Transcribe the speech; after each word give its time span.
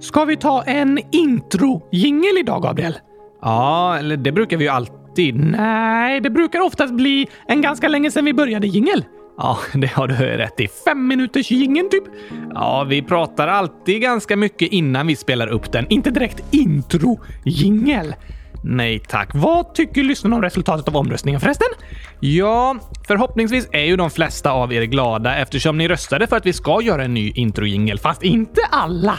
Ska 0.00 0.24
vi 0.24 0.36
ta 0.36 0.62
en 0.62 0.98
intro-jingel 1.12 2.38
idag, 2.38 2.62
Gabriel? 2.62 2.94
Ja, 3.42 3.96
eller 3.98 4.16
det 4.16 4.32
brukar 4.32 4.56
vi 4.56 4.64
ju 4.64 4.70
alltid. 4.70 5.34
Nej, 5.36 6.20
det 6.20 6.30
brukar 6.30 6.60
oftast 6.60 6.94
bli 6.94 7.28
en 7.48 7.60
ganska 7.60 7.88
länge 7.88 8.10
sedan 8.10 8.24
vi 8.24 8.34
började 8.34 8.66
jingel. 8.66 9.04
Ja, 9.38 9.58
det 9.74 9.86
har 9.86 10.08
du 10.08 10.14
rätt 10.14 10.60
i. 10.60 10.68
Fem 10.84 11.06
minuters 11.06 11.50
jingeln 11.50 11.90
typ. 11.90 12.04
Ja, 12.54 12.84
vi 12.88 13.02
pratar 13.02 13.48
alltid 13.48 14.02
ganska 14.02 14.36
mycket 14.36 14.72
innan 14.72 15.06
vi 15.06 15.16
spelar 15.16 15.46
upp 15.46 15.72
den. 15.72 15.86
Inte 15.88 16.10
direkt 16.10 16.42
intro-jingel. 16.54 18.14
Nej 18.64 18.98
tack. 18.98 19.30
Vad 19.34 19.74
tycker 19.74 20.02
lyssnarna 20.02 20.36
om 20.36 20.42
resultatet 20.42 20.88
av 20.88 20.96
omröstningen 20.96 21.40
förresten? 21.40 21.68
Ja, 22.20 22.76
förhoppningsvis 23.06 23.68
är 23.72 23.84
ju 23.84 23.96
de 23.96 24.10
flesta 24.10 24.50
av 24.50 24.72
er 24.72 24.82
glada 24.82 25.36
eftersom 25.36 25.78
ni 25.78 25.88
röstade 25.88 26.26
för 26.26 26.36
att 26.36 26.46
vi 26.46 26.52
ska 26.52 26.82
göra 26.82 27.04
en 27.04 27.14
ny 27.14 27.30
introjingel, 27.30 27.98
fast 27.98 28.22
inte 28.22 28.60
alla. 28.70 29.18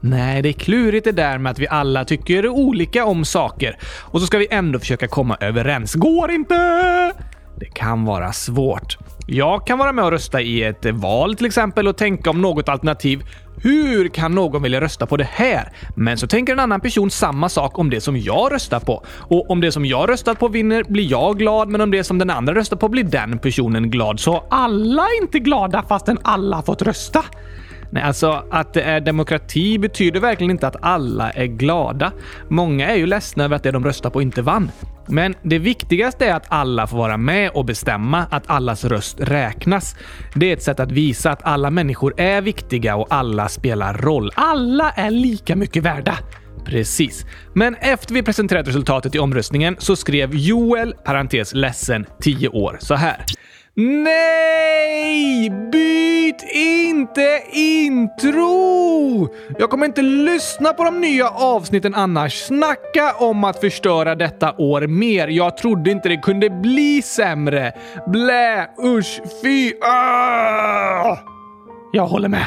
Nej, 0.00 0.42
det 0.42 0.48
är 0.48 0.52
klurigt 0.52 1.04
det 1.04 1.12
där 1.12 1.38
med 1.38 1.50
att 1.50 1.58
vi 1.58 1.68
alla 1.68 2.04
tycker 2.04 2.48
olika 2.48 3.04
om 3.04 3.24
saker 3.24 3.78
och 4.00 4.20
så 4.20 4.26
ska 4.26 4.38
vi 4.38 4.46
ändå 4.50 4.78
försöka 4.78 5.08
komma 5.08 5.36
överens. 5.40 5.94
Går 5.94 6.30
inte! 6.30 7.12
Det 7.60 7.66
kan 7.66 8.04
vara 8.04 8.32
svårt. 8.32 8.98
Jag 9.26 9.66
kan 9.66 9.78
vara 9.78 9.92
med 9.92 10.04
och 10.04 10.10
rösta 10.10 10.40
i 10.40 10.62
ett 10.62 10.86
val 10.86 11.34
till 11.34 11.46
exempel 11.46 11.88
och 11.88 11.96
tänka 11.96 12.30
om 12.30 12.42
något 12.42 12.68
alternativ. 12.68 13.22
Hur 13.62 14.08
kan 14.08 14.34
någon 14.34 14.62
vilja 14.62 14.80
rösta 14.80 15.06
på 15.06 15.16
det 15.16 15.28
här? 15.30 15.72
Men 15.96 16.18
så 16.18 16.26
tänker 16.26 16.52
en 16.52 16.60
annan 16.60 16.80
person 16.80 17.10
samma 17.10 17.48
sak 17.48 17.78
om 17.78 17.90
det 17.90 18.00
som 18.00 18.16
jag 18.16 18.52
röstar 18.52 18.80
på. 18.80 19.04
Och 19.08 19.50
om 19.50 19.60
det 19.60 19.72
som 19.72 19.86
jag 19.86 20.08
röstat 20.08 20.38
på 20.38 20.48
vinner 20.48 20.84
blir 20.88 21.10
jag 21.10 21.38
glad, 21.38 21.68
men 21.68 21.80
om 21.80 21.90
det 21.90 22.04
som 22.04 22.18
den 22.18 22.30
andra 22.30 22.54
röstar 22.54 22.76
på 22.76 22.88
blir 22.88 23.04
den 23.04 23.38
personen 23.38 23.90
glad. 23.90 24.20
Så 24.20 24.44
alla 24.50 25.02
är 25.02 25.22
inte 25.22 25.38
glada 25.38 25.82
fastän 25.88 26.18
alla 26.22 26.62
fått 26.62 26.82
rösta. 26.82 27.24
Nej, 27.90 28.02
alltså 28.02 28.44
att 28.50 28.74
det 28.74 28.82
är 28.82 29.00
demokrati 29.00 29.78
betyder 29.78 30.20
verkligen 30.20 30.50
inte 30.50 30.66
att 30.66 30.76
alla 30.82 31.30
är 31.30 31.46
glada. 31.46 32.12
Många 32.48 32.88
är 32.88 32.96
ju 32.96 33.06
ledsna 33.06 33.44
över 33.44 33.56
att 33.56 33.62
det 33.62 33.70
de 33.70 33.84
röstar 33.84 34.10
på 34.10 34.22
inte 34.22 34.42
vann. 34.42 34.70
Men 35.08 35.34
det 35.42 35.58
viktigaste 35.58 36.26
är 36.26 36.34
att 36.34 36.46
alla 36.48 36.86
får 36.86 36.96
vara 36.96 37.16
med 37.16 37.50
och 37.50 37.64
bestämma, 37.64 38.26
att 38.30 38.50
allas 38.50 38.84
röst 38.84 39.20
räknas. 39.20 39.96
Det 40.34 40.50
är 40.50 40.52
ett 40.52 40.62
sätt 40.62 40.80
att 40.80 40.92
visa 40.92 41.30
att 41.30 41.42
alla 41.42 41.70
människor 41.70 42.20
är 42.20 42.40
viktiga 42.40 42.96
och 42.96 43.06
alla 43.10 43.48
spelar 43.48 43.94
roll. 43.94 44.30
Alla 44.34 44.90
är 44.90 45.10
lika 45.10 45.56
mycket 45.56 45.82
värda. 45.82 46.18
Precis. 46.64 47.26
Men 47.52 47.74
efter 47.74 48.14
vi 48.14 48.22
presenterat 48.22 48.68
resultatet 48.68 49.14
i 49.14 49.18
omröstningen 49.18 49.76
så 49.78 49.96
skrev 49.96 50.34
Joel, 50.34 50.94
parentes 51.04 51.54
ledsen, 51.54 52.06
10 52.20 52.48
år, 52.48 52.76
så 52.80 52.94
här. 52.94 53.24
Nej! 53.78 55.50
Byt 55.50 56.42
inte 56.54 57.42
intro! 57.52 59.28
Jag 59.58 59.70
kommer 59.70 59.86
inte 59.86 60.02
lyssna 60.02 60.72
på 60.72 60.84
de 60.84 61.00
nya 61.00 61.28
avsnitten 61.28 61.94
annars. 61.94 62.34
Snacka 62.34 63.14
om 63.18 63.44
att 63.44 63.60
förstöra 63.60 64.14
detta 64.14 64.54
år 64.58 64.86
mer. 64.86 65.28
Jag 65.28 65.56
trodde 65.56 65.90
inte 65.90 66.08
det 66.08 66.16
kunde 66.16 66.50
bli 66.50 67.02
sämre. 67.02 67.72
Blä, 68.06 68.68
usch, 68.84 69.20
fy, 69.42 69.72
ah! 69.82 71.18
Jag 71.92 72.06
håller 72.06 72.28
med. 72.28 72.46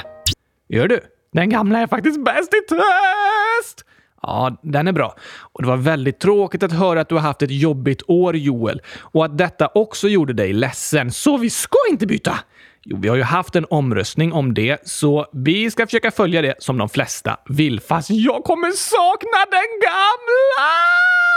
Gör 0.69 0.88
du? 0.88 0.99
Den 1.33 1.49
gamla 1.49 1.80
är 1.80 1.88
faktiskt 1.88 2.23
bäst 2.25 2.53
i 2.53 2.61
test! 2.69 3.86
Ja, 4.21 4.57
den 4.61 4.87
är 4.87 4.91
bra. 4.91 5.15
Och 5.53 5.61
det 5.61 5.67
var 5.67 5.77
väldigt 5.77 6.19
tråkigt 6.19 6.63
att 6.63 6.71
höra 6.71 7.01
att 7.01 7.09
du 7.09 7.15
har 7.15 7.21
haft 7.21 7.41
ett 7.41 7.51
jobbigt 7.51 8.01
år, 8.07 8.35
Joel. 8.35 8.81
Och 9.01 9.25
att 9.25 9.37
detta 9.37 9.67
också 9.67 10.07
gjorde 10.07 10.33
dig 10.33 10.53
ledsen. 10.53 11.11
Så 11.11 11.37
vi 11.37 11.49
ska 11.49 11.77
inte 11.89 12.07
byta! 12.07 12.39
Jo, 12.83 12.97
vi 13.01 13.07
har 13.07 13.15
ju 13.15 13.23
haft 13.23 13.55
en 13.55 13.65
omröstning 13.69 14.33
om 14.33 14.53
det, 14.53 14.87
så 14.87 15.25
vi 15.33 15.71
ska 15.71 15.85
försöka 15.85 16.11
följa 16.11 16.41
det 16.41 16.55
som 16.59 16.77
de 16.77 16.89
flesta 16.89 17.37
vill. 17.49 17.79
Fast 17.79 18.09
jag 18.09 18.43
kommer 18.43 18.71
sakna 18.71 19.39
den 19.51 19.69
gamla! 19.81 21.28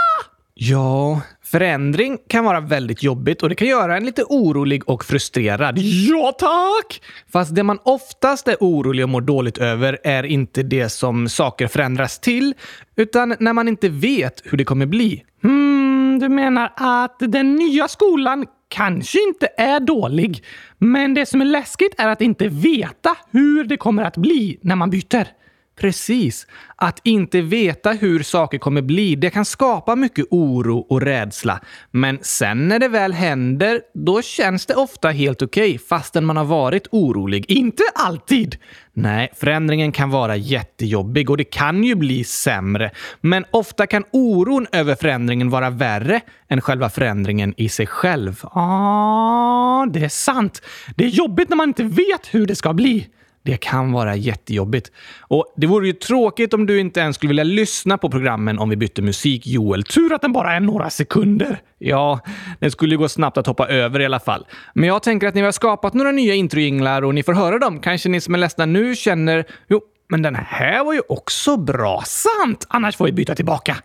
Ja, 0.69 1.21
förändring 1.43 2.17
kan 2.27 2.45
vara 2.45 2.59
väldigt 2.59 3.03
jobbigt 3.03 3.43
och 3.43 3.49
det 3.49 3.55
kan 3.55 3.67
göra 3.67 3.97
en 3.97 4.05
lite 4.05 4.23
orolig 4.23 4.89
och 4.89 5.05
frustrerad. 5.05 5.77
Ja, 5.79 6.31
tack! 6.39 7.01
Fast 7.31 7.55
det 7.55 7.63
man 7.63 7.79
oftast 7.83 8.47
är 8.47 8.57
orolig 8.59 9.03
och 9.05 9.09
mår 9.09 9.21
dåligt 9.21 9.57
över 9.57 9.99
är 10.03 10.23
inte 10.23 10.63
det 10.63 10.89
som 10.89 11.29
saker 11.29 11.67
förändras 11.67 12.19
till, 12.19 12.53
utan 12.95 13.35
när 13.39 13.53
man 13.53 13.67
inte 13.67 13.89
vet 13.89 14.41
hur 14.45 14.57
det 14.57 14.65
kommer 14.65 14.85
bli. 14.85 15.23
Hmm, 15.43 16.19
du 16.19 16.29
menar 16.29 16.73
att 16.75 17.15
den 17.19 17.55
nya 17.55 17.87
skolan 17.87 18.45
kanske 18.67 19.23
inte 19.27 19.47
är 19.57 19.79
dålig, 19.79 20.43
men 20.77 21.13
det 21.13 21.25
som 21.25 21.41
är 21.41 21.45
läskigt 21.45 21.93
är 21.97 22.07
att 22.07 22.21
inte 22.21 22.47
veta 22.47 23.17
hur 23.31 23.63
det 23.63 23.77
kommer 23.77 24.03
att 24.03 24.17
bli 24.17 24.59
när 24.61 24.75
man 24.75 24.89
byter. 24.89 25.42
Precis. 25.83 26.47
Att 26.75 26.99
inte 27.03 27.41
veta 27.41 27.91
hur 27.91 28.23
saker 28.23 28.57
kommer 28.57 28.81
bli, 28.81 29.15
det 29.15 29.29
kan 29.29 29.45
skapa 29.45 29.95
mycket 29.95 30.25
oro 30.29 30.79
och 30.79 31.01
rädsla. 31.01 31.59
Men 31.91 32.19
sen 32.21 32.67
när 32.67 32.79
det 32.79 32.87
väl 32.87 33.13
händer, 33.13 33.81
då 33.93 34.21
känns 34.21 34.65
det 34.65 34.75
ofta 34.75 35.09
helt 35.09 35.41
okej, 35.41 35.69
okay, 35.69 35.77
fastän 35.77 36.25
man 36.25 36.37
har 36.37 36.45
varit 36.45 36.87
orolig. 36.91 37.45
Inte 37.47 37.83
alltid! 37.95 38.57
Nej, 38.93 39.29
förändringen 39.35 39.91
kan 39.91 40.09
vara 40.09 40.35
jättejobbig 40.35 41.29
och 41.29 41.37
det 41.37 41.43
kan 41.43 41.83
ju 41.83 41.95
bli 41.95 42.23
sämre. 42.23 42.91
Men 43.21 43.45
ofta 43.51 43.87
kan 43.87 44.03
oron 44.11 44.67
över 44.71 44.95
förändringen 44.95 45.49
vara 45.49 45.69
värre 45.69 46.21
än 46.49 46.61
själva 46.61 46.89
förändringen 46.89 47.53
i 47.57 47.69
sig 47.69 47.87
själv. 47.87 48.39
Ja, 48.43 48.49
ah, 48.53 49.85
det 49.85 50.05
är 50.05 50.09
sant. 50.09 50.61
Det 50.95 51.05
är 51.05 51.09
jobbigt 51.09 51.49
när 51.49 51.57
man 51.57 51.69
inte 51.69 51.83
vet 51.83 52.27
hur 52.31 52.45
det 52.45 52.55
ska 52.55 52.73
bli. 52.73 53.09
Det 53.45 53.57
kan 53.57 53.91
vara 53.91 54.15
jättejobbigt. 54.15 54.91
Och 55.21 55.53
det 55.57 55.67
vore 55.67 55.87
ju 55.87 55.93
tråkigt 55.93 56.53
om 56.53 56.65
du 56.65 56.79
inte 56.79 56.99
ens 56.99 57.15
skulle 57.15 57.27
vilja 57.27 57.43
lyssna 57.43 57.97
på 57.97 58.09
programmen 58.09 58.59
om 58.59 58.69
vi 58.69 58.75
bytte 58.75 59.01
musik, 59.01 59.47
Joel. 59.47 59.83
Tur 59.83 60.13
att 60.13 60.21
den 60.21 60.33
bara 60.33 60.53
är 60.53 60.59
några 60.59 60.89
sekunder. 60.89 61.61
Ja, 61.77 62.19
det 62.59 62.71
skulle 62.71 62.93
ju 62.93 62.97
gå 62.97 63.09
snabbt 63.09 63.37
att 63.37 63.47
hoppa 63.47 63.67
över 63.67 63.99
i 63.99 64.05
alla 64.05 64.19
fall. 64.19 64.45
Men 64.73 64.89
jag 64.89 65.03
tänker 65.03 65.27
att 65.27 65.35
ni 65.35 65.41
har 65.41 65.51
skapat 65.51 65.93
några 65.93 66.11
nya 66.11 66.33
introjinglar 66.33 67.01
och 67.01 67.15
ni 67.15 67.23
får 67.23 67.33
höra 67.33 67.59
dem. 67.59 67.79
Kanske 67.79 68.09
ni 68.09 68.21
som 68.21 68.33
är 68.33 68.39
ledsna 68.39 68.65
nu 68.65 68.95
känner 68.95 69.45
“Jo, 69.67 69.81
men 70.09 70.21
den 70.21 70.35
här 70.35 70.83
var 70.83 70.93
ju 70.93 71.01
också 71.09 71.57
bra. 71.57 72.03
Sant! 72.05 72.65
Annars 72.69 72.95
får 72.95 73.05
vi 73.05 73.11
byta 73.11 73.35
tillbaka.” 73.35 73.77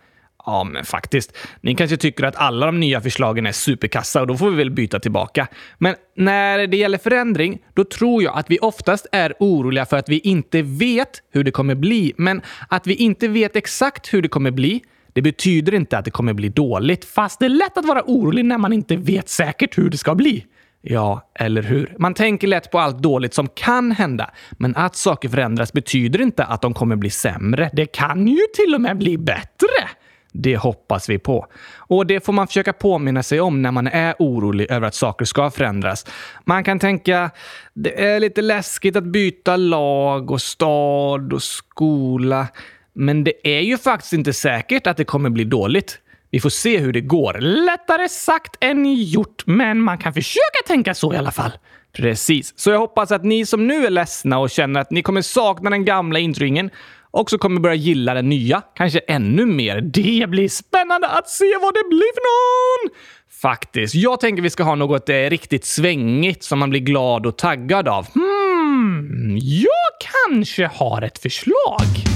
Ja, 0.49 0.63
men 0.63 0.85
faktiskt. 0.85 1.37
Ni 1.61 1.75
kanske 1.75 1.97
tycker 1.97 2.23
att 2.23 2.35
alla 2.35 2.65
de 2.65 2.79
nya 2.79 3.01
förslagen 3.01 3.45
är 3.45 3.51
superkassa 3.51 4.21
och 4.21 4.27
då 4.27 4.37
får 4.37 4.49
vi 4.49 4.57
väl 4.57 4.71
byta 4.71 4.99
tillbaka. 4.99 5.47
Men 5.77 5.95
när 6.15 6.67
det 6.67 6.77
gäller 6.77 6.97
förändring, 6.97 7.59
då 7.73 7.83
tror 7.83 8.23
jag 8.23 8.37
att 8.37 8.51
vi 8.51 8.59
oftast 8.59 9.07
är 9.11 9.33
oroliga 9.39 9.85
för 9.85 9.97
att 9.97 10.09
vi 10.09 10.19
inte 10.19 10.61
vet 10.61 11.09
hur 11.31 11.43
det 11.43 11.51
kommer 11.51 11.75
bli. 11.75 12.13
Men 12.17 12.41
att 12.69 12.87
vi 12.87 12.95
inte 12.95 13.27
vet 13.27 13.55
exakt 13.55 14.13
hur 14.13 14.21
det 14.21 14.27
kommer 14.27 14.51
bli, 14.51 14.81
det 15.13 15.21
betyder 15.21 15.73
inte 15.73 15.97
att 15.97 16.05
det 16.05 16.11
kommer 16.11 16.33
bli 16.33 16.49
dåligt. 16.49 17.05
Fast 17.05 17.39
det 17.39 17.45
är 17.45 17.49
lätt 17.49 17.77
att 17.77 17.85
vara 17.85 18.03
orolig 18.05 18.45
när 18.45 18.57
man 18.57 18.73
inte 18.73 18.95
vet 18.95 19.29
säkert 19.29 19.77
hur 19.77 19.89
det 19.89 19.97
ska 19.97 20.15
bli. 20.15 20.45
Ja, 20.81 21.31
eller 21.35 21.61
hur? 21.61 21.95
Man 21.99 22.13
tänker 22.13 22.47
lätt 22.47 22.71
på 22.71 22.79
allt 22.79 22.97
dåligt 22.97 23.33
som 23.33 23.47
kan 23.47 23.91
hända. 23.91 24.31
Men 24.51 24.75
att 24.75 24.95
saker 24.95 25.29
förändras 25.29 25.73
betyder 25.73 26.21
inte 26.21 26.43
att 26.43 26.61
de 26.61 26.73
kommer 26.73 26.95
bli 26.95 27.09
sämre. 27.09 27.69
Det 27.73 27.85
kan 27.85 28.27
ju 28.27 28.41
till 28.55 28.75
och 28.75 28.81
med 28.81 28.97
bli 28.97 29.17
bättre! 29.17 29.98
Det 30.31 30.57
hoppas 30.57 31.09
vi 31.09 31.19
på. 31.19 31.45
Och 31.77 32.05
det 32.05 32.25
får 32.25 32.33
man 32.33 32.47
försöka 32.47 32.73
påminna 32.73 33.23
sig 33.23 33.41
om 33.41 33.61
när 33.61 33.71
man 33.71 33.87
är 33.87 34.15
orolig 34.19 34.71
över 34.71 34.87
att 34.87 34.95
saker 34.95 35.25
ska 35.25 35.51
förändras. 35.51 36.05
Man 36.45 36.63
kan 36.63 36.79
tänka, 36.79 37.31
det 37.73 38.03
är 38.05 38.19
lite 38.19 38.41
läskigt 38.41 38.95
att 38.95 39.03
byta 39.03 39.55
lag 39.55 40.31
och 40.31 40.41
stad 40.41 41.33
och 41.33 41.43
skola. 41.43 42.47
Men 42.93 43.23
det 43.23 43.33
är 43.43 43.61
ju 43.61 43.77
faktiskt 43.77 44.13
inte 44.13 44.33
säkert 44.33 44.87
att 44.87 44.97
det 44.97 45.05
kommer 45.05 45.29
bli 45.29 45.43
dåligt. 45.43 45.99
Vi 46.31 46.39
får 46.39 46.49
se 46.49 46.77
hur 46.77 46.93
det 46.93 47.01
går. 47.01 47.33
Lättare 47.39 48.09
sagt 48.09 48.57
än 48.59 48.93
gjort, 48.95 49.43
men 49.45 49.81
man 49.81 49.97
kan 49.97 50.13
försöka 50.13 50.67
tänka 50.67 50.93
så 50.93 51.13
i 51.13 51.17
alla 51.17 51.31
fall. 51.31 51.51
Precis, 51.93 52.53
så 52.55 52.69
jag 52.69 52.79
hoppas 52.79 53.11
att 53.11 53.23
ni 53.23 53.45
som 53.45 53.67
nu 53.67 53.85
är 53.85 53.89
ledsna 53.89 54.39
och 54.39 54.49
känner 54.49 54.79
att 54.79 54.91
ni 54.91 55.01
kommer 55.01 55.21
sakna 55.21 55.69
den 55.69 55.85
gamla 55.85 56.19
introingen 56.19 56.69
också 57.11 57.37
kommer 57.37 57.61
börja 57.61 57.75
gilla 57.75 58.13
den 58.13 58.29
nya, 58.29 58.61
kanske 58.75 58.99
ännu 58.99 59.45
mer. 59.45 59.81
Det 59.81 60.29
blir 60.29 60.49
spännande 60.49 61.07
att 61.07 61.29
se 61.29 61.57
vad 61.61 61.73
det 61.73 61.89
blir 61.89 62.13
för 62.13 62.21
någon! 62.21 62.95
Faktiskt. 63.41 63.95
Jag 63.95 64.19
tänker 64.19 64.43
vi 64.43 64.49
ska 64.49 64.63
ha 64.63 64.75
något 64.75 65.09
eh, 65.09 65.15
riktigt 65.15 65.65
svängigt 65.65 66.43
som 66.43 66.59
man 66.59 66.69
blir 66.69 66.79
glad 66.79 67.25
och 67.25 67.37
taggad 67.37 67.87
av. 67.87 68.07
Hmm, 68.13 69.37
jag 69.41 70.11
kanske 70.27 70.69
har 70.73 71.01
ett 71.01 71.19
förslag. 71.19 72.08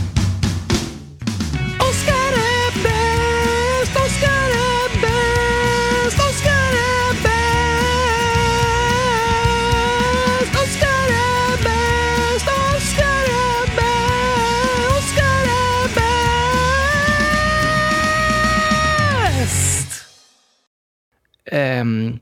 Um, 21.51 22.19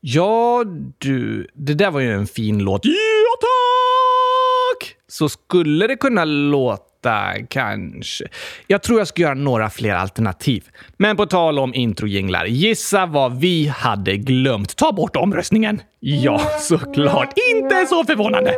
ja, 0.00 0.64
du. 0.98 1.46
Det 1.54 1.74
där 1.74 1.90
var 1.90 2.00
ju 2.00 2.12
en 2.12 2.26
fin 2.26 2.58
låt. 2.58 2.84
Ja, 2.84 2.92
tack! 3.40 4.96
Så 5.08 5.28
skulle 5.28 5.86
det 5.86 5.96
kunna 5.96 6.24
låta 6.24 6.91
vänta, 7.02 7.46
kanske. 7.48 8.24
Jag 8.66 8.82
tror 8.82 8.98
jag 8.98 9.08
ska 9.08 9.22
göra 9.22 9.34
några 9.34 9.70
fler 9.70 9.94
alternativ. 9.94 10.64
Men 10.96 11.16
på 11.16 11.26
tal 11.26 11.58
om 11.58 11.74
introjinglar, 11.74 12.44
gissa 12.44 13.06
vad 13.06 13.40
vi 13.40 13.68
hade 13.68 14.16
glömt? 14.16 14.76
Ta 14.76 14.92
bort 14.92 15.16
omröstningen! 15.16 15.80
Ja, 16.04 16.40
såklart. 16.60 17.34
Inte 17.54 17.86
så 17.88 18.04
förvånande. 18.04 18.54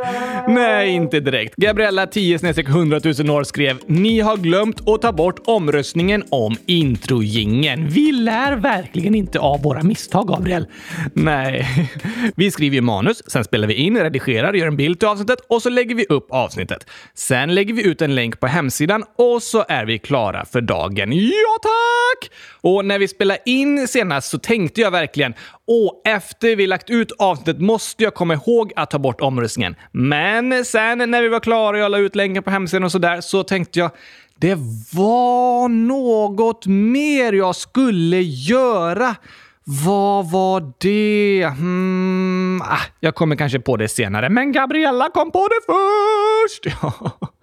Nej, 0.48 0.90
inte 0.90 1.20
direkt. 1.20 1.56
Gabriella 1.56 2.06
10 2.06 2.38
100 2.58 3.00
000 3.18 3.30
år 3.30 3.44
skrev 3.44 3.78
“Ni 3.86 4.20
har 4.20 4.36
glömt 4.36 4.88
att 4.88 5.02
ta 5.02 5.12
bort 5.12 5.40
omröstningen 5.44 6.24
om 6.30 6.56
introjingen. 6.66 7.88
Vi 7.88 8.12
lär 8.12 8.56
verkligen 8.56 9.14
inte 9.14 9.38
av 9.38 9.62
våra 9.62 9.82
misstag, 9.82 10.28
Gabriel. 10.28 10.66
Nej, 11.12 11.68
vi 12.36 12.50
skriver 12.50 12.74
ju 12.74 12.80
manus, 12.80 13.22
sen 13.26 13.44
spelar 13.44 13.68
vi 13.68 13.74
in, 13.74 13.98
redigerar, 13.98 14.52
gör 14.52 14.66
en 14.66 14.76
bild 14.76 14.98
till 14.98 15.08
avsnittet 15.08 15.38
och 15.48 15.62
så 15.62 15.68
lägger 15.68 15.94
vi 15.94 16.06
upp 16.08 16.26
avsnittet. 16.30 16.86
Sen 17.14 17.54
lägger 17.54 17.74
vi 17.74 17.86
ut 17.86 18.02
en 18.02 18.14
länk 18.14 18.33
på 18.40 18.46
hemsidan 18.46 19.04
och 19.18 19.42
så 19.42 19.64
är 19.68 19.86
vi 19.86 19.98
klara 19.98 20.44
för 20.44 20.60
dagen. 20.60 21.12
Ja, 21.12 21.58
tack! 21.62 22.30
Och 22.60 22.84
när 22.84 22.98
vi 22.98 23.08
spelade 23.08 23.40
in 23.44 23.88
senast 23.88 24.30
så 24.30 24.38
tänkte 24.38 24.80
jag 24.80 24.90
verkligen 24.90 25.34
och 25.66 26.02
efter 26.04 26.56
vi 26.56 26.66
lagt 26.66 26.90
ut 26.90 27.12
avsnittet 27.18 27.60
måste 27.60 28.04
jag 28.04 28.14
komma 28.14 28.34
ihåg 28.34 28.72
att 28.76 28.90
ta 28.90 28.98
bort 28.98 29.20
omröstningen. 29.20 29.76
Men 29.92 30.64
sen 30.64 31.10
när 31.10 31.22
vi 31.22 31.28
var 31.28 31.40
klara 31.40 31.76
och 31.76 31.82
jag 31.82 31.90
la 31.90 31.98
ut 31.98 32.16
länken 32.16 32.42
på 32.42 32.50
hemsidan 32.50 32.84
och 32.84 32.92
sådär 32.92 33.20
så 33.20 33.42
tänkte 33.42 33.78
jag 33.78 33.90
det 34.38 34.54
var 34.94 35.68
något 35.68 36.66
mer 36.66 37.32
jag 37.32 37.56
skulle 37.56 38.20
göra. 38.22 39.16
Vad 39.64 40.30
var 40.30 40.72
det? 40.78 41.46
Hmm, 41.46 42.62
ah, 42.62 42.80
jag 43.00 43.14
kommer 43.14 43.36
kanske 43.36 43.60
på 43.60 43.76
det 43.76 43.88
senare, 43.88 44.28
men 44.28 44.52
Gabriella 44.52 45.10
kom 45.10 45.30
på 45.30 45.48
det 45.48 45.60
först! 45.66 46.76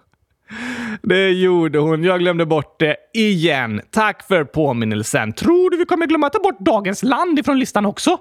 Det 1.02 1.30
gjorde 1.30 1.78
hon. 1.78 2.04
Jag 2.04 2.20
glömde 2.20 2.46
bort 2.46 2.80
det 2.80 2.96
igen. 3.14 3.80
Tack 3.90 4.26
för 4.28 4.44
påminnelsen. 4.44 5.32
Tror 5.32 5.70
du 5.70 5.76
vi 5.76 5.84
kommer 5.84 6.06
glömma 6.06 6.30
ta 6.30 6.38
bort 6.38 6.58
dagens 6.60 7.02
land 7.02 7.38
ifrån 7.38 7.58
listan 7.58 7.86
också? 7.86 8.18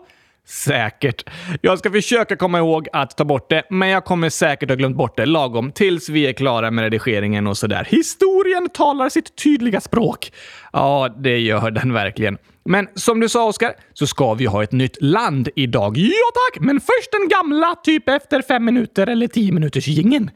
Säkert. 0.48 1.30
Jag 1.62 1.80
ska 1.80 1.92
försöka 1.92 2.36
komma 2.36 2.58
ihåg 2.58 2.88
att 2.94 3.18
ta 3.18 3.26
bort 3.26 3.50
det, 3.50 3.64
men 3.70 3.90
jag 3.90 4.06
kommer 4.06 4.30
säkert 4.30 4.70
ha 4.70 4.76
glömt 4.76 4.98
bort 4.98 5.18
det 5.18 5.26
lagom 5.26 5.72
tills 5.72 6.10
vi 6.10 6.28
är 6.28 6.34
klara 6.34 6.72
med 6.72 6.84
redigeringen 6.84 7.48
och 7.48 7.58
sådär. 7.58 7.88
Historien 7.90 8.70
talar 8.70 9.10
sitt 9.10 9.36
tydliga 9.36 9.82
språk. 9.82 10.32
Ja, 10.74 11.16
det 11.18 11.40
gör 11.40 11.72
den 11.72 11.94
verkligen. 11.94 12.38
Men 12.66 12.88
som 12.96 13.20
du 13.20 13.30
sa, 13.30 13.46
Oskar, 13.48 13.74
så 13.94 14.08
ska 14.08 14.34
vi 14.34 14.46
ha 14.46 14.64
ett 14.64 14.72
nytt 14.72 15.02
land 15.02 15.50
idag. 15.56 15.98
Ja 15.98 16.30
tack, 16.34 16.64
men 16.64 16.82
först 16.82 17.12
den 17.12 17.30
gamla, 17.30 17.76
typ 17.84 18.10
efter 18.10 18.42
fem 18.42 18.66
minuter 18.66 19.08
eller 19.08 19.28
tio 19.28 19.52
minuters 19.52 19.88
gingen. 19.88 20.32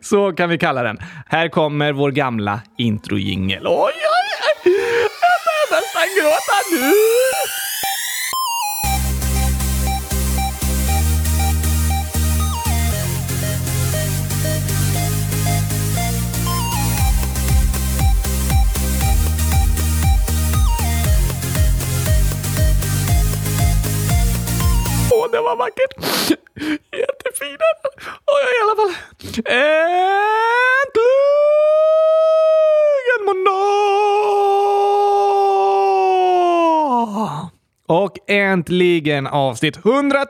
så 0.00 0.32
kan 0.32 0.48
vi 0.48 0.58
kalla 0.58 0.82
den. 0.82 0.98
Här 1.26 1.48
kommer 1.48 1.92
vår 1.92 2.10
gamla 2.10 2.60
introjingel. 2.78 3.66
Oj, 3.66 3.92
oj, 3.94 4.30
oj! 4.64 4.72
Jag 5.20 5.40
börjar 5.46 5.80
nästan 5.80 6.08
gråta 6.16 6.84
nu! 6.86 7.59
Åh, 25.20 25.30
det 25.32 25.40
var 25.40 25.56
vackert! 25.56 25.94
Jättefina! 27.00 27.68
Oh, 28.26 28.40
I 28.46 28.58
alla 28.62 28.76
fall. 28.76 28.94
Äntligen 29.44 30.00
måndag! 33.26 33.60
Och 37.86 38.12
äntligen 38.26 39.26
avsnitt 39.26 39.76
100 39.76 40.26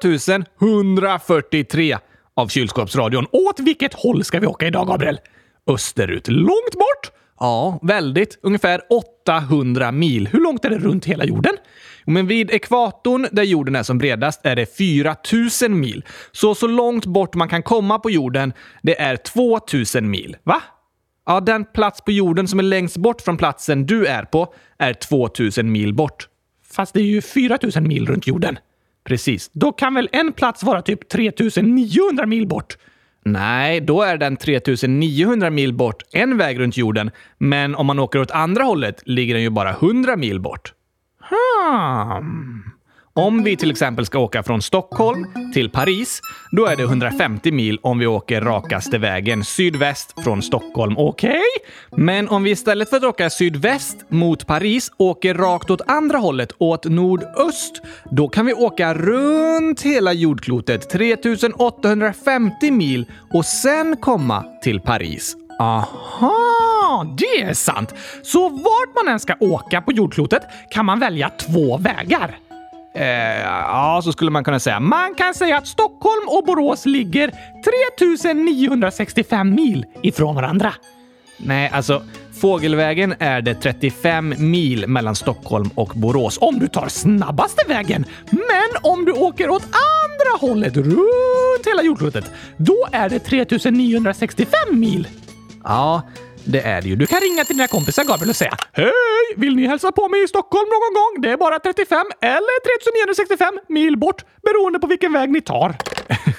143 0.61 1.99
av 2.37 2.49
Kylskåpsradion. 2.49 3.27
Åt 3.33 3.61
vilket 3.61 3.95
håll 3.95 4.25
ska 4.25 4.41
vi 4.41 4.47
åka 4.47 4.67
idag, 4.67 4.87
Gabriel? 4.87 5.19
Österut. 5.67 6.29
Långt 6.29 6.75
bort? 6.75 7.00
Ja, 7.41 7.79
väldigt. 7.83 8.39
Ungefär 8.43 8.81
800 8.91 9.93
mil. 9.93 10.29
Hur 10.33 10.41
långt 10.41 10.65
är 10.65 10.71
det 10.71 10.79
runt 10.79 11.05
hela 11.05 11.25
jorden? 11.25 11.57
Men 12.05 12.27
vid 12.27 12.51
ekvatorn, 12.51 13.27
där 13.33 13.43
jorden 13.43 13.77
är 13.77 13.83
som 13.83 13.99
bredast, 13.99 14.41
är 14.47 14.57
det 14.57 14.77
4000 14.77 15.81
mil. 15.81 16.05
Så 16.33 16.55
så 16.55 16.67
långt 16.67 17.07
bort 17.07 17.35
man 17.35 17.49
kan 17.49 17.63
komma 17.63 17.99
på 17.99 18.11
jorden, 18.11 18.53
det 18.83 19.01
är 19.01 19.17
2000 19.17 20.11
mil. 20.11 20.37
Va? 20.43 20.63
Ja, 21.27 21.41
den 21.41 21.65
plats 21.65 22.01
på 22.01 22.13
jorden 22.13 22.49
som 22.49 22.59
är 22.59 22.63
längst 22.63 22.97
bort 22.97 23.21
från 23.21 23.37
platsen 23.37 23.87
du 23.87 24.07
är 24.07 24.23
på 24.23 24.55
är 24.79 24.93
2000 24.93 25.73
mil 25.73 25.95
bort. 25.95 26.29
Fast 26.71 26.95
det 26.95 27.01
är 27.01 27.05
ju 27.05 27.23
4000 27.23 27.89
mil 27.89 28.07
runt 28.07 28.27
jorden. 28.27 28.59
Precis. 29.05 29.51
Då 29.53 29.73
kan 29.73 29.95
väl 29.95 30.09
en 30.13 30.33
plats 30.33 30.63
vara 30.63 30.83
typ 30.83 31.09
3900 31.09 32.27
mil 32.27 32.49
bort? 32.49 32.77
Nej, 33.25 33.81
då 33.81 34.03
är 34.03 34.17
den 34.17 34.37
3900 34.37 35.51
mil 35.51 35.75
bort 35.75 36.03
en 36.13 36.37
väg 36.37 36.59
runt 36.59 36.77
jorden. 36.77 37.11
Men 37.39 37.75
om 37.75 37.87
man 37.87 37.99
åker 37.99 38.21
åt 38.21 38.31
andra 38.31 38.65
hållet 38.65 39.03
ligger 39.05 39.35
den 39.35 39.43
ju 39.43 39.51
bara 39.51 39.71
100 39.71 40.17
mil 40.17 40.41
bort. 40.41 40.73
Hmm. 41.21 42.63
Om 43.21 43.43
vi 43.43 43.57
till 43.57 43.71
exempel 43.71 44.07
ska 44.07 44.19
åka 44.19 44.43
från 44.43 44.63
Stockholm 44.63 45.27
till 45.55 45.71
Paris, 45.71 46.21
då 46.51 46.67
är 46.67 46.77
det 46.77 46.83
150 46.83 47.53
mil 47.53 47.79
om 47.83 47.99
vi 47.99 48.07
åker 48.07 48.41
rakaste 48.41 48.99
vägen 48.99 49.45
sydväst 49.45 50.15
från 50.25 50.43
Stockholm. 50.43 50.95
Okej? 50.99 51.31
Okay? 51.31 52.05
Men 52.05 52.29
om 52.29 52.43
vi 52.43 52.51
istället 52.51 52.91
för 52.91 52.97
att 52.97 53.05
åka 53.05 53.31
sydväst 53.31 53.97
mot 54.09 54.47
Paris 54.47 54.93
åker 54.97 55.35
rakt 55.35 55.71
åt 55.71 55.81
andra 55.87 56.19
hållet, 56.19 56.53
åt 56.59 56.85
nordöst, 56.85 57.83
då 58.11 58.29
kan 58.29 58.47
vi 58.47 58.55
åka 58.55 58.95
runt 58.95 59.83
hela 59.83 60.13
jordklotet 60.13 60.91
3850 60.91 62.71
mil 62.71 63.07
och 63.33 63.45
sen 63.45 63.97
komma 63.97 64.45
till 64.63 64.81
Paris. 64.81 65.37
Aha, 65.59 67.07
det 67.19 67.43
är 67.43 67.55
sant! 67.55 67.95
Så 68.23 68.49
vart 68.49 69.05
man 69.05 69.13
än 69.13 69.21
ska 69.21 69.35
åka 69.41 69.83
på 69.83 69.93
jordklotet 69.93 70.43
kan 70.71 70.87
man 70.87 71.01
välja 71.01 71.31
två 71.31 71.77
vägar. 71.77 72.39
Eh, 73.01 73.41
ja, 73.41 74.01
så 74.05 74.13
skulle 74.13 74.31
man 74.31 74.45
kunna 74.45 74.61
säga. 74.61 74.81
Man 74.81 75.15
kan 75.15 75.35
säga 75.35 75.57
att 75.57 75.67
Stockholm 75.67 76.29
och 76.29 76.45
Borås 76.45 76.87
ligger 76.87 77.33
3965 77.65 79.55
mil 79.55 79.85
ifrån 80.03 80.35
varandra. 80.35 80.75
Nej, 81.37 81.71
alltså 81.73 82.03
fågelvägen 82.41 83.15
är 83.19 83.41
det 83.43 83.55
35 83.55 84.35
mil 84.39 84.87
mellan 84.87 85.15
Stockholm 85.15 85.71
och 85.75 85.89
Borås 85.95 86.39
om 86.41 86.59
du 86.59 86.69
tar 86.69 86.89
snabbaste 86.89 87.65
vägen. 87.69 88.05
Men 88.31 88.93
om 88.93 89.05
du 89.05 89.13
åker 89.13 89.51
åt 89.51 89.65
andra 89.65 90.47
hållet 90.47 90.77
runt 90.77 91.67
hela 91.67 91.83
jordklotet, 91.83 92.31
då 92.57 92.87
är 92.93 93.09
det 93.09 93.19
3965 93.19 94.59
mil. 94.73 95.09
Ja, 95.65 96.03
det 96.45 96.61
är 96.61 96.83
det 96.83 96.89
ju. 96.89 96.97
Du 96.97 97.07
kan 97.07 97.21
ringa 97.21 97.45
till 97.45 97.57
dina 97.57 97.69
kompisar 97.69 98.05
Gabriel 98.05 98.31
och 98.31 98.37
säga 98.37 98.57
Hej! 98.73 98.93
Vill 99.37 99.57
ni 99.57 99.67
hälsa 99.67 99.93
på 99.93 100.09
mig 100.09 100.23
i 100.23 100.29
Stockholm 100.29 100.69
någon 100.69 100.95
gång? 100.95 101.23
Det 101.23 101.31
är 101.33 101.37
bara 101.37 101.59
35 101.59 102.07
eller 102.21 102.61
3965 103.05 103.59
mil 103.69 103.99
bort 103.99 104.25
beroende 104.43 104.79
på 104.79 104.87
vilken 104.87 105.13
väg 105.13 105.31
ni 105.31 105.41
tar. 105.41 105.77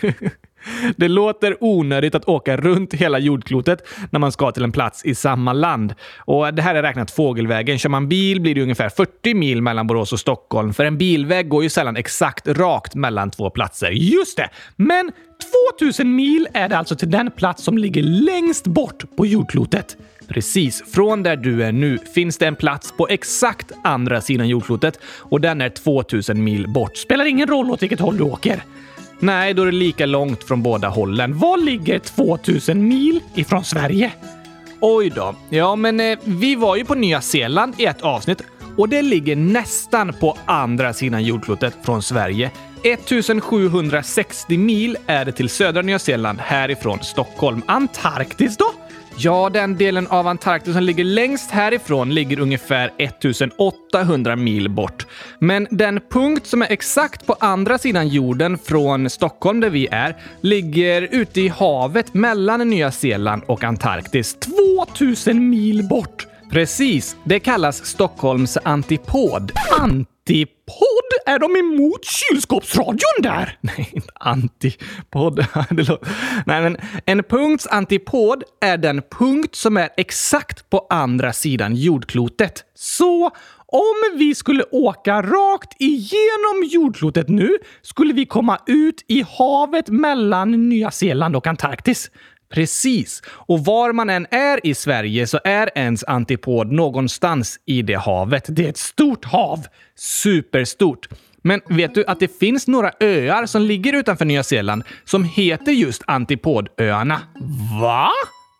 Det 0.97 1.07
låter 1.07 1.57
onödigt 1.59 2.15
att 2.15 2.27
åka 2.27 2.57
runt 2.57 2.93
hela 2.93 3.19
jordklotet 3.19 3.87
när 4.09 4.19
man 4.19 4.31
ska 4.31 4.51
till 4.51 4.63
en 4.63 4.71
plats 4.71 5.05
i 5.05 5.15
samma 5.15 5.53
land. 5.53 5.93
Och 6.17 6.53
Det 6.53 6.61
här 6.61 6.75
är 6.75 6.81
räknat 6.81 7.11
fågelvägen. 7.11 7.79
Kör 7.79 7.89
man 7.89 8.09
bil 8.09 8.41
blir 8.41 8.55
det 8.55 8.61
ungefär 8.61 8.89
40 8.89 9.33
mil 9.33 9.61
mellan 9.61 9.87
Borås 9.87 10.13
och 10.13 10.19
Stockholm, 10.19 10.73
för 10.73 10.85
en 10.85 10.97
bilväg 10.97 11.49
går 11.49 11.63
ju 11.63 11.69
sällan 11.69 11.95
exakt 11.95 12.47
rakt 12.47 12.95
mellan 12.95 13.31
två 13.31 13.49
platser. 13.49 13.91
Just 13.91 14.37
det! 14.37 14.49
Men 14.75 15.11
2000 15.79 16.15
mil 16.15 16.47
är 16.53 16.69
det 16.69 16.77
alltså 16.77 16.95
till 16.95 17.11
den 17.11 17.31
plats 17.31 17.63
som 17.63 17.77
ligger 17.77 18.03
längst 18.03 18.67
bort 18.67 19.03
på 19.17 19.25
jordklotet. 19.25 19.97
Precis. 20.27 20.83
Från 20.93 21.23
där 21.23 21.35
du 21.35 21.63
är 21.63 21.71
nu 21.71 21.97
finns 22.15 22.37
det 22.37 22.47
en 22.47 22.55
plats 22.55 22.93
på 22.97 23.07
exakt 23.07 23.71
andra 23.83 24.21
sidan 24.21 24.47
jordklotet 24.49 24.99
och 25.19 25.41
den 25.41 25.61
är 25.61 25.69
2000 25.69 26.43
mil 26.43 26.69
bort. 26.69 26.97
Spelar 26.97 27.25
ingen 27.25 27.47
roll 27.47 27.71
åt 27.71 27.81
vilket 27.81 27.99
håll 27.99 28.17
du 28.17 28.23
åker. 28.23 28.63
Nej, 29.23 29.53
då 29.53 29.61
är 29.61 29.65
det 29.65 29.71
lika 29.71 30.05
långt 30.05 30.43
från 30.43 30.63
båda 30.63 30.89
hållen. 30.89 31.37
Var 31.37 31.57
ligger 31.57 31.99
2000 31.99 32.87
mil 32.87 33.19
ifrån 33.35 33.63
Sverige? 33.63 34.11
Oj 34.79 35.09
då. 35.09 35.35
Ja, 35.49 35.75
men 35.75 35.99
eh, 35.99 36.19
vi 36.23 36.55
var 36.55 36.75
ju 36.75 36.85
på 36.85 36.95
Nya 36.95 37.21
Zeeland 37.21 37.73
i 37.77 37.85
ett 37.85 38.01
avsnitt 38.01 38.41
och 38.77 38.89
det 38.89 39.01
ligger 39.01 39.35
nästan 39.35 40.13
på 40.13 40.37
andra 40.45 40.93
sidan 40.93 41.23
jordklotet 41.23 41.77
från 41.83 42.03
Sverige. 42.03 42.51
1760 42.83 44.57
mil 44.57 44.97
är 45.05 45.25
det 45.25 45.31
till 45.31 45.49
södra 45.49 45.81
Nya 45.81 45.99
Zeeland 45.99 46.39
härifrån 46.39 46.99
Stockholm. 47.01 47.61
Antarktis 47.65 48.57
då? 48.57 48.65
Ja, 49.17 49.49
den 49.49 49.77
delen 49.77 50.07
av 50.07 50.27
Antarktis 50.27 50.73
som 50.73 50.83
ligger 50.83 51.03
längst 51.03 51.51
härifrån 51.51 52.13
ligger 52.13 52.39
ungefär 52.39 52.91
1800 52.97 54.35
mil 54.35 54.69
bort. 54.69 55.07
Men 55.39 55.67
den 55.71 55.99
punkt 56.09 56.47
som 56.47 56.61
är 56.61 56.71
exakt 56.71 57.25
på 57.25 57.35
andra 57.39 57.77
sidan 57.77 58.07
jorden 58.07 58.57
från 58.57 59.09
Stockholm 59.09 59.59
där 59.59 59.69
vi 59.69 59.87
är 59.91 60.15
ligger 60.41 61.01
ute 61.01 61.41
i 61.41 61.47
havet 61.47 62.13
mellan 62.13 62.69
Nya 62.69 62.91
Zeeland 62.91 63.43
och 63.45 63.63
Antarktis. 63.63 64.37
2000 64.87 65.49
mil 65.49 65.87
bort! 65.87 66.27
Precis, 66.51 67.15
det 67.23 67.39
kallas 67.39 67.85
Stockholms 67.85 68.57
antipod. 68.63 69.51
Antipod? 69.79 70.77
Är 71.25 71.39
de 71.39 71.55
emot 71.55 72.05
kylskåpsradion 72.05 73.21
där? 73.23 73.57
Nej, 73.61 73.89
inte 73.93 74.11
antipod. 74.15 75.39
Nej, 76.45 76.61
men 76.61 76.77
en 77.05 77.23
punkts 77.23 77.67
antipod 77.67 78.43
är 78.61 78.77
den 78.77 79.01
punkt 79.19 79.55
som 79.55 79.77
är 79.77 79.89
exakt 79.97 80.69
på 80.69 80.87
andra 80.89 81.33
sidan 81.33 81.75
jordklotet. 81.75 82.63
Så 82.75 83.31
om 83.71 84.17
vi 84.17 84.35
skulle 84.35 84.63
åka 84.71 85.21
rakt 85.21 85.75
igenom 85.79 86.63
jordklotet 86.71 87.29
nu 87.29 87.57
skulle 87.81 88.13
vi 88.13 88.25
komma 88.25 88.59
ut 88.67 89.05
i 89.07 89.25
havet 89.37 89.87
mellan 89.87 90.69
Nya 90.69 90.91
Zeeland 90.91 91.35
och 91.35 91.47
Antarktis. 91.47 92.11
Precis. 92.51 93.21
Och 93.27 93.65
var 93.65 93.93
man 93.93 94.09
än 94.09 94.27
är 94.31 94.67
i 94.67 94.75
Sverige 94.75 95.27
så 95.27 95.39
är 95.43 95.69
ens 95.75 96.03
antipod 96.03 96.71
någonstans 96.71 97.59
i 97.65 97.81
det 97.81 97.99
havet. 97.99 98.45
Det 98.47 98.65
är 98.65 98.69
ett 98.69 98.77
stort 98.77 99.25
hav. 99.25 99.67
Superstort. 99.95 101.07
Men 101.43 101.61
vet 101.69 101.95
du 101.95 102.05
att 102.05 102.19
det 102.19 102.39
finns 102.39 102.67
några 102.67 102.91
öar 102.99 103.45
som 103.45 103.61
ligger 103.61 103.93
utanför 103.93 104.25
Nya 104.25 104.43
Zeeland 104.43 104.83
som 105.05 105.23
heter 105.23 105.71
just 105.71 106.03
Antipodöarna? 106.07 107.21
Va? 107.81 108.09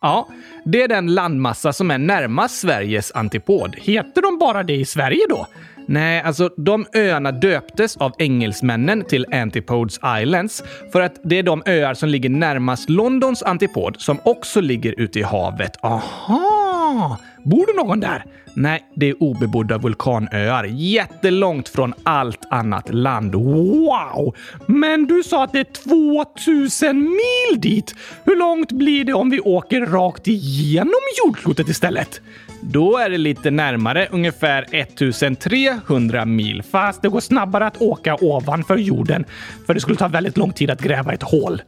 Ja, 0.00 0.28
det 0.64 0.82
är 0.82 0.88
den 0.88 1.14
landmassa 1.14 1.72
som 1.72 1.90
är 1.90 1.98
närmast 1.98 2.60
Sveriges 2.60 3.12
antipod. 3.12 3.76
Heter 3.76 4.22
de 4.22 4.38
bara 4.38 4.62
det 4.62 4.74
i 4.74 4.84
Sverige 4.84 5.26
då? 5.28 5.46
Nej, 5.92 6.22
alltså 6.22 6.50
de 6.56 6.86
öarna 6.94 7.32
döptes 7.32 7.96
av 7.96 8.12
engelsmännen 8.18 9.04
till 9.04 9.26
Antipodes 9.32 10.00
Islands 10.22 10.62
för 10.92 11.00
att 11.00 11.20
det 11.24 11.38
är 11.38 11.42
de 11.42 11.62
öar 11.66 11.94
som 11.94 12.08
ligger 12.08 12.28
närmast 12.28 12.90
Londons 12.90 13.42
antipod 13.42 14.00
som 14.00 14.18
också 14.24 14.60
ligger 14.60 15.00
ute 15.00 15.18
i 15.18 15.22
havet. 15.22 15.76
Aha! 15.82 17.18
Bor 17.44 17.66
det 17.66 17.84
någon 17.84 18.00
där? 18.00 18.24
Nej, 18.54 18.82
det 18.94 19.08
är 19.08 19.22
obebodda 19.22 19.78
vulkanöar. 19.78 20.64
Jättelångt 20.64 21.68
från 21.68 21.94
allt 22.02 22.46
annat 22.50 22.94
land. 22.94 23.34
Wow! 23.34 24.36
Men 24.66 25.06
du 25.06 25.22
sa 25.22 25.44
att 25.44 25.52
det 25.52 25.60
är 25.60 26.34
2000 26.44 27.00
mil 27.00 27.60
dit. 27.60 27.94
Hur 28.24 28.36
långt 28.36 28.72
blir 28.72 29.04
det 29.04 29.12
om 29.12 29.30
vi 29.30 29.40
åker 29.40 29.86
rakt 29.86 30.28
igenom 30.28 31.00
jordklotet 31.24 31.68
istället? 31.68 32.20
Då 32.64 32.98
är 32.98 33.10
det 33.10 33.18
lite 33.18 33.50
närmare, 33.50 34.08
ungefär 34.10 34.66
1300 34.70 36.24
mil. 36.24 36.62
Fast 36.62 37.02
det 37.02 37.08
går 37.08 37.20
snabbare 37.20 37.66
att 37.66 37.82
åka 37.82 38.16
ovanför 38.20 38.76
jorden, 38.76 39.24
för 39.66 39.74
det 39.74 39.80
skulle 39.80 39.96
ta 39.96 40.08
väldigt 40.08 40.36
lång 40.36 40.52
tid 40.52 40.70
att 40.70 40.80
gräva 40.82 41.12
ett 41.12 41.22
hål. 41.22 41.62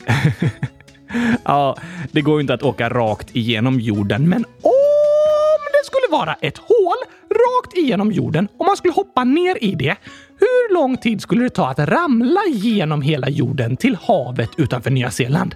ja, 1.44 1.76
det 2.12 2.20
går 2.20 2.34
ju 2.34 2.40
inte 2.40 2.54
att 2.54 2.62
åka 2.62 2.88
rakt 2.88 3.36
igenom 3.36 3.80
jorden, 3.80 4.28
men 4.28 4.44
om 4.62 5.60
det 5.72 5.86
skulle 5.86 6.18
vara 6.18 6.34
ett 6.40 6.58
hål 6.58 6.96
rakt 7.30 7.76
igenom 7.76 8.12
jorden 8.12 8.48
och 8.58 8.66
man 8.66 8.76
skulle 8.76 8.94
hoppa 8.94 9.24
ner 9.24 9.64
i 9.64 9.74
det, 9.74 9.96
hur 10.38 10.74
lång 10.74 10.96
tid 10.96 11.20
skulle 11.20 11.42
det 11.42 11.50
ta 11.50 11.68
att 11.68 11.78
ramla 11.78 12.40
genom 12.48 13.02
hela 13.02 13.28
jorden 13.28 13.76
till 13.76 13.96
havet 14.02 14.50
utanför 14.56 14.90
Nya 14.90 15.10
Zeeland? 15.10 15.54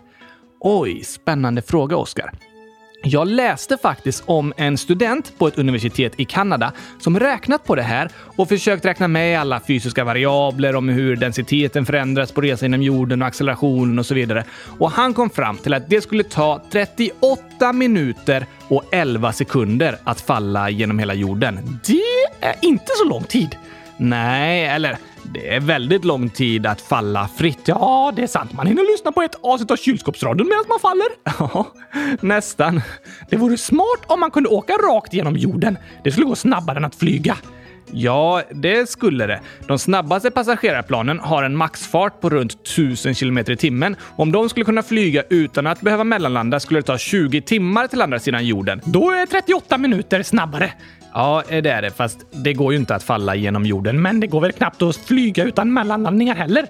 Oj, 0.60 1.04
spännande 1.04 1.62
fråga, 1.62 1.96
Oskar. 1.96 2.32
Jag 3.02 3.28
läste 3.28 3.76
faktiskt 3.76 4.22
om 4.26 4.52
en 4.56 4.78
student 4.78 5.38
på 5.38 5.48
ett 5.48 5.58
universitet 5.58 6.12
i 6.16 6.24
Kanada 6.24 6.72
som 7.00 7.20
räknat 7.20 7.64
på 7.64 7.74
det 7.74 7.82
här 7.82 8.10
och 8.16 8.48
försökt 8.48 8.84
räkna 8.84 9.08
med 9.08 9.40
alla 9.40 9.60
fysiska 9.60 10.04
variabler 10.04 10.76
om 10.76 10.88
hur 10.88 11.16
densiteten 11.16 11.86
förändras 11.86 12.32
på 12.32 12.40
resa 12.40 12.66
inom 12.66 12.82
jorden 12.82 13.22
och 13.22 13.28
accelerationen 13.28 13.98
och 13.98 14.06
så 14.06 14.14
vidare. 14.14 14.44
Och 14.78 14.90
han 14.90 15.14
kom 15.14 15.30
fram 15.30 15.58
till 15.58 15.74
att 15.74 15.90
det 15.90 16.00
skulle 16.00 16.24
ta 16.24 16.62
38 16.72 17.72
minuter 17.72 18.46
och 18.68 18.84
11 18.92 19.32
sekunder 19.32 19.98
att 20.04 20.20
falla 20.20 20.70
genom 20.70 20.98
hela 20.98 21.14
jorden. 21.14 21.80
Det 21.86 22.46
är 22.46 22.54
inte 22.62 22.92
så 23.02 23.08
lång 23.08 23.24
tid. 23.24 23.56
Nej, 23.96 24.66
eller 24.66 24.98
det 25.32 25.54
är 25.54 25.60
väldigt 25.60 26.04
lång 26.04 26.28
tid 26.30 26.66
att 26.66 26.80
falla 26.80 27.28
fritt. 27.36 27.60
Ja, 27.64 28.12
det 28.16 28.22
är 28.22 28.26
sant. 28.26 28.52
Man 28.52 28.66
hinner 28.66 28.92
lyssna 28.92 29.12
på 29.12 29.22
ett 29.22 29.34
avsnitt 29.40 29.70
av 29.70 29.76
kylskåpsradion 29.76 30.48
medan 30.48 30.64
man 30.68 30.80
faller. 30.80 31.06
Ja, 31.38 31.66
nästan. 32.20 32.80
Det 33.30 33.36
vore 33.36 33.58
smart 33.58 34.00
om 34.06 34.20
man 34.20 34.30
kunde 34.30 34.48
åka 34.48 34.72
rakt 34.72 35.12
genom 35.12 35.36
jorden. 35.36 35.78
Det 36.04 36.10
skulle 36.10 36.26
gå 36.26 36.36
snabbare 36.36 36.76
än 36.76 36.84
att 36.84 36.94
flyga. 36.94 37.36
Ja, 37.92 38.42
det 38.50 38.88
skulle 38.88 39.26
det. 39.26 39.40
De 39.66 39.78
snabbaste 39.78 40.30
passagerarplanen 40.30 41.18
har 41.18 41.42
en 41.42 41.56
maxfart 41.56 42.20
på 42.20 42.30
runt 42.30 42.52
1000 42.52 43.14
km 43.14 43.38
i 43.38 43.56
timmen. 43.56 43.96
Om 44.16 44.32
de 44.32 44.48
skulle 44.48 44.64
kunna 44.64 44.82
flyga 44.82 45.22
utan 45.30 45.66
att 45.66 45.80
behöva 45.80 46.04
mellanlanda 46.04 46.60
skulle 46.60 46.80
det 46.80 46.86
ta 46.86 46.98
20 46.98 47.40
timmar 47.40 47.86
till 47.86 48.02
andra 48.02 48.18
sidan 48.18 48.46
jorden. 48.46 48.80
Då 48.84 49.10
är 49.10 49.26
38 49.26 49.78
minuter 49.78 50.22
snabbare. 50.22 50.72
Ja, 51.14 51.42
det 51.48 51.70
är 51.70 51.82
det. 51.82 51.90
Fast 51.90 52.26
det 52.30 52.52
går 52.52 52.72
ju 52.72 52.78
inte 52.78 52.94
att 52.94 53.02
falla 53.02 53.34
genom 53.34 53.66
jorden. 53.66 54.02
Men 54.02 54.20
det 54.20 54.26
går 54.26 54.40
väl 54.40 54.52
knappt 54.52 54.82
att 54.82 54.96
flyga 54.96 55.44
utan 55.44 55.72
mellanlandningar 55.72 56.34
heller? 56.34 56.66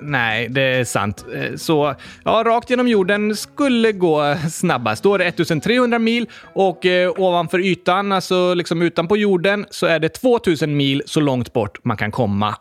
Nej, 0.00 0.48
det 0.48 0.62
är 0.62 0.84
sant. 0.84 1.24
Eh, 1.34 1.56
så 1.56 1.94
ja, 2.24 2.42
rakt 2.46 2.70
genom 2.70 2.88
jorden 2.88 3.36
skulle 3.36 3.92
gå 3.92 4.36
snabbast. 4.52 5.02
Då 5.02 5.14
är 5.14 5.18
det 5.18 5.24
1300 5.24 5.98
mil 5.98 6.28
och 6.54 6.86
eh, 6.86 7.12
ovanför 7.16 7.58
ytan, 7.58 8.12
alltså 8.12 8.54
liksom 8.54 8.82
utanpå 8.82 9.16
jorden, 9.16 9.66
så 9.70 9.86
är 9.86 9.98
det 9.98 10.08
2000 10.08 10.76
mil 10.76 11.02
så 11.06 11.20
långt 11.20 11.52
bort 11.52 11.84
man 11.84 11.96
kan 11.96 12.10
komma. 12.10 12.54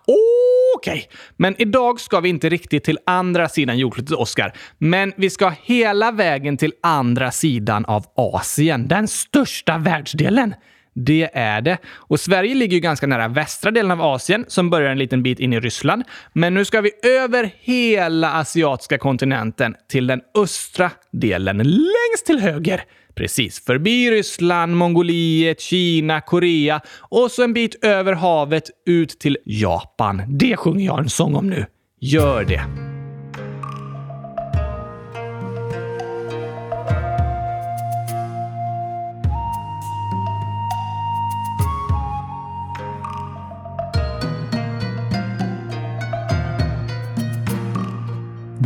Okej, 0.75 0.93
okay. 0.93 1.03
men 1.37 1.55
idag 1.57 1.99
ska 1.99 2.19
vi 2.19 2.29
inte 2.29 2.49
riktigt 2.49 2.83
till 2.83 2.99
andra 3.05 3.49
sidan 3.49 3.77
jordklotet, 3.77 4.17
Oskar. 4.17 4.53
Men 4.77 5.13
vi 5.15 5.29
ska 5.29 5.53
hela 5.63 6.11
vägen 6.11 6.57
till 6.57 6.73
andra 6.83 7.31
sidan 7.31 7.85
av 7.85 8.05
Asien. 8.15 8.87
Den 8.87 9.07
största 9.07 9.77
världsdelen. 9.77 10.53
Det 10.93 11.29
är 11.33 11.61
det. 11.61 11.77
Och 11.87 12.19
Sverige 12.19 12.55
ligger 12.55 12.73
ju 12.73 12.79
ganska 12.79 13.07
nära 13.07 13.27
västra 13.27 13.71
delen 13.71 13.91
av 13.91 14.01
Asien 14.01 14.45
som 14.47 14.69
börjar 14.69 14.91
en 14.91 14.97
liten 14.97 15.23
bit 15.23 15.39
in 15.39 15.53
i 15.53 15.59
Ryssland. 15.59 16.03
Men 16.33 16.53
nu 16.53 16.65
ska 16.65 16.81
vi 16.81 16.91
över 17.03 17.49
hela 17.59 18.33
asiatiska 18.33 18.97
kontinenten 18.97 19.75
till 19.89 20.07
den 20.07 20.21
östra 20.37 20.91
delen, 21.11 21.57
längst 21.57 22.25
till 22.25 22.39
höger. 22.39 22.83
Precis, 23.15 23.65
förbi 23.65 24.11
Ryssland, 24.11 24.75
Mongoliet, 24.75 25.61
Kina, 25.61 26.21
Korea 26.21 26.81
och 26.99 27.31
så 27.31 27.43
en 27.43 27.53
bit 27.53 27.83
över 27.83 28.13
havet 28.13 28.63
ut 28.85 29.19
till 29.19 29.37
Japan. 29.45 30.21
Det 30.27 30.57
sjunger 30.57 30.85
jag 30.85 30.99
en 30.99 31.09
sång 31.09 31.35
om 31.35 31.49
nu. 31.49 31.65
Gör 31.99 32.43
det. 32.43 32.88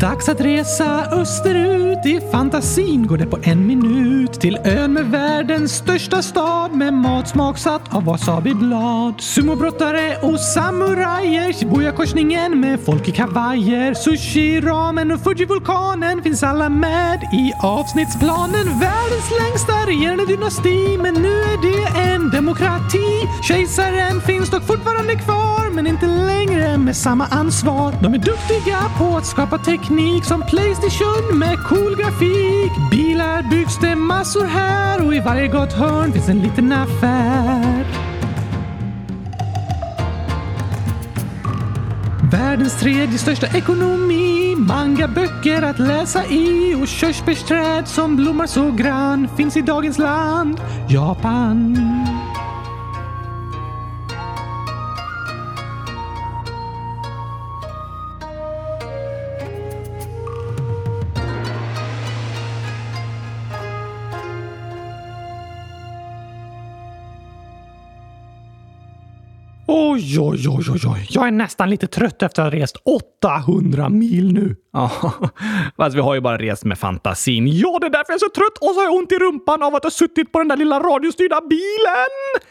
Dags 0.04 0.30
att 0.30 0.42
resa 0.42 1.06
österut, 1.12 2.06
i 2.06 2.22
fantasin 2.32 3.08
går 3.08 3.18
det 3.18 3.26
på 3.26 3.40
en 3.44 3.68
minut 3.68 4.34
till 4.34 4.58
ön 4.66 4.94
med 4.94 5.06
världens 5.06 5.72
största 5.72 6.22
stad 6.22 6.72
med 6.72 6.94
mat 6.94 7.30
smaksatt 7.30 7.96
av 7.96 8.06
wasabiblad. 8.06 9.22
Sumobrottare 9.22 10.18
och 10.22 10.40
samurajer, 10.40 11.54
Shibuya-korsningen 11.54 12.60
med 12.60 12.80
folk 12.86 13.08
i 13.08 13.12
kavajer. 13.12 13.94
Sushi, 13.94 14.62
ramen 14.62 15.12
och 15.12 15.20
Fuji-vulkanen 15.20 16.24
finns 16.24 16.44
alla 16.44 16.70
med 16.70 17.20
i 17.34 17.54
avsnittsplanen. 17.62 18.66
Världens 18.66 19.30
längsta 19.42 19.74
regerande 19.88 20.26
dynasti, 20.26 20.98
men 21.02 21.14
nu 21.14 21.34
är 21.34 21.62
det 21.62 22.14
en 22.14 22.30
demokrati. 22.30 23.28
Kejsaren 23.48 24.22
finns 24.22 24.50
dock 24.50 24.64
fortfarande 24.64 25.16
kvar, 25.16 25.63
men 25.74 25.88
inte 25.88 26.06
längre 26.08 26.78
med 26.78 26.96
samma 26.96 27.26
ansvar. 27.26 27.94
De 28.02 28.14
är 28.14 28.18
duktiga 28.18 28.80
på 28.98 29.18
att 29.18 29.26
skapa 29.26 29.58
teknik 29.58 30.26
som 30.26 30.42
Playstation 30.42 31.40
med 31.40 31.64
cool 31.64 31.96
grafik. 31.96 32.72
Bilar 32.92 33.50
byggs 33.50 33.80
det 33.80 33.96
massor 33.96 34.46
här 34.46 35.06
och 35.06 35.16
i 35.16 35.20
varje 35.20 35.48
gott 35.48 35.74
hörn 35.74 36.12
finns 36.12 36.30
en 36.30 36.40
liten 36.40 36.72
affär. 36.72 37.86
Världens 42.32 42.80
tredje 42.80 43.18
största 43.18 43.48
ekonomi, 43.48 44.56
mangaböcker 44.58 45.62
att 45.62 45.80
läsa 45.80 46.26
i 46.26 46.76
och 46.82 46.88
körsbärsträd 46.88 47.88
som 47.88 48.16
blommar 48.16 48.48
så 48.48 48.72
grann 48.72 49.30
finns 49.38 49.58
i 49.58 49.62
dagens 49.62 49.98
land, 49.98 50.62
Japan. 50.90 51.78
Oj, 70.20 70.48
oj, 70.50 70.50
oj, 70.50 70.66
oj, 70.74 70.80
oj. 70.88 71.08
Jag 71.10 71.28
är 71.28 71.32
nästan 71.32 71.70
lite 71.70 71.88
trött 71.88 72.24
efter 72.24 72.42
att 72.42 72.54
ha 72.54 72.60
rest 72.60 72.78
800 73.22 73.90
mil 73.90 74.34
nu. 74.34 74.56
Ja, 74.74 74.92
fast 75.78 75.96
vi 75.96 76.00
har 76.00 76.16
ju 76.16 76.22
bara 76.22 76.38
rest 76.38 76.66
med 76.66 76.80
fantasin. 76.80 77.48
Ja, 77.48 77.78
det 77.82 77.88
är 77.88 77.92
därför 77.92 78.14
jag 78.14 78.16
är 78.16 78.20
så 78.20 78.30
trött 78.30 78.58
och 78.62 78.76
så 78.76 78.80
har 78.80 78.84
jag 78.84 78.94
ont 78.94 79.12
i 79.12 79.16
rumpan 79.16 79.64
av 79.64 79.76
att 79.76 79.84
ha 79.84 79.92
suttit 79.92 80.32
på 80.32 80.40
den 80.40 80.48
där 80.48 80.58
lilla 80.58 80.80
radiostyrda 80.80 81.42
bilen. 81.50 82.42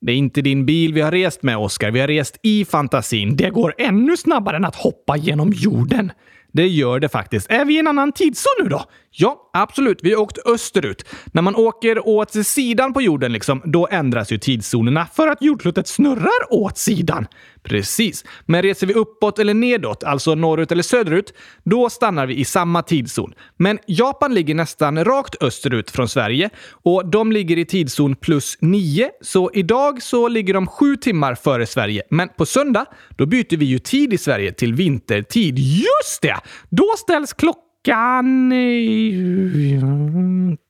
Det 0.00 0.12
är 0.12 0.16
inte 0.16 0.40
din 0.42 0.66
bil 0.66 0.94
vi 0.94 1.00
har 1.00 1.10
rest 1.10 1.42
med, 1.42 1.56
Oskar. 1.56 1.90
Vi 1.90 2.00
har 2.00 2.08
rest 2.08 2.38
i 2.42 2.64
fantasin. 2.64 3.36
Det 3.36 3.50
går 3.50 3.74
ännu 3.78 4.16
snabbare 4.16 4.56
än 4.56 4.64
att 4.64 4.76
hoppa 4.76 5.16
genom 5.16 5.52
jorden. 5.52 6.12
Det 6.54 6.68
gör 6.68 7.00
det 7.00 7.08
faktiskt. 7.08 7.50
Är 7.50 7.64
vi 7.64 7.74
i 7.74 7.78
en 7.78 7.86
annan 7.86 8.12
tidszon 8.12 8.52
nu 8.62 8.68
då? 8.68 8.84
Ja, 9.10 9.50
absolut. 9.52 9.98
Vi 10.02 10.14
har 10.14 10.20
åkt 10.20 10.38
österut. 10.46 11.04
När 11.32 11.42
man 11.42 11.56
åker 11.56 12.08
åt 12.08 12.46
sidan 12.46 12.92
på 12.92 13.02
jorden, 13.02 13.32
liksom, 13.32 13.62
då 13.64 13.88
ändras 13.90 14.32
ju 14.32 14.38
tidszonerna 14.38 15.06
för 15.14 15.28
att 15.28 15.42
jordklotet 15.42 15.88
snurrar 15.88 16.52
åt 16.52 16.78
sidan. 16.78 17.26
Precis. 17.62 18.24
Men 18.46 18.62
reser 18.62 18.86
vi 18.86 18.94
uppåt 18.94 19.38
eller 19.38 19.54
nedåt, 19.54 20.04
alltså 20.04 20.34
norrut 20.34 20.72
eller 20.72 20.82
söderut, 20.82 21.34
då 21.64 21.90
stannar 21.90 22.26
vi 22.26 22.34
i 22.34 22.44
samma 22.44 22.82
tidszon. 22.82 23.32
Men 23.56 23.78
Japan 23.86 24.34
ligger 24.34 24.54
nästan 24.54 25.04
rakt 25.04 25.42
österut 25.42 25.90
från 25.90 26.08
Sverige 26.08 26.50
och 26.70 27.10
de 27.10 27.32
ligger 27.32 27.58
i 27.58 27.64
tidszon 27.64 28.16
plus 28.16 28.56
9. 28.60 29.10
Så 29.20 29.50
idag 29.54 30.02
så 30.02 30.28
ligger 30.28 30.54
de 30.54 30.66
sju 30.66 30.96
timmar 30.96 31.34
före 31.34 31.66
Sverige. 31.66 32.02
Men 32.10 32.28
på 32.28 32.46
söndag, 32.46 32.86
då 33.16 33.26
byter 33.26 33.56
vi 33.56 33.64
ju 33.64 33.78
tid 33.78 34.12
i 34.12 34.18
Sverige 34.18 34.52
till 34.52 34.74
vintertid. 34.74 35.58
Just 35.58 36.22
det! 36.22 36.40
Då 36.70 36.84
ställs 36.96 37.32
klockan 37.32 38.52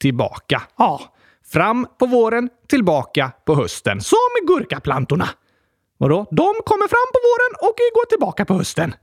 tillbaka. 0.00 0.62
Ja, 0.78 1.00
Fram 1.52 1.86
på 1.98 2.06
våren, 2.06 2.48
tillbaka 2.68 3.32
på 3.46 3.54
hösten. 3.54 4.00
som 4.00 4.18
gurkaplantorna. 4.46 5.28
Vadå? 5.98 6.26
De 6.30 6.54
kommer 6.64 6.88
fram 6.88 7.08
på 7.12 7.18
våren 7.28 7.70
och 7.70 7.76
går 7.94 8.06
tillbaka 8.06 8.44
på 8.44 8.54
hösten. 8.54 8.94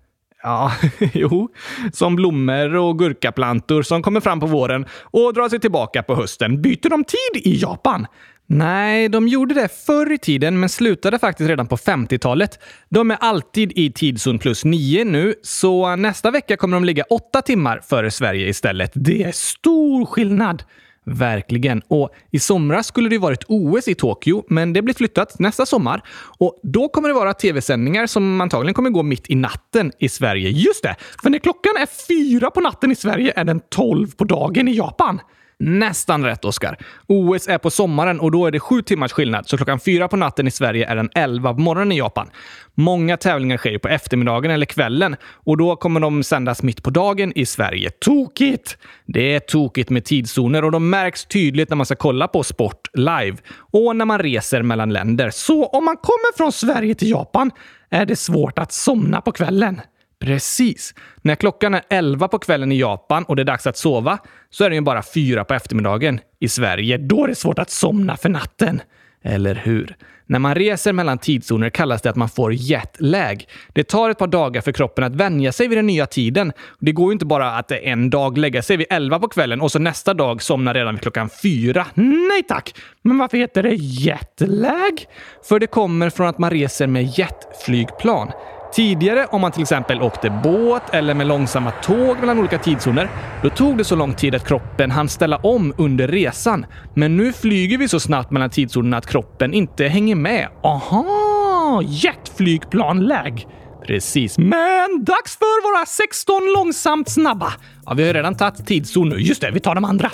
Ja, 0.44 0.72
jo. 1.14 1.50
Som 1.94 2.16
blommor 2.16 2.76
och 2.76 3.00
gurkaplantor 3.00 3.82
som 3.82 4.04
kommer 4.04 4.20
fram 4.20 4.40
på 4.40 4.46
våren 4.46 4.86
och 5.02 5.34
drar 5.34 5.50
sig 5.50 5.60
tillbaka 5.60 6.04
på 6.04 6.16
hösten. 6.16 6.62
Byter 6.62 6.90
de 6.90 7.04
tid 7.04 7.54
i 7.54 7.62
Japan? 7.62 8.08
Nej, 8.54 9.10
de 9.10 9.28
gjorde 9.28 9.54
det 9.54 9.68
förr 9.86 10.12
i 10.12 10.18
tiden 10.18 10.60
men 10.60 10.70
slutade 10.70 11.20
faktiskt 11.20 11.50
redan 11.50 11.68
på 11.68 11.78
50-talet. 11.78 12.60
De 12.90 13.12
är 13.12 13.18
alltid 13.20 13.72
i 13.76 13.92
tidszon 13.92 14.40
plus 14.40 14.66
9 14.66 15.06
nu, 15.06 15.36
så 15.42 15.96
nästa 15.96 16.32
vecka 16.32 16.58
kommer 16.58 16.78
de 16.78 16.84
ligga 16.84 17.04
8 17.10 17.42
timmar 17.42 17.82
före 17.90 18.12
Sverige 18.12 18.50
istället. 18.50 18.92
Det 18.94 19.24
är 19.24 19.32
stor 19.32 20.06
skillnad. 20.06 20.64
Verkligen. 21.04 21.82
Och 21.88 22.10
i 22.32 22.40
somras 22.40 22.88
skulle 22.88 23.10
det 23.10 23.18
varit 23.18 23.44
OS 23.48 23.88
i 23.88 23.96
Tokyo, 23.96 24.44
men 24.48 24.74
det 24.74 24.82
blir 24.82 24.94
flyttat 24.94 25.40
nästa 25.40 25.66
sommar. 25.66 26.04
Och 26.38 26.60
då 26.64 26.90
kommer 26.90 27.08
det 27.08 27.14
vara 27.14 27.34
tv-sändningar 27.34 28.08
som 28.08 28.42
antagligen 28.42 28.74
kommer 28.74 28.90
gå 28.90 29.04
mitt 29.04 29.30
i 29.30 29.36
natten 29.36 29.92
i 30.00 30.10
Sverige. 30.10 30.50
Just 30.50 30.84
det! 30.84 30.96
För 31.24 31.30
när 31.30 31.40
klockan 31.40 31.74
är 31.78 32.08
fyra 32.08 32.52
på 32.52 32.62
natten 32.62 32.92
i 32.92 32.96
Sverige 32.96 33.34
är 33.36 33.44
den 33.44 33.62
tolv 33.70 34.16
på 34.16 34.24
dagen 34.24 34.68
i 34.68 34.72
Japan. 34.72 35.20
Nästan 35.64 36.26
rätt, 36.26 36.46
Oskar. 36.46 36.78
OS 37.08 37.48
är 37.48 37.58
på 37.58 37.70
sommaren 37.70 38.20
och 38.20 38.32
då 38.32 38.46
är 38.46 38.52
det 38.52 38.60
sju 38.60 38.82
timmars 38.82 39.12
skillnad, 39.12 39.48
så 39.48 39.58
klockan 39.58 39.80
fyra 39.80 40.08
på 40.08 40.18
natten 40.18 40.48
i 40.48 40.52
Sverige 40.52 40.88
är 40.88 40.96
den 40.96 41.10
elva 41.16 41.54
på 41.54 41.60
morgonen 41.60 41.92
i 41.92 41.98
Japan. 41.98 42.28
Många 42.76 43.18
tävlingar 43.18 43.58
sker 43.58 43.70
ju 43.70 43.80
på 43.80 43.88
eftermiddagen 43.88 44.52
eller 44.52 44.66
kvällen 44.66 45.16
och 45.24 45.58
då 45.58 45.76
kommer 45.76 46.00
de 46.00 46.24
sändas 46.24 46.64
mitt 46.64 46.84
på 46.84 46.90
dagen 46.90 47.34
i 47.36 47.46
Sverige. 47.46 47.90
Tokigt! 47.90 48.78
Det 49.06 49.36
är 49.36 49.40
tokigt 49.40 49.90
med 49.90 50.06
tidszoner 50.06 50.64
och 50.64 50.72
de 50.72 50.90
märks 50.90 51.26
tydligt 51.26 51.70
när 51.70 51.78
man 51.78 51.86
ska 51.86 51.96
kolla 51.96 52.28
på 52.28 52.44
sport 52.44 52.88
live 52.94 53.38
och 53.72 53.96
när 53.96 54.06
man 54.06 54.20
reser 54.20 54.62
mellan 54.62 54.94
länder. 54.94 55.30
Så 55.30 55.66
om 55.66 55.86
man 55.86 55.98
kommer 55.98 56.38
från 56.38 56.52
Sverige 56.52 56.96
till 56.96 57.10
Japan 57.10 57.52
är 57.90 58.06
det 58.06 58.16
svårt 58.16 58.60
att 58.60 58.72
somna 58.72 59.22
på 59.22 59.32
kvällen. 59.32 59.82
Precis. 60.22 60.96
När 61.22 61.36
klockan 61.36 61.74
är 61.74 61.82
11 61.90 62.28
på 62.28 62.40
kvällen 62.40 62.72
i 62.72 62.80
Japan 62.80 63.24
och 63.24 63.36
det 63.36 63.42
är 63.42 63.44
dags 63.44 63.68
att 63.68 63.78
sova 63.78 64.18
så 64.50 64.64
är 64.64 64.70
det 64.70 64.76
ju 64.76 64.82
bara 64.82 65.04
fyra 65.04 65.46
på 65.46 65.54
eftermiddagen 65.54 66.20
i 66.40 66.48
Sverige. 66.48 66.98
Då 66.98 67.24
är 67.24 67.28
det 67.28 67.36
svårt 67.36 67.60
att 67.60 67.70
somna 67.70 68.18
för 68.18 68.30
natten. 68.30 68.82
Eller 69.24 69.56
hur? 69.56 69.96
När 70.26 70.40
man 70.40 70.56
reser 70.56 70.94
mellan 70.94 71.18
tidszoner 71.18 71.70
kallas 71.70 72.02
det 72.02 72.10
att 72.10 72.16
man 72.16 72.30
får 72.30 72.54
jetlag. 72.54 73.46
Det 73.74 73.84
tar 73.84 74.10
ett 74.10 74.18
par 74.18 74.28
dagar 74.28 74.62
för 74.62 74.72
kroppen 74.72 75.04
att 75.04 75.16
vänja 75.16 75.52
sig 75.52 75.68
vid 75.68 75.78
den 75.78 75.88
nya 75.88 76.06
tiden. 76.06 76.54
Det 76.80 76.92
går 76.92 77.08
ju 77.08 77.14
inte 77.14 77.26
bara 77.26 77.58
att 77.58 77.72
en 77.72 78.10
dag 78.10 78.38
lägga 78.38 78.62
sig 78.62 78.78
vid 78.78 78.88
11 78.90 79.20
på 79.20 79.28
kvällen 79.28 79.62
och 79.62 79.72
så 79.72 79.80
nästa 79.80 80.14
dag 80.14 80.42
somna 80.42 80.74
redan 80.74 80.94
vid 80.94 81.02
klockan 81.02 81.30
fyra. 81.44 81.86
Nej 82.30 82.44
tack! 82.48 82.76
Men 83.02 83.18
varför 83.18 83.38
heter 83.38 83.64
det 83.64 83.76
jetlag? 83.76 85.06
För 85.44 85.60
det 85.60 85.68
kommer 85.68 86.10
från 86.10 86.28
att 86.28 86.38
man 86.38 86.50
reser 86.50 86.88
med 86.88 87.04
jetflygplan. 87.18 88.32
Tidigare, 88.74 89.26
om 89.26 89.42
man 89.42 89.52
till 89.52 89.62
exempel 89.62 90.02
åkte 90.02 90.30
båt 90.30 90.84
eller 90.94 91.14
med 91.14 91.28
långsamma 91.28 91.72
tåg 91.72 92.20
mellan 92.20 92.40
olika 92.40 92.58
tidszoner, 92.58 93.10
då 93.44 93.50
tog 93.50 93.78
det 93.78 93.84
så 93.84 93.96
lång 93.96 94.14
tid 94.14 94.36
att 94.36 94.48
kroppen 94.48 94.92
hann 94.92 95.10
ställa 95.10 95.38
om 95.38 95.74
under 95.78 96.08
resan. 96.08 96.66
Men 96.96 97.18
nu 97.18 97.34
flyger 97.34 97.78
vi 97.78 97.88
så 97.88 98.00
snabbt 98.00 98.32
mellan 98.32 98.50
tidszonerna 98.50 98.98
att 98.98 99.08
kroppen 99.08 99.54
inte 99.54 99.88
hänger 99.88 100.16
med. 100.16 100.48
Aha! 100.64 101.82
Jetflygplanläge! 101.86 103.46
Precis. 103.88 104.38
Men 104.38 105.04
dags 105.06 105.38
för 105.38 105.74
våra 105.74 105.86
16 105.86 106.42
långsamt 106.58 107.10
snabba. 107.10 107.54
Ja, 107.86 107.94
vi 107.94 108.08
har 108.08 108.14
redan 108.14 108.36
tagit 108.36 108.68
tidszon 108.68 109.10
nu. 109.10 109.16
Just 109.16 109.42
det, 109.42 109.52
vi 109.52 109.60
tar 109.60 109.76
de 109.76 109.86
andra. 109.86 110.10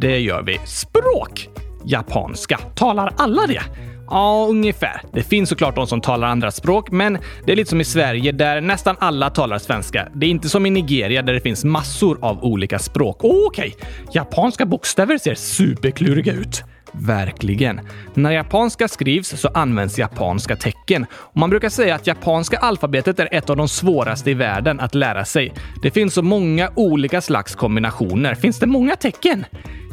Det 0.00 0.18
gör 0.18 0.42
vi. 0.42 0.58
Språk. 0.66 1.48
Japanska. 1.84 2.58
Talar 2.74 3.14
alla 3.16 3.46
det? 3.46 3.62
Ja, 4.10 4.46
ungefär. 4.50 5.02
Det 5.12 5.22
finns 5.22 5.48
såklart 5.48 5.74
de 5.74 5.86
som 5.86 6.00
talar 6.00 6.28
andra 6.28 6.50
språk, 6.50 6.90
men 6.90 7.18
det 7.46 7.52
är 7.52 7.56
lite 7.56 7.70
som 7.70 7.80
i 7.80 7.84
Sverige 7.84 8.32
där 8.32 8.60
nästan 8.60 8.96
alla 8.98 9.30
talar 9.30 9.58
svenska. 9.58 10.08
Det 10.14 10.26
är 10.26 10.30
inte 10.30 10.48
som 10.48 10.66
i 10.66 10.70
Nigeria 10.70 11.22
där 11.22 11.32
det 11.32 11.40
finns 11.40 11.64
massor 11.64 12.18
av 12.22 12.44
olika 12.44 12.78
språk. 12.78 13.16
Okej, 13.20 13.46
okay. 13.46 13.72
japanska 14.12 14.66
bokstäver 14.66 15.18
ser 15.18 15.34
superkluriga 15.34 16.32
ut. 16.32 16.64
Verkligen. 16.92 17.80
När 18.14 18.30
japanska 18.30 18.88
skrivs 18.88 19.40
så 19.40 19.48
används 19.48 19.98
japanska 19.98 20.56
tecken. 20.56 21.06
Och 21.12 21.36
man 21.36 21.50
brukar 21.50 21.68
säga 21.68 21.94
att 21.94 22.06
japanska 22.06 22.58
alfabetet 22.58 23.20
är 23.20 23.28
ett 23.32 23.50
av 23.50 23.56
de 23.56 23.68
svåraste 23.68 24.30
i 24.30 24.34
världen 24.34 24.80
att 24.80 24.94
lära 24.94 25.24
sig. 25.24 25.54
Det 25.82 25.90
finns 25.90 26.14
så 26.14 26.22
många 26.22 26.70
olika 26.76 27.20
slags 27.20 27.54
kombinationer. 27.54 28.34
Finns 28.34 28.58
det 28.58 28.66
många 28.66 28.96
tecken? 28.96 29.44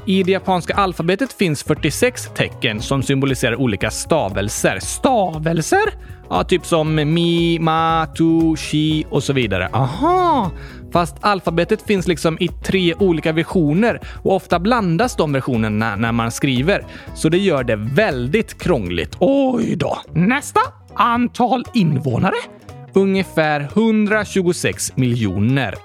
I 0.08 0.24
det 0.24 0.32
japanska 0.32 0.74
alfabetet 0.74 1.34
finns 1.34 1.64
46 1.64 2.30
tecken 2.36 2.82
som 2.82 3.04
symboliserar 3.04 3.56
olika 3.56 3.92
stavelser. 3.92 4.80
Stavelser? 4.80 5.94
Ja, 6.30 6.44
typ 6.44 6.66
som 6.66 6.96
mi, 6.96 7.60
ma, 7.60 8.06
tu, 8.06 8.56
shi 8.56 9.06
och 9.10 9.24
så 9.24 9.34
vidare. 9.34 9.70
Aha! 9.74 10.52
Fast 10.92 11.16
alfabetet 11.22 11.82
finns 11.82 12.08
liksom 12.08 12.38
i 12.40 12.48
tre 12.48 12.94
olika 12.94 13.32
versioner 13.32 14.02
och 14.24 14.36
ofta 14.36 14.60
blandas 14.60 15.16
de 15.16 15.34
versionerna 15.34 15.96
när 15.96 16.12
man 16.12 16.32
skriver. 16.32 16.86
Så 17.16 17.30
det 17.30 17.38
gör 17.38 17.64
det 17.64 17.76
väldigt 17.76 18.58
krångligt. 18.62 19.16
Oj 19.20 19.76
då! 19.76 19.98
Nästa! 20.14 20.60
Antal 20.96 21.64
invånare? 21.74 22.36
Ungefär 22.98 23.62
126 23.62 24.96
miljoner. 24.96 25.76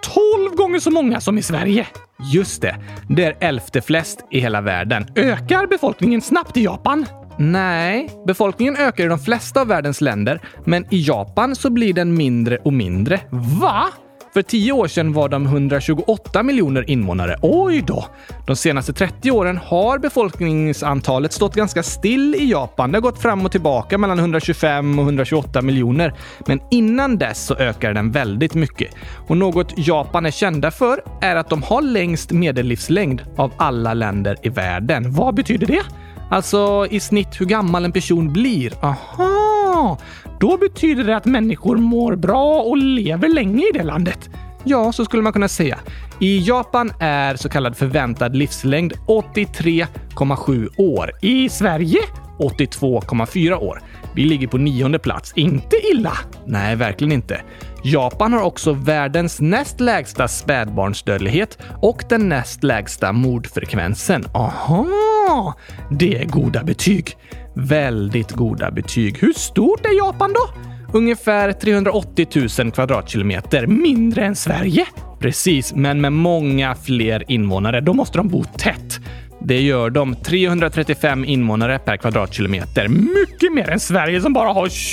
12 0.46 0.56
gånger 0.56 0.78
så 0.78 0.90
många 0.90 1.20
som 1.20 1.38
i 1.38 1.42
Sverige. 1.42 1.86
Just 2.32 2.62
det, 2.62 2.76
det 3.08 3.24
är 3.24 3.36
elfte 3.40 3.80
flest 3.80 4.18
i 4.30 4.40
hela 4.40 4.60
världen. 4.60 5.06
Ökar 5.16 5.66
befolkningen 5.66 6.20
snabbt 6.20 6.56
i 6.56 6.64
Japan? 6.64 7.06
Nej, 7.38 8.10
befolkningen 8.26 8.76
ökar 8.76 9.04
i 9.04 9.08
de 9.08 9.18
flesta 9.18 9.60
av 9.60 9.66
världens 9.66 10.00
länder, 10.00 10.40
men 10.64 10.84
i 10.90 11.04
Japan 11.08 11.56
så 11.56 11.70
blir 11.70 11.94
den 11.94 12.14
mindre 12.14 12.56
och 12.56 12.72
mindre. 12.72 13.20
Va? 13.60 13.84
För 14.32 14.42
tio 14.42 14.72
år 14.72 14.88
sedan 14.88 15.12
var 15.12 15.28
de 15.28 15.46
128 15.46 16.42
miljoner 16.42 16.90
invånare. 16.90 17.36
Oj 17.42 17.84
då! 17.86 18.04
De 18.46 18.56
senaste 18.56 18.92
30 18.92 19.30
åren 19.30 19.58
har 19.58 19.98
befolkningsantalet 19.98 21.32
stått 21.32 21.54
ganska 21.54 21.82
still 21.82 22.34
i 22.34 22.50
Japan. 22.50 22.92
Det 22.92 22.96
har 22.96 23.02
gått 23.02 23.22
fram 23.22 23.44
och 23.44 23.52
tillbaka 23.52 23.98
mellan 23.98 24.18
125 24.18 24.98
och 24.98 25.04
128 25.04 25.62
miljoner. 25.62 26.14
Men 26.46 26.60
innan 26.70 27.18
dess 27.18 27.46
så 27.46 27.54
ökade 27.54 27.94
den 27.94 28.10
väldigt 28.10 28.54
mycket. 28.54 28.94
Och 29.28 29.36
något 29.36 29.74
Japan 29.76 30.26
är 30.26 30.30
kända 30.30 30.70
för 30.70 31.04
är 31.20 31.36
att 31.36 31.50
de 31.50 31.62
har 31.62 31.82
längst 31.82 32.32
medellivslängd 32.32 33.22
av 33.36 33.52
alla 33.56 33.94
länder 33.94 34.36
i 34.42 34.48
världen. 34.48 35.12
Vad 35.12 35.34
betyder 35.34 35.66
det? 35.66 35.82
Alltså 36.30 36.86
i 36.90 37.00
snitt 37.00 37.40
hur 37.40 37.46
gammal 37.46 37.84
en 37.84 37.92
person 37.92 38.32
blir. 38.32 38.72
Aha! 38.82 39.98
Då 40.42 40.56
betyder 40.56 41.04
det 41.04 41.16
att 41.16 41.24
människor 41.24 41.76
mår 41.76 42.16
bra 42.16 42.62
och 42.62 42.76
lever 42.76 43.28
länge 43.28 43.62
i 43.62 43.70
det 43.74 43.82
landet. 43.82 44.30
Ja, 44.64 44.92
så 44.92 45.04
skulle 45.04 45.22
man 45.22 45.32
kunna 45.32 45.48
säga. 45.48 45.78
I 46.20 46.38
Japan 46.38 46.92
är 47.00 47.36
så 47.36 47.48
kallad 47.48 47.76
förväntad 47.76 48.36
livslängd 48.36 48.92
83,7 49.06 50.68
år. 50.76 51.10
I 51.22 51.48
Sverige? 51.48 51.98
82,4 52.38 53.54
år. 53.54 53.82
Vi 54.14 54.24
ligger 54.24 54.46
på 54.46 54.58
nionde 54.58 54.98
plats. 54.98 55.32
Inte 55.36 55.76
illa! 55.92 56.12
Nej, 56.46 56.76
verkligen 56.76 57.12
inte. 57.12 57.40
Japan 57.84 58.32
har 58.32 58.42
också 58.42 58.72
världens 58.72 59.40
näst 59.40 59.80
lägsta 59.80 60.28
spädbarnsdödlighet 60.28 61.58
och 61.80 62.04
den 62.08 62.28
näst 62.28 62.64
lägsta 62.64 63.12
mordfrekvensen. 63.12 64.24
Aha! 64.34 65.54
Det 65.90 66.16
är 66.16 66.24
goda 66.24 66.62
betyg. 66.62 67.16
Väldigt 67.54 68.30
goda 68.30 68.70
betyg. 68.70 69.18
Hur 69.18 69.32
stort 69.32 69.86
är 69.86 69.96
Japan 69.96 70.32
då? 70.32 70.62
Ungefär 70.98 71.52
380 71.52 72.26
000 72.58 72.72
kvadratkilometer. 72.72 73.66
Mindre 73.66 74.24
än 74.24 74.36
Sverige? 74.36 74.86
Precis, 75.18 75.74
men 75.74 76.00
med 76.00 76.12
många 76.12 76.74
fler 76.74 77.24
invånare. 77.28 77.80
Då 77.80 77.92
måste 77.92 78.18
de 78.18 78.28
bo 78.28 78.44
tätt. 78.44 79.00
Det 79.40 79.60
gör 79.60 79.90
de. 79.90 80.14
335 80.14 81.24
invånare 81.24 81.78
per 81.78 81.96
kvadratkilometer. 81.96 82.88
Mycket 82.88 83.52
mer 83.52 83.70
än 83.70 83.80
Sverige 83.80 84.20
som 84.20 84.32
bara 84.32 84.52
har 84.52 84.68
20! 84.68 84.92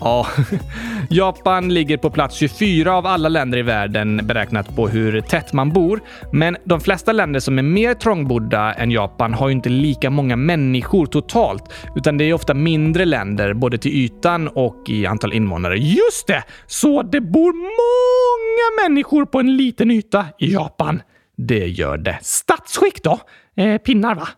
Ja, 0.00 0.26
Japan 1.10 1.74
ligger 1.74 1.96
på 1.96 2.10
plats 2.10 2.36
24 2.36 2.94
av 2.94 3.06
alla 3.06 3.28
länder 3.28 3.58
i 3.58 3.62
världen 3.62 4.20
beräknat 4.24 4.76
på 4.76 4.88
hur 4.88 5.20
tätt 5.20 5.52
man 5.52 5.70
bor. 5.70 6.00
Men 6.32 6.56
de 6.64 6.80
flesta 6.80 7.12
länder 7.12 7.40
som 7.40 7.58
är 7.58 7.62
mer 7.62 7.94
trångbodda 7.94 8.74
än 8.74 8.90
Japan 8.90 9.34
har 9.34 9.48
ju 9.48 9.54
inte 9.54 9.68
lika 9.68 10.10
många 10.10 10.36
människor 10.36 11.06
totalt, 11.06 11.72
utan 11.96 12.18
det 12.18 12.24
är 12.24 12.34
ofta 12.34 12.54
mindre 12.54 13.04
länder 13.04 13.54
både 13.54 13.78
till 13.78 13.92
ytan 13.92 14.48
och 14.48 14.84
i 14.88 15.06
antal 15.06 15.32
invånare. 15.32 15.78
Just 15.78 16.26
det! 16.26 16.44
Så 16.66 17.02
det 17.02 17.20
bor 17.20 17.52
många 17.52 18.88
människor 18.88 19.24
på 19.24 19.40
en 19.40 19.56
liten 19.56 19.90
yta 19.90 20.26
i 20.38 20.52
Japan. 20.52 21.02
Det 21.36 21.66
gör 21.68 21.98
det. 21.98 22.18
Statsskick 22.22 23.02
då? 23.02 23.20
Eh, 23.56 23.78
pinnar, 23.78 24.14
va? 24.14 24.28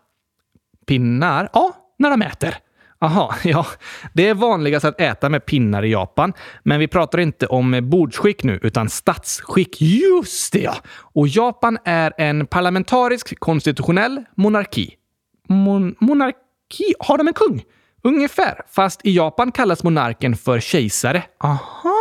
Pinnar? 0.87 1.49
Ja, 1.53 1.75
när 1.99 2.09
de 2.09 2.21
äter. 2.21 2.55
Aha, 3.03 3.35
ja. 3.43 3.65
Det 4.13 4.27
är 4.27 4.33
vanligast 4.33 4.85
att 4.85 5.01
äta 5.01 5.29
med 5.29 5.45
pinnar 5.45 5.83
i 5.83 5.91
Japan, 5.91 6.33
men 6.63 6.79
vi 6.79 6.87
pratar 6.87 7.19
inte 7.19 7.47
om 7.47 7.79
bordsskick 7.83 8.43
nu, 8.43 8.59
utan 8.61 8.89
statsskick. 8.89 9.81
Just 9.81 10.53
det, 10.53 10.59
ja! 10.59 10.75
Och 11.13 11.27
Japan 11.27 11.77
är 11.85 12.13
en 12.17 12.47
parlamentarisk 12.47 13.39
konstitutionell 13.39 14.23
monarki. 14.35 14.95
Mon 15.47 15.95
monarki? 15.99 16.93
Har 16.99 17.17
de 17.17 17.27
en 17.27 17.33
kung? 17.33 17.63
Ungefär, 18.03 18.61
fast 18.69 19.01
i 19.03 19.15
Japan 19.15 19.51
kallas 19.51 19.83
monarken 19.83 20.35
för 20.35 20.59
kejsare. 20.59 21.23
Aha! 21.43 21.92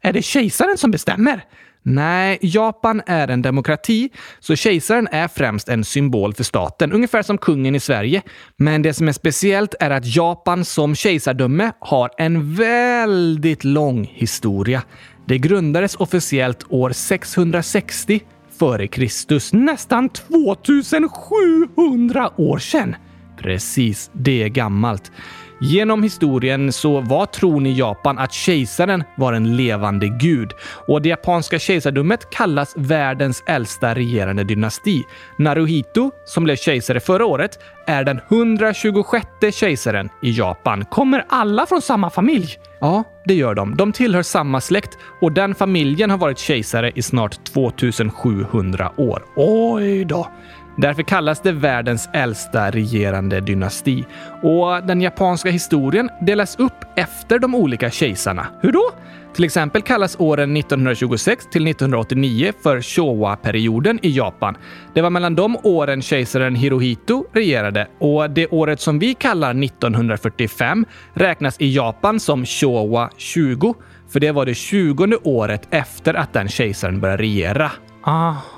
Är 0.00 0.12
det 0.12 0.22
kejsaren 0.22 0.78
som 0.78 0.90
bestämmer? 0.90 1.44
Nej, 1.88 2.38
Japan 2.40 3.02
är 3.06 3.28
en 3.28 3.42
demokrati, 3.42 4.10
så 4.40 4.56
kejsaren 4.56 5.08
är 5.12 5.28
främst 5.28 5.68
en 5.68 5.84
symbol 5.84 6.34
för 6.34 6.44
staten, 6.44 6.92
ungefär 6.92 7.22
som 7.22 7.38
kungen 7.38 7.74
i 7.74 7.80
Sverige. 7.80 8.22
Men 8.56 8.82
det 8.82 8.94
som 8.94 9.08
är 9.08 9.12
speciellt 9.12 9.74
är 9.80 9.90
att 9.90 10.16
Japan 10.16 10.64
som 10.64 10.94
kejsardöme 10.94 11.72
har 11.78 12.10
en 12.18 12.54
väldigt 12.54 13.64
lång 13.64 14.10
historia. 14.14 14.82
Det 15.26 15.38
grundades 15.38 15.96
officiellt 15.96 16.64
år 16.68 16.90
660 16.90 18.20
före 18.58 18.86
Kristus, 18.86 19.52
nästan 19.52 20.08
2700 20.08 22.30
år 22.36 22.58
sedan. 22.58 22.96
Precis, 23.38 24.10
det 24.12 24.42
är 24.42 24.48
gammalt. 24.48 25.12
Genom 25.58 26.02
historien 26.02 26.72
så 26.72 27.00
var 27.00 27.26
tron 27.26 27.66
i 27.66 27.78
Japan 27.78 28.18
att 28.18 28.32
kejsaren 28.32 29.04
var 29.16 29.32
en 29.32 29.56
levande 29.56 30.08
gud 30.08 30.52
och 30.86 31.02
det 31.02 31.08
japanska 31.08 31.58
kejsardömet 31.58 32.30
kallas 32.30 32.74
världens 32.76 33.42
äldsta 33.46 33.94
regerande 33.94 34.44
dynasti. 34.44 35.04
Naruhito, 35.38 36.10
som 36.24 36.44
blev 36.44 36.56
kejsare 36.56 37.00
förra 37.00 37.26
året, 37.26 37.58
är 37.86 38.04
den 38.04 38.20
126 38.30 39.26
kejsaren 39.52 40.08
i 40.22 40.30
Japan. 40.30 40.84
Kommer 40.84 41.24
alla 41.28 41.66
från 41.66 41.82
samma 41.82 42.10
familj? 42.10 42.58
Ja, 42.80 43.04
det 43.24 43.34
gör 43.34 43.54
de. 43.54 43.76
De 43.76 43.92
tillhör 43.92 44.22
samma 44.22 44.60
släkt 44.60 44.98
och 45.20 45.32
den 45.32 45.54
familjen 45.54 46.10
har 46.10 46.18
varit 46.18 46.38
kejsare 46.38 46.92
i 46.94 47.02
snart 47.02 47.44
2700 47.44 48.92
år. 48.96 49.24
Oj 49.36 50.04
då! 50.04 50.28
Därför 50.76 51.02
kallas 51.02 51.40
det 51.40 51.52
världens 51.52 52.08
äldsta 52.12 52.70
regerande 52.70 53.40
dynasti. 53.40 54.04
Och 54.42 54.86
den 54.86 55.00
japanska 55.00 55.50
historien 55.50 56.10
delas 56.20 56.56
upp 56.58 56.84
efter 56.96 57.38
de 57.38 57.54
olika 57.54 57.90
kejsarna. 57.90 58.46
Hur 58.62 58.72
då? 58.72 58.90
Till 59.34 59.44
exempel 59.44 59.82
kallas 59.82 60.16
åren 60.18 60.56
1926 60.56 61.46
till 61.50 61.66
1989 61.66 62.52
för 62.62 62.80
Showa-perioden 62.82 63.98
i 64.02 64.10
Japan. 64.10 64.56
Det 64.94 65.02
var 65.02 65.10
mellan 65.10 65.34
de 65.34 65.56
åren 65.62 66.02
kejsaren 66.02 66.54
Hirohito 66.54 67.24
regerade 67.32 67.88
och 67.98 68.30
det 68.30 68.46
året 68.46 68.80
som 68.80 68.98
vi 68.98 69.14
kallar 69.14 69.64
1945 69.64 70.86
räknas 71.14 71.56
i 71.60 71.74
Japan 71.74 72.20
som 72.20 72.46
Showa 72.46 73.10
20, 73.16 73.74
för 74.08 74.20
det 74.20 74.32
var 74.32 74.46
det 74.46 74.54
20 74.54 75.18
året 75.22 75.68
efter 75.70 76.14
att 76.14 76.32
den 76.32 76.48
kejsaren 76.48 77.00
började 77.00 77.22
regera. 77.22 77.72
Aha! 78.02 78.55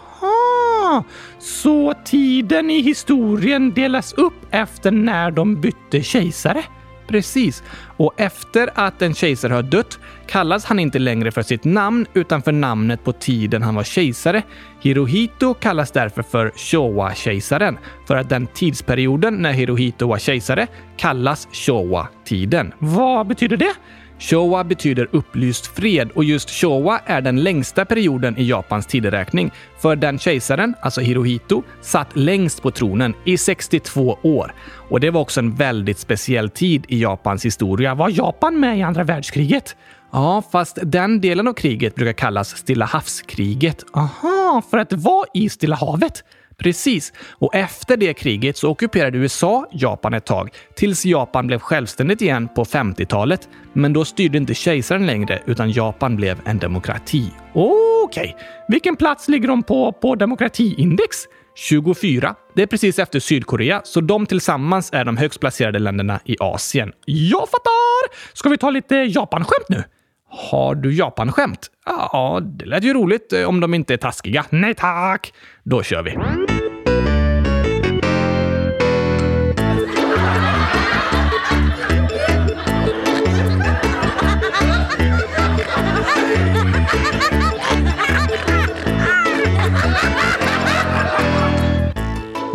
Ah, 0.89 1.03
så 1.39 1.95
tiden 2.05 2.71
i 2.71 2.81
historien 2.81 3.73
delas 3.75 4.13
upp 4.13 4.35
efter 4.51 4.91
när 4.91 5.31
de 5.31 5.61
bytte 5.61 6.03
kejsare? 6.03 6.65
Precis. 7.09 7.63
Och 7.97 8.13
efter 8.17 8.71
att 8.75 9.03
en 9.03 9.15
kejsare 9.15 9.53
har 9.53 9.63
dött 9.63 9.99
kallas 10.27 10.65
han 10.65 10.79
inte 10.79 10.99
längre 10.99 11.31
för 11.31 11.43
sitt 11.43 11.65
namn 11.65 12.07
utan 12.15 12.43
för 12.43 12.53
namnet 12.53 13.05
på 13.05 13.13
tiden 13.13 13.63
han 13.63 13.75
var 13.75 13.85
kejsare. 13.85 14.43
Hirohito 14.81 15.55
kallas 15.55 15.91
därför 15.91 16.23
för 16.23 16.53
Showa-kejsaren 16.57 17.79
för 18.07 18.17
att 18.17 18.29
den 18.29 18.47
tidsperioden 18.47 19.35
när 19.35 19.53
Hirohito 19.53 20.09
var 20.09 20.19
kejsare 20.19 20.67
kallas 20.97 21.49
Showa-tiden. 21.53 22.73
Vad 22.79 23.27
betyder 23.27 23.57
det? 23.57 23.75
Showa 24.19 24.65
betyder 24.65 25.09
upplyst 25.13 25.67
fred 25.67 26.11
och 26.15 26.25
just 26.25 26.51
Showa 26.51 27.01
är 27.07 27.21
den 27.21 27.43
längsta 27.43 27.85
perioden 27.85 28.39
i 28.39 28.45
Japans 28.45 28.87
tideräkning. 28.87 29.51
För 29.79 29.97
den 29.97 30.19
kejsaren, 30.19 30.75
alltså 30.81 31.01
Hirohito, 31.01 31.63
satt 31.81 32.17
längst 32.17 32.63
på 32.63 32.71
tronen 32.71 33.15
i 33.25 33.39
62 33.39 34.19
år. 34.23 34.55
Och 34.91 35.01
det 35.01 35.11
var 35.11 35.21
också 35.21 35.41
en 35.41 35.55
väldigt 35.55 35.99
speciell 35.99 36.51
tid 36.51 36.85
i 36.89 37.03
Japans 37.03 37.45
historia. 37.45 37.95
Var 37.95 38.09
Japan 38.09 38.61
med 38.61 38.79
i 38.79 38.83
andra 38.83 39.05
världskriget? 39.05 39.77
Ja, 40.13 40.43
fast 40.53 40.79
den 40.83 41.21
delen 41.21 41.49
av 41.49 41.53
kriget 41.53 41.95
brukar 41.95 42.13
kallas 42.13 42.57
Stilla 42.57 42.85
havskriget. 42.85 43.85
Aha, 43.93 44.63
för 44.71 44.79
att 44.79 44.91
det 44.91 44.97
var 44.97 45.27
i 45.35 45.49
Stilla 45.49 45.77
havet? 45.77 46.25
Precis. 46.63 47.13
Och 47.31 47.55
efter 47.55 47.97
det 47.97 48.15
kriget 48.15 48.57
så 48.57 48.69
ockuperade 48.69 49.19
USA 49.19 49.67
Japan 49.73 50.15
ett 50.15 50.27
tag, 50.27 50.51
tills 50.75 51.05
Japan 51.05 51.47
blev 51.47 51.59
självständigt 51.59 52.23
igen 52.23 52.49
på 52.55 52.65
50-talet. 52.65 53.49
Men 53.73 53.93
då 53.93 54.05
styrde 54.05 54.39
inte 54.39 54.55
kejsaren 54.55 55.07
längre, 55.07 55.43
utan 55.47 55.71
Japan 55.71 56.17
blev 56.17 56.39
en 56.45 56.59
demokrati. 56.59 57.31
Okej, 57.53 58.35
okay. 58.35 58.47
vilken 58.69 58.97
plats 58.97 59.29
ligger 59.29 59.49
de 59.49 59.63
på 59.63 59.93
på 59.93 60.15
demokratiindex? 60.15 61.17
24. 61.55 62.35
Det 62.55 62.63
är 62.63 62.67
precis 62.67 62.99
efter 62.99 63.21
Sydkorea, 63.21 63.81
så 63.85 64.01
de 64.01 64.27
tillsammans 64.27 64.91
är 64.93 65.05
de 65.05 65.17
högst 65.17 65.41
placerade 65.41 65.79
länderna 65.79 66.21
i 66.25 66.37
Asien. 66.41 66.93
Jag 67.05 67.49
fattar! 67.49 68.37
Ska 68.37 68.49
vi 68.49 68.59
ta 68.59 68.71
lite 68.71 68.95
Japan-skämt 68.95 69.69
nu? 69.69 69.85
Har 70.31 70.75
du 70.75 70.95
Japan-skämt? 70.95 71.71
Ja, 71.87 72.41
det 72.43 72.67
lät 72.67 72.85
ju 72.85 72.95
roligt 72.95 73.33
eh, 73.33 73.45
om 73.45 73.61
de 73.61 73.75
inte 73.75 73.95
är 73.95 73.97
taskiga. 73.97 74.45
Nej 74.51 74.75
tack! 74.75 75.33
Då 75.63 75.83
kör 75.83 76.03
vi. 76.03 76.19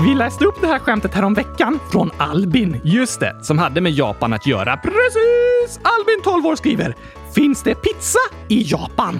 Vi 0.05 0.15
läste 0.15 0.45
upp 0.45 0.61
det 0.61 0.67
här 0.67 0.79
skämtet 0.79 1.13
häromveckan 1.13 1.53
veckan 1.53 1.79
från 1.91 2.11
Albin. 2.17 2.81
Just 2.83 3.19
det, 3.19 3.35
som 3.41 3.57
hade 3.59 3.81
med 3.81 3.91
Japan 3.91 4.33
att 4.33 4.47
göra. 4.47 4.77
Precis! 4.77 5.79
Albin, 5.83 6.21
12 6.23 6.45
år, 6.45 6.55
skriver 6.55 6.95
Finns 7.35 7.63
det 7.63 7.75
pizza 7.75 8.19
i 8.49 8.61
Japan? 8.61 9.19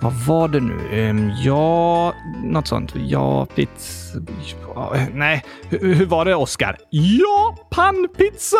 Vad 0.00 0.12
var 0.12 0.48
det 0.48 0.60
nu? 0.60 1.08
Um, 1.10 1.32
ja, 1.44 2.14
något 2.44 2.66
sånt. 2.66 2.92
Ja, 2.94 3.46
pizza... 3.46 4.18
Ja, 4.74 4.92
nej, 5.14 5.44
hur, 5.68 5.94
hur 5.94 6.06
var 6.06 6.24
det, 6.24 6.34
Oskar? 6.34 6.76
Japanpizza! 6.90 8.56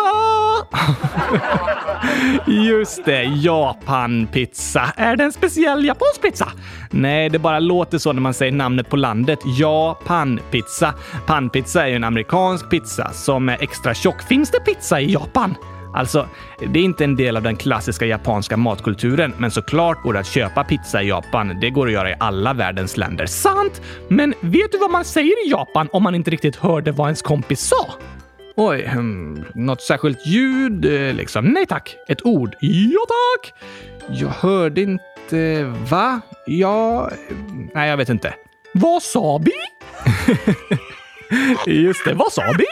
Just 2.47 3.05
det, 3.05 3.23
Japanpizza. 3.23 4.93
Är 4.95 5.15
det 5.15 5.23
en 5.23 5.31
speciell 5.31 5.85
japansk 5.85 6.21
pizza? 6.21 6.47
Nej, 6.91 7.29
det 7.29 7.39
bara 7.39 7.59
låter 7.59 7.97
så 7.97 8.13
när 8.13 8.21
man 8.21 8.33
säger 8.33 8.51
namnet 8.51 8.89
på 8.89 8.95
landet. 8.95 9.39
Japanpizza. 9.59 10.93
Panpizza 11.27 11.83
är 11.83 11.87
ju 11.87 11.95
en 11.95 12.03
amerikansk 12.03 12.69
pizza 12.69 13.13
som 13.13 13.49
är 13.49 13.57
extra 13.63 13.93
tjock. 13.93 14.21
Finns 14.21 14.51
det 14.51 14.59
pizza 14.59 15.01
i 15.01 15.11
Japan? 15.11 15.55
Alltså, 15.93 16.27
det 16.59 16.79
är 16.79 16.83
inte 16.83 17.03
en 17.03 17.15
del 17.15 17.37
av 17.37 17.43
den 17.43 17.55
klassiska 17.55 18.05
japanska 18.05 18.57
matkulturen, 18.57 19.33
men 19.37 19.51
såklart 19.51 20.03
går 20.03 20.13
det 20.13 20.19
att 20.19 20.27
köpa 20.27 20.63
pizza 20.63 21.03
i 21.03 21.07
Japan. 21.07 21.59
Det 21.61 21.69
går 21.69 21.87
att 21.87 21.93
göra 21.93 22.11
i 22.11 22.15
alla 22.19 22.53
världens 22.53 22.97
länder. 22.97 23.25
Sant! 23.25 23.81
Men 24.07 24.33
vet 24.39 24.71
du 24.71 24.77
vad 24.77 24.91
man 24.91 25.05
säger 25.05 25.47
i 25.47 25.49
Japan 25.49 25.89
om 25.91 26.03
man 26.03 26.15
inte 26.15 26.31
riktigt 26.31 26.55
hörde 26.55 26.91
vad 26.91 27.07
ens 27.07 27.21
kompis 27.21 27.59
sa? 27.59 27.93
Oj, 28.55 28.87
hmm, 28.87 29.45
något 29.55 29.81
särskilt 29.81 30.25
ljud 30.25 30.85
eh, 30.85 31.13
liksom? 31.13 31.45
Nej 31.45 31.65
tack. 31.65 31.95
Ett 32.07 32.25
ord? 32.25 32.55
Ja 32.59 32.99
tack! 33.07 33.53
Jag 34.07 34.29
hörde 34.29 34.81
inte... 34.81 35.63
Va? 35.89 36.21
Ja... 36.45 37.09
Eh, 37.11 37.35
nej, 37.73 37.89
jag 37.89 37.97
vet 37.97 38.09
inte. 38.09 38.33
Wasabi? 38.73 39.51
Just 41.65 42.05
det, 42.05 42.13
wasabi! 42.13 42.65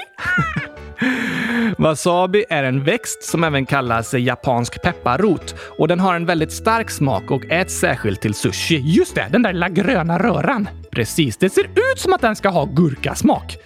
Wasabi 1.77 2.45
är 2.49 2.63
en 2.63 2.83
växt 2.83 3.23
som 3.23 3.43
även 3.43 3.65
kallas 3.65 4.13
japansk 4.13 4.81
pepparrot 4.81 5.55
och 5.77 5.87
den 5.87 5.99
har 5.99 6.15
en 6.15 6.25
väldigt 6.25 6.51
stark 6.51 6.89
smak 6.89 7.31
och 7.31 7.45
äts 7.45 7.79
särskilt 7.79 8.21
till 8.21 8.33
sushi. 8.33 8.77
Just 8.77 9.15
det, 9.15 9.27
den 9.31 9.41
där 9.41 9.53
lilla 9.53 9.69
gröna 9.69 10.19
röran. 10.19 10.69
Precis, 10.91 11.37
det 11.37 11.49
ser 11.49 11.65
ut 11.65 11.99
som 11.99 12.13
att 12.13 12.21
den 12.21 12.35
ska 12.35 12.49
ha 12.49 12.65
gurkasmak. 12.65 13.57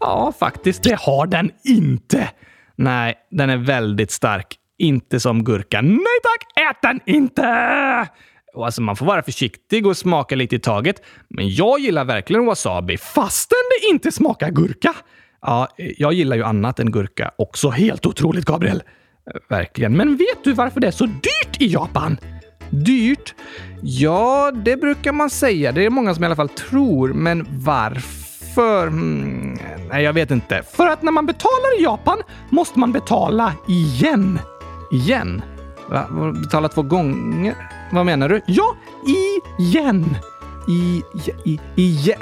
Ja, 0.00 0.32
faktiskt. 0.38 0.82
Det 0.82 0.98
har 1.00 1.26
den 1.26 1.50
inte. 1.64 2.30
Nej, 2.76 3.14
den 3.30 3.50
är 3.50 3.56
väldigt 3.56 4.10
stark. 4.10 4.56
Inte 4.78 5.20
som 5.20 5.44
gurka. 5.44 5.80
Nej 5.80 6.18
tack, 6.22 6.64
ät 6.70 6.82
den 6.82 7.00
inte! 7.06 8.08
Och 8.54 8.64
alltså 8.64 8.82
man 8.82 8.96
får 8.96 9.06
vara 9.06 9.22
försiktig 9.22 9.86
och 9.86 9.96
smaka 9.96 10.36
lite 10.36 10.56
i 10.56 10.58
taget. 10.58 11.02
Men 11.28 11.54
jag 11.54 11.80
gillar 11.80 12.04
verkligen 12.04 12.46
wasabi 12.46 12.98
fastän 12.98 13.58
det 13.70 13.90
inte 13.90 14.12
smakar 14.12 14.50
gurka. 14.50 14.94
Ja, 15.42 15.68
jag 15.76 16.12
gillar 16.12 16.36
ju 16.36 16.44
annat 16.44 16.80
än 16.80 16.90
gurka 16.90 17.30
också. 17.38 17.70
Helt 17.70 18.06
otroligt, 18.06 18.44
Gabriel. 18.44 18.82
Verkligen. 19.48 19.96
Men 19.96 20.16
vet 20.16 20.44
du 20.44 20.52
varför 20.52 20.80
det 20.80 20.86
är 20.86 20.90
så 20.90 21.06
dyrt 21.06 21.60
i 21.60 21.66
Japan? 21.66 22.16
Dyrt? 22.70 23.34
Ja, 23.82 24.50
det 24.64 24.76
brukar 24.76 25.12
man 25.12 25.30
säga. 25.30 25.72
Det 25.72 25.84
är 25.84 25.90
många 25.90 26.14
som 26.14 26.24
i 26.24 26.26
alla 26.26 26.36
fall 26.36 26.48
tror. 26.48 27.08
Men 27.12 27.46
varför? 27.50 28.86
Hmm, 28.86 29.58
nej, 29.90 30.04
jag 30.04 30.12
vet 30.12 30.30
inte. 30.30 30.62
För 30.62 30.86
att 30.86 31.02
när 31.02 31.12
man 31.12 31.26
betalar 31.26 31.80
i 31.80 31.82
Japan 31.82 32.18
måste 32.50 32.78
man 32.78 32.92
betala 32.92 33.54
igen. 33.68 34.38
Igen? 34.92 35.42
Va? 35.88 36.32
Betala 36.42 36.68
två 36.68 36.82
gånger? 36.82 37.54
Vad 37.92 38.06
menar 38.06 38.28
du? 38.28 38.40
Ja, 38.46 38.76
igen. 39.58 40.16
I, 40.68 41.02
i, 41.44 41.58
i, 41.76 42.14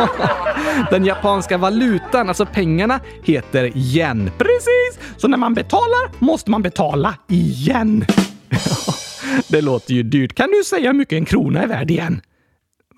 Den 0.90 1.04
japanska 1.04 1.58
valutan, 1.58 2.28
alltså 2.28 2.46
pengarna, 2.46 3.00
heter 3.22 3.72
yen. 3.76 4.30
Precis! 4.38 5.16
Så 5.16 5.28
när 5.28 5.38
man 5.38 5.54
betalar 5.54 6.24
måste 6.24 6.50
man 6.50 6.62
betala 6.62 7.14
igen. 7.28 8.04
det 9.48 9.60
låter 9.60 9.94
ju 9.94 10.02
dyrt. 10.02 10.34
Kan 10.34 10.50
du 10.50 10.64
säga 10.64 10.90
hur 10.90 10.98
mycket 10.98 11.16
en 11.16 11.24
krona 11.24 11.62
är 11.62 11.66
värd 11.66 11.90
igen? 11.90 12.20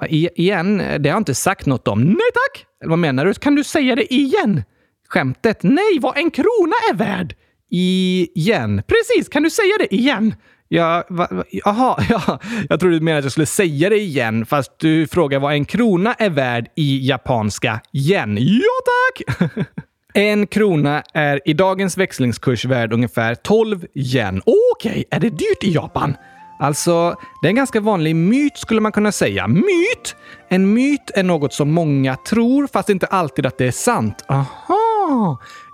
I, 0.08 0.28
igen? 0.34 0.78
Det 0.78 0.84
har 0.84 1.06
jag 1.06 1.16
inte 1.16 1.34
sagt 1.34 1.66
något 1.66 1.88
om. 1.88 2.02
Nej 2.02 2.30
tack! 2.34 2.66
Eller 2.82 2.90
vad 2.90 2.98
menar 2.98 3.24
du? 3.24 3.34
Kan 3.34 3.54
du 3.54 3.64
säga 3.64 3.96
det 3.96 4.14
igen? 4.14 4.62
Skämtet? 5.08 5.62
Nej, 5.62 5.98
vad 6.00 6.18
en 6.18 6.30
krona 6.30 6.74
är 6.90 6.94
värd! 6.94 7.34
Igen. 7.70 8.82
Precis, 8.86 9.28
kan 9.28 9.42
du 9.42 9.50
säga 9.50 9.72
det 9.78 9.94
igen? 9.94 10.34
Ja, 10.74 11.04
va, 11.08 11.28
va, 11.30 11.44
aha, 11.64 11.98
ja. 12.08 12.38
Jag 12.68 12.80
trodde 12.80 12.98
du 12.98 13.04
menade 13.04 13.18
att 13.18 13.24
jag 13.24 13.32
skulle 13.32 13.46
säga 13.46 13.88
det 13.88 13.98
igen, 13.98 14.46
fast 14.46 14.72
du 14.78 15.06
frågar 15.06 15.38
vad 15.38 15.52
en 15.52 15.64
krona 15.64 16.14
är 16.14 16.30
värd 16.30 16.66
i 16.76 17.08
japanska 17.08 17.80
yen. 17.92 18.38
Ja, 18.40 18.62
tack! 18.84 19.48
en 20.14 20.46
krona 20.46 21.02
är 21.14 21.40
i 21.44 21.52
dagens 21.52 21.96
växlingskurs 21.96 22.64
värd 22.64 22.92
ungefär 22.92 23.34
12 23.34 23.86
yen. 23.94 24.42
Okej, 24.46 24.90
okay. 24.90 25.04
är 25.10 25.20
det 25.20 25.30
dyrt 25.30 25.64
i 25.64 25.72
Japan? 25.72 26.14
Alltså, 26.58 27.16
det 27.42 27.46
är 27.46 27.50
en 27.50 27.56
ganska 27.56 27.80
vanlig 27.80 28.16
myt 28.16 28.56
skulle 28.56 28.80
man 28.80 28.92
kunna 28.92 29.12
säga. 29.12 29.48
Myt? 29.48 30.16
En 30.48 30.74
myt 30.74 31.10
är 31.14 31.22
något 31.22 31.52
som 31.52 31.72
många 31.72 32.16
tror, 32.16 32.66
fast 32.66 32.88
inte 32.88 33.06
alltid 33.06 33.46
att 33.46 33.58
det 33.58 33.66
är 33.66 33.72
sant. 33.72 34.24
Aha! 34.28 34.81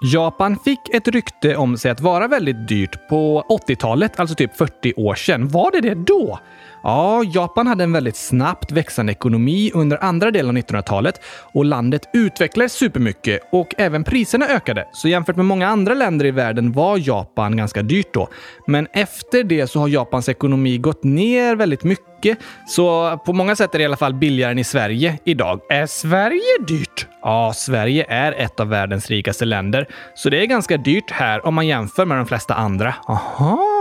Japan 0.01 0.59
fick 0.59 0.89
ett 0.89 1.09
rykte 1.09 1.57
om 1.57 1.79
sig 1.79 1.91
att 1.91 2.01
vara 2.01 2.29
väldigt 2.29 2.69
dyrt 2.69 3.09
på 3.09 3.45
80-talet, 3.69 4.21
alltså 4.21 4.37
typ 4.37 4.57
40 4.57 4.95
år 4.97 5.15
sedan. 5.15 5.49
Var 5.49 5.71
det 5.71 5.81
det 5.81 5.95
då? 5.95 6.39
Ja, 6.83 7.23
Japan 7.25 7.67
hade 7.67 7.85
en 7.85 7.93
väldigt 7.93 8.17
snabbt 8.17 8.73
växande 8.73 9.13
ekonomi 9.13 9.71
under 9.75 10.05
andra 10.05 10.31
delen 10.31 10.57
av 10.57 10.63
1900-talet 10.63 11.21
och 11.53 11.65
landet 11.65 12.03
utvecklades 12.13 12.73
supermycket 12.73 13.41
och 13.53 13.75
även 13.79 14.05
priserna 14.05 14.49
ökade. 14.49 14.89
Så 14.93 15.09
jämfört 15.09 15.37
med 15.37 15.45
många 15.45 15.69
andra 15.69 15.95
länder 15.95 16.27
i 16.27 16.31
världen 16.31 16.73
var 16.73 17.09
Japan 17.09 17.57
ganska 17.57 17.83
dyrt 17.83 18.15
då. 18.15 18.29
Men 18.67 18.87
efter 18.93 19.45
det 19.45 19.67
så 19.67 19.81
har 19.81 19.89
Japans 19.89 20.29
ekonomi 20.29 20.79
gått 20.79 21.05
ner 21.05 21.57
väldigt 21.57 21.85
mycket. 21.85 22.39
Så 22.67 23.19
på 23.27 23.33
många 23.33 23.57
sätt 23.57 23.75
är 23.75 23.79
det 23.79 23.83
i 23.83 23.87
alla 23.87 23.97
fall 23.97 24.15
billigare 24.15 24.53
än 24.53 24.59
i 24.59 24.65
Sverige 24.65 25.19
idag. 25.25 25.61
Är 25.71 25.87
Sverige 25.87 26.59
dyrt? 26.69 27.07
Ja, 27.23 27.53
Sverige 27.55 28.07
är 28.09 28.33
ett 28.33 28.61
av 28.61 28.69
världens 28.69 29.11
rikaste 29.11 29.45
länder, 29.45 29.89
så 30.15 30.31
det 30.31 30.43
är 30.43 30.47
ganska 30.47 30.77
dyrt 30.77 31.11
här 31.11 31.47
om 31.47 31.55
man 31.55 31.67
jämför 31.67 32.05
med 32.05 32.19
de 32.19 32.27
flesta 32.27 32.55
andra. 32.55 32.95
Aha! 33.07 33.78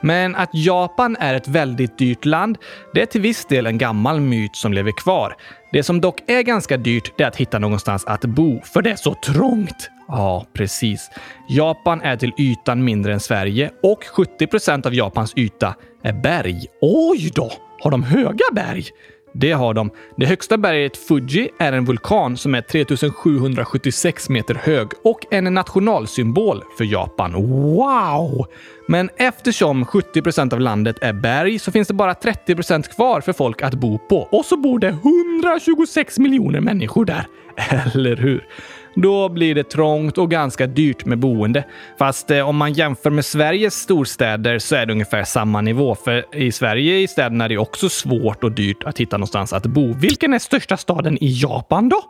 Men 0.00 0.36
att 0.36 0.50
Japan 0.52 1.16
är 1.20 1.34
ett 1.34 1.48
väldigt 1.48 1.98
dyrt 1.98 2.24
land, 2.24 2.58
det 2.94 3.02
är 3.02 3.06
till 3.06 3.20
viss 3.20 3.44
del 3.44 3.66
en 3.66 3.78
gammal 3.78 4.20
myt 4.20 4.56
som 4.56 4.72
lever 4.72 4.92
kvar. 4.92 5.36
Det 5.72 5.82
som 5.82 6.00
dock 6.00 6.30
är 6.30 6.42
ganska 6.42 6.76
dyrt, 6.76 7.12
det 7.16 7.24
är 7.24 7.28
att 7.28 7.36
hitta 7.36 7.58
någonstans 7.58 8.04
att 8.04 8.24
bo, 8.24 8.60
för 8.62 8.82
det 8.82 8.90
är 8.90 8.96
så 8.96 9.14
trångt. 9.14 9.90
Ja, 10.08 10.46
precis. 10.52 11.10
Japan 11.48 12.00
är 12.02 12.16
till 12.16 12.32
ytan 12.38 12.84
mindre 12.84 13.12
än 13.12 13.20
Sverige 13.20 13.70
och 13.82 14.04
70 14.04 14.46
procent 14.46 14.86
av 14.86 14.94
Japans 14.94 15.32
yta 15.36 15.74
är 16.02 16.12
berg. 16.12 16.66
Oj 16.80 17.30
då! 17.34 17.52
Har 17.82 17.90
de 17.90 18.02
höga 18.02 18.44
berg? 18.52 18.84
Det 19.32 19.52
har 19.52 19.74
de. 19.74 19.90
Det 20.16 20.26
högsta 20.26 20.58
berget 20.58 20.96
Fuji 20.96 21.48
är 21.58 21.72
en 21.72 21.84
vulkan 21.84 22.36
som 22.36 22.54
är 22.54 22.60
3776 22.60 24.28
meter 24.28 24.54
hög 24.54 24.88
och 25.04 25.26
en 25.30 25.54
nationalsymbol 25.54 26.62
för 26.78 26.84
Japan. 26.84 27.32
Wow! 27.74 28.46
Men 28.88 29.10
eftersom 29.16 29.86
70 29.86 30.22
procent 30.22 30.52
av 30.52 30.60
landet 30.60 30.96
är 31.00 31.12
berg 31.12 31.58
så 31.58 31.72
finns 31.72 31.88
det 31.88 31.94
bara 31.94 32.14
30 32.14 32.54
procent 32.54 32.94
kvar 32.94 33.20
för 33.20 33.32
folk 33.32 33.62
att 33.62 33.74
bo 33.74 33.98
på. 33.98 34.18
Och 34.18 34.44
så 34.44 34.56
bor 34.56 34.78
det 34.78 34.88
126 34.88 36.18
miljoner 36.18 36.60
människor 36.60 37.04
där. 37.04 37.26
Eller 37.94 38.16
hur? 38.16 38.46
Då 38.94 39.28
blir 39.28 39.54
det 39.54 39.64
trångt 39.64 40.18
och 40.18 40.30
ganska 40.30 40.66
dyrt 40.66 41.04
med 41.04 41.18
boende. 41.18 41.64
Fast 41.98 42.30
eh, 42.30 42.48
om 42.48 42.56
man 42.56 42.72
jämför 42.72 43.10
med 43.10 43.24
Sveriges 43.24 43.74
storstäder 43.74 44.58
så 44.58 44.76
är 44.76 44.86
det 44.86 44.92
ungefär 44.92 45.24
samma 45.24 45.60
nivå. 45.60 45.94
För 45.94 46.36
i 46.36 46.52
Sverige 46.52 46.98
i 46.98 47.08
städerna 47.08 47.44
är 47.44 47.48
det 47.48 47.58
också 47.58 47.88
svårt 47.88 48.44
och 48.44 48.52
dyrt 48.52 48.84
att 48.84 48.98
hitta 49.00 49.16
någonstans 49.16 49.52
att 49.52 49.66
bo. 49.66 49.92
Vilken 49.92 50.34
är 50.34 50.38
största 50.38 50.76
staden 50.76 51.18
i 51.20 51.40
Japan 51.42 51.88
då? 51.88 52.02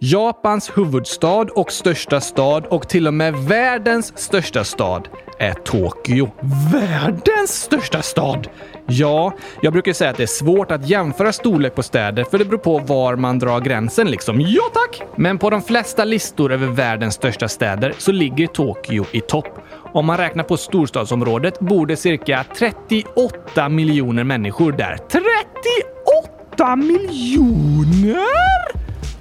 Japans 0.00 0.72
huvudstad 0.76 1.46
och 1.54 1.72
största 1.72 2.20
stad 2.20 2.66
och 2.66 2.88
till 2.88 3.06
och 3.06 3.14
med 3.14 3.34
världens 3.34 4.18
största 4.18 4.64
stad 4.64 5.08
är 5.38 5.52
Tokyo. 5.52 6.30
Världens 6.72 7.62
största 7.62 8.02
stad? 8.02 8.48
Ja, 8.86 9.32
jag 9.62 9.72
brukar 9.72 9.92
säga 9.92 10.10
att 10.10 10.16
det 10.16 10.22
är 10.22 10.26
svårt 10.26 10.70
att 10.70 10.88
jämföra 10.88 11.32
storlek 11.32 11.74
på 11.74 11.82
städer 11.82 12.24
för 12.24 12.38
det 12.38 12.44
beror 12.44 12.58
på 12.58 12.78
var 12.78 13.16
man 13.16 13.38
drar 13.38 13.60
gränsen 13.60 14.10
liksom. 14.10 14.40
Ja 14.40 14.62
tack! 14.74 15.02
Men 15.16 15.38
på 15.38 15.50
de 15.50 15.62
flesta 15.62 16.04
listor 16.04 16.52
över 16.52 16.66
världens 16.66 17.14
största 17.14 17.48
städer 17.48 17.94
så 17.98 18.12
ligger 18.12 18.46
Tokyo 18.46 19.04
i 19.12 19.20
topp. 19.20 19.58
Om 19.92 20.06
man 20.06 20.16
räknar 20.16 20.44
på 20.44 20.56
storstadsområdet 20.56 21.60
bor 21.60 21.86
det 21.86 21.96
cirka 21.96 22.44
38 22.56 23.68
miljoner 23.68 24.24
människor 24.24 24.72
där. 24.72 24.98
38 26.56 26.76
miljoner? 26.76 28.48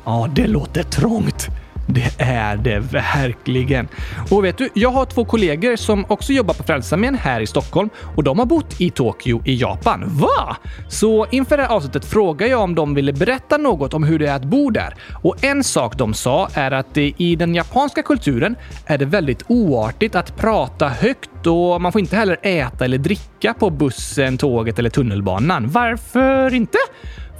Ja, 0.07 0.29
det 0.35 0.47
låter 0.47 0.83
trångt. 0.83 1.47
Det 1.87 2.11
är 2.17 2.57
det 2.57 2.79
verkligen. 2.79 3.87
Och 4.31 4.45
vet 4.45 4.57
du, 4.57 4.69
jag 4.73 4.89
har 4.89 5.05
två 5.05 5.25
kollegor 5.25 5.75
som 5.75 6.05
också 6.07 6.33
jobbar 6.33 6.53
på 6.53 6.63
Frälsarmen 6.63 7.15
här 7.15 7.41
i 7.41 7.47
Stockholm 7.47 7.89
och 8.15 8.23
de 8.23 8.39
har 8.39 8.45
bott 8.45 8.81
i 8.81 8.89
Tokyo 8.89 9.41
i 9.45 9.55
Japan. 9.55 10.03
Va? 10.07 10.57
Så 10.87 11.25
inför 11.31 11.57
det 11.57 11.63
här 11.63 11.69
avsnittet 11.69 12.05
frågade 12.05 12.51
jag 12.51 12.61
om 12.61 12.75
de 12.75 12.93
ville 12.93 13.13
berätta 13.13 13.57
något 13.57 13.93
om 13.93 14.03
hur 14.03 14.19
det 14.19 14.27
är 14.27 14.35
att 14.35 14.43
bo 14.45 14.69
där. 14.69 14.95
Och 15.23 15.43
en 15.43 15.63
sak 15.63 15.97
de 15.97 16.13
sa 16.13 16.49
är 16.53 16.71
att 16.71 16.97
i 16.97 17.35
den 17.35 17.55
japanska 17.55 18.03
kulturen 18.03 18.55
är 18.85 18.97
det 18.97 19.05
väldigt 19.05 19.43
oartigt 19.47 20.15
att 20.15 20.37
prata 20.37 20.87
högt 20.87 21.47
och 21.47 21.81
man 21.81 21.91
får 21.91 22.01
inte 22.01 22.15
heller 22.15 22.37
äta 22.41 22.85
eller 22.85 22.97
dricka 22.97 23.53
på 23.53 23.69
bussen, 23.69 24.37
tåget 24.37 24.79
eller 24.79 24.89
tunnelbanan. 24.89 25.69
Varför 25.69 26.53
inte? 26.53 26.77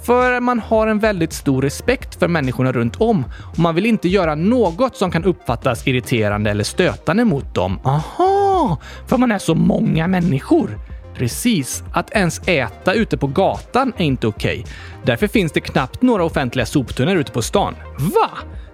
För 0.02 0.40
man 0.40 0.58
har 0.58 0.86
en 0.86 0.98
väldigt 0.98 1.32
stor 1.32 1.62
respekt 1.62 2.18
för 2.18 2.28
människorna 2.28 2.72
runt 2.72 2.96
om 2.96 3.24
och 3.52 3.58
man 3.58 3.74
vill 3.74 3.86
inte 3.86 4.08
göra 4.08 4.34
något 4.34 4.96
som 4.96 5.10
kan 5.10 5.24
uppfattas 5.24 5.86
irriterande 5.86 6.50
eller 6.50 6.64
stötande 6.64 7.24
mot 7.24 7.54
dem. 7.54 7.78
Aha! 7.84 8.80
För 9.06 9.16
man 9.16 9.32
är 9.32 9.38
så 9.38 9.54
många 9.54 10.06
människor. 10.06 10.78
Precis. 11.14 11.82
Att 11.92 12.10
ens 12.10 12.48
äta 12.48 12.94
ute 12.94 13.16
på 13.16 13.26
gatan 13.26 13.92
är 13.96 14.04
inte 14.04 14.26
okej. 14.26 14.60
Okay. 14.60 14.72
Därför 15.04 15.26
finns 15.26 15.52
det 15.52 15.60
knappt 15.60 16.02
några 16.02 16.24
offentliga 16.24 16.66
soptunnor 16.66 17.16
ute 17.16 17.32
på 17.32 17.42
stan. 17.42 17.74
Va? 17.98 18.30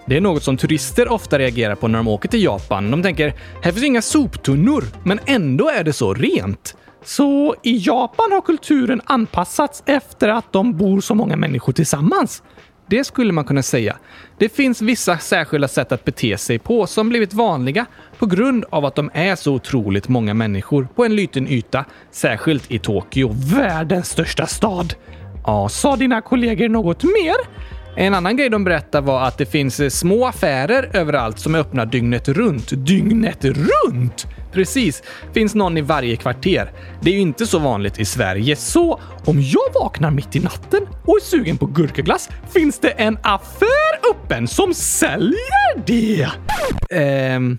Det 0.06 0.16
är 0.16 0.20
något 0.20 0.42
som 0.42 0.56
turister 0.56 1.12
ofta 1.12 1.38
reagerar 1.38 1.74
på 1.74 1.88
när 1.88 1.98
de 1.98 2.08
åker 2.08 2.28
till 2.28 2.44
Japan. 2.44 2.90
De 2.90 3.02
tänker, 3.02 3.34
här 3.62 3.72
finns 3.72 3.84
inga 3.84 4.02
soptunnor, 4.02 4.84
men 5.04 5.20
ändå 5.26 5.68
är 5.68 5.84
det 5.84 5.92
så 5.92 6.14
rent. 6.14 6.76
Så 7.04 7.54
i 7.62 7.76
Japan 7.86 8.32
har 8.32 8.40
kulturen 8.40 9.00
anpassats 9.04 9.82
efter 9.86 10.28
att 10.28 10.52
de 10.52 10.76
bor 10.76 11.00
så 11.00 11.14
många 11.14 11.36
människor 11.36 11.72
tillsammans? 11.72 12.42
Det 12.86 13.04
skulle 13.04 13.32
man 13.32 13.44
kunna 13.44 13.62
säga. 13.62 13.96
Det 14.38 14.48
finns 14.48 14.82
vissa 14.82 15.18
särskilda 15.18 15.68
sätt 15.68 15.92
att 15.92 16.04
bete 16.04 16.38
sig 16.38 16.58
på 16.58 16.86
som 16.86 17.08
blivit 17.08 17.34
vanliga 17.34 17.86
på 18.18 18.26
grund 18.26 18.64
av 18.70 18.84
att 18.84 18.94
de 18.94 19.10
är 19.14 19.36
så 19.36 19.54
otroligt 19.54 20.08
många 20.08 20.34
människor 20.34 20.88
på 20.94 21.04
en 21.04 21.16
liten 21.16 21.48
yta, 21.48 21.84
särskilt 22.10 22.70
i 22.70 22.78
Tokyo, 22.78 23.30
världens 23.56 24.08
största 24.08 24.46
stad. 24.46 24.94
Ja, 25.46 25.68
sa 25.68 25.96
dina 25.96 26.20
kollegor 26.20 26.68
något 26.68 27.02
mer? 27.02 27.36
En 27.96 28.14
annan 28.14 28.36
grej 28.36 28.48
de 28.48 28.64
berättade 28.64 29.06
var 29.06 29.22
att 29.22 29.38
det 29.38 29.46
finns 29.46 29.80
eh, 29.80 29.88
små 29.88 30.26
affärer 30.26 30.90
överallt 30.92 31.38
som 31.38 31.54
är 31.54 31.58
öppna 31.58 31.84
dygnet 31.84 32.28
runt. 32.28 32.86
Dygnet 32.86 33.44
runt? 33.44 34.26
Precis. 34.52 35.02
Finns 35.32 35.54
någon 35.54 35.78
i 35.78 35.80
varje 35.80 36.16
kvarter. 36.16 36.72
Det 37.00 37.10
är 37.10 37.14
ju 37.14 37.20
inte 37.20 37.46
så 37.46 37.58
vanligt 37.58 38.00
i 38.00 38.04
Sverige, 38.04 38.56
så 38.56 39.00
om 39.24 39.40
jag 39.40 39.82
vaknar 39.82 40.10
mitt 40.10 40.36
i 40.36 40.40
natten 40.40 40.86
och 41.04 41.16
är 41.16 41.24
sugen 41.24 41.58
på 41.58 41.66
gurkaglass 41.66 42.28
finns 42.54 42.78
det 42.78 42.88
en 42.88 43.18
affär 43.22 44.10
öppen 44.10 44.48
som 44.48 44.74
säljer 44.74 45.86
det. 45.86 46.28
Ehm, 46.90 47.58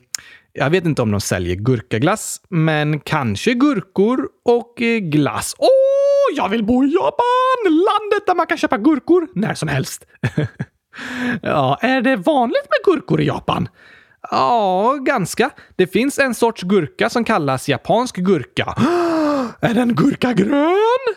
jag 0.58 0.70
vet 0.70 0.86
inte 0.86 1.02
om 1.02 1.12
de 1.12 1.22
säljer 1.22 1.56
gurkaglass, 1.56 2.41
men 2.50 3.00
kanske 3.00 3.54
gurkor 3.54 4.28
och 4.46 4.82
eh, 4.82 5.00
glass. 5.00 5.56
Åh, 5.58 5.68
oh, 5.68 6.38
jag 6.38 6.50
vill 6.50 6.65
bo 6.65 6.84
i 6.84 6.94
Japan! 6.94 7.63
Landet 7.65 8.26
där 8.26 8.36
man 8.36 8.48
kan 8.48 8.58
köpa 8.58 8.78
gurkor 8.78 9.28
när 9.34 9.54
som 9.54 9.68
helst. 9.68 10.06
ja, 11.41 11.78
är 11.82 12.02
det 12.02 12.15
vanligt 12.15 12.68
med 12.70 12.94
gurkor 12.96 13.22
i 13.22 13.26
Japan? 13.26 13.70
Ja, 14.32 14.98
ganska. 15.02 15.50
Det 15.76 15.88
finns 15.88 16.20
en 16.20 16.36
sorts 16.36 16.63
gurka 16.63 17.10
som 17.10 17.24
kallas 17.24 17.70
japansk 17.70 18.15
gurka. 18.15 18.74
är 19.62 19.74
den 19.74 19.96
gurka 19.96 20.34
grön? 20.34 21.15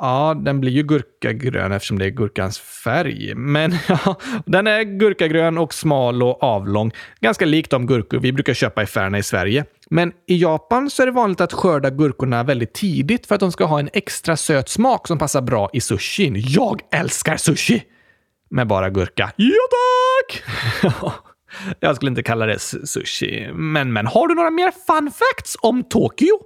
Ja, 0.00 0.34
den 0.44 0.60
blir 0.60 0.72
ju 0.72 0.82
gurkagrön 0.82 1.72
eftersom 1.72 1.98
det 1.98 2.04
är 2.04 2.10
gurkans 2.10 2.58
färg. 2.58 3.34
Men 3.34 3.72
ja, 3.88 4.16
den 4.46 4.66
är 4.66 4.82
gurkagrön 4.82 5.58
och 5.58 5.74
smal 5.74 6.22
och 6.22 6.42
avlång. 6.42 6.92
Ganska 7.20 7.44
lik 7.44 7.70
de 7.70 7.86
gurkor 7.86 8.18
vi 8.18 8.32
brukar 8.32 8.54
köpa 8.54 8.80
i 8.80 8.84
affärerna 8.84 9.18
i 9.18 9.22
Sverige. 9.22 9.64
Men 9.90 10.12
i 10.26 10.36
Japan 10.42 10.90
så 10.90 11.02
är 11.02 11.06
det 11.06 11.12
vanligt 11.12 11.40
att 11.40 11.52
skörda 11.52 11.90
gurkorna 11.90 12.42
väldigt 12.42 12.74
tidigt 12.74 13.26
för 13.26 13.34
att 13.34 13.40
de 13.40 13.52
ska 13.52 13.64
ha 13.64 13.78
en 13.78 13.88
extra 13.92 14.36
söt 14.36 14.68
smak 14.68 15.06
som 15.06 15.18
passar 15.18 15.40
bra 15.40 15.70
i 15.72 15.80
sushin. 15.80 16.34
Jag 16.36 16.80
älskar 16.92 17.36
sushi! 17.36 17.82
Med 18.50 18.66
bara 18.66 18.90
gurka. 18.90 19.32
Ja, 19.36 19.54
tack! 19.70 20.42
Jag 21.80 21.96
skulle 21.96 22.08
inte 22.08 22.22
kalla 22.22 22.46
det 22.46 22.58
sushi. 22.58 23.50
Men, 23.54 23.92
men 23.92 24.06
har 24.06 24.28
du 24.28 24.34
några 24.34 24.50
mer 24.50 24.72
fun 24.86 25.10
facts 25.10 25.56
om 25.60 25.84
Tokyo? 25.84 26.38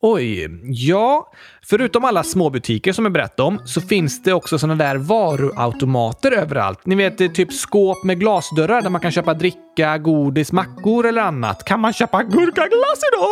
Oj, 0.00 0.48
ja. 0.62 1.32
Förutom 1.62 2.04
alla 2.04 2.22
småbutiker 2.22 2.92
som 2.92 3.04
jag 3.04 3.12
berättade 3.12 3.46
om 3.46 3.60
så 3.64 3.80
finns 3.80 4.22
det 4.22 4.32
också 4.32 4.58
såna 4.58 4.74
där 4.74 4.96
varuautomater 4.96 6.32
överallt. 6.32 6.86
Ni 6.86 6.94
vet, 6.94 7.34
typ 7.34 7.52
skåp 7.52 8.04
med 8.04 8.20
glasdörrar 8.20 8.82
där 8.82 8.90
man 8.90 9.00
kan 9.00 9.12
köpa 9.12 9.34
dricka, 9.34 9.98
godis, 9.98 10.52
mackor 10.52 11.06
eller 11.06 11.22
annat. 11.22 11.64
Kan 11.64 11.80
man 11.80 11.92
köpa 11.92 12.22
gurkaglass 12.22 13.02
idag? 13.12 13.28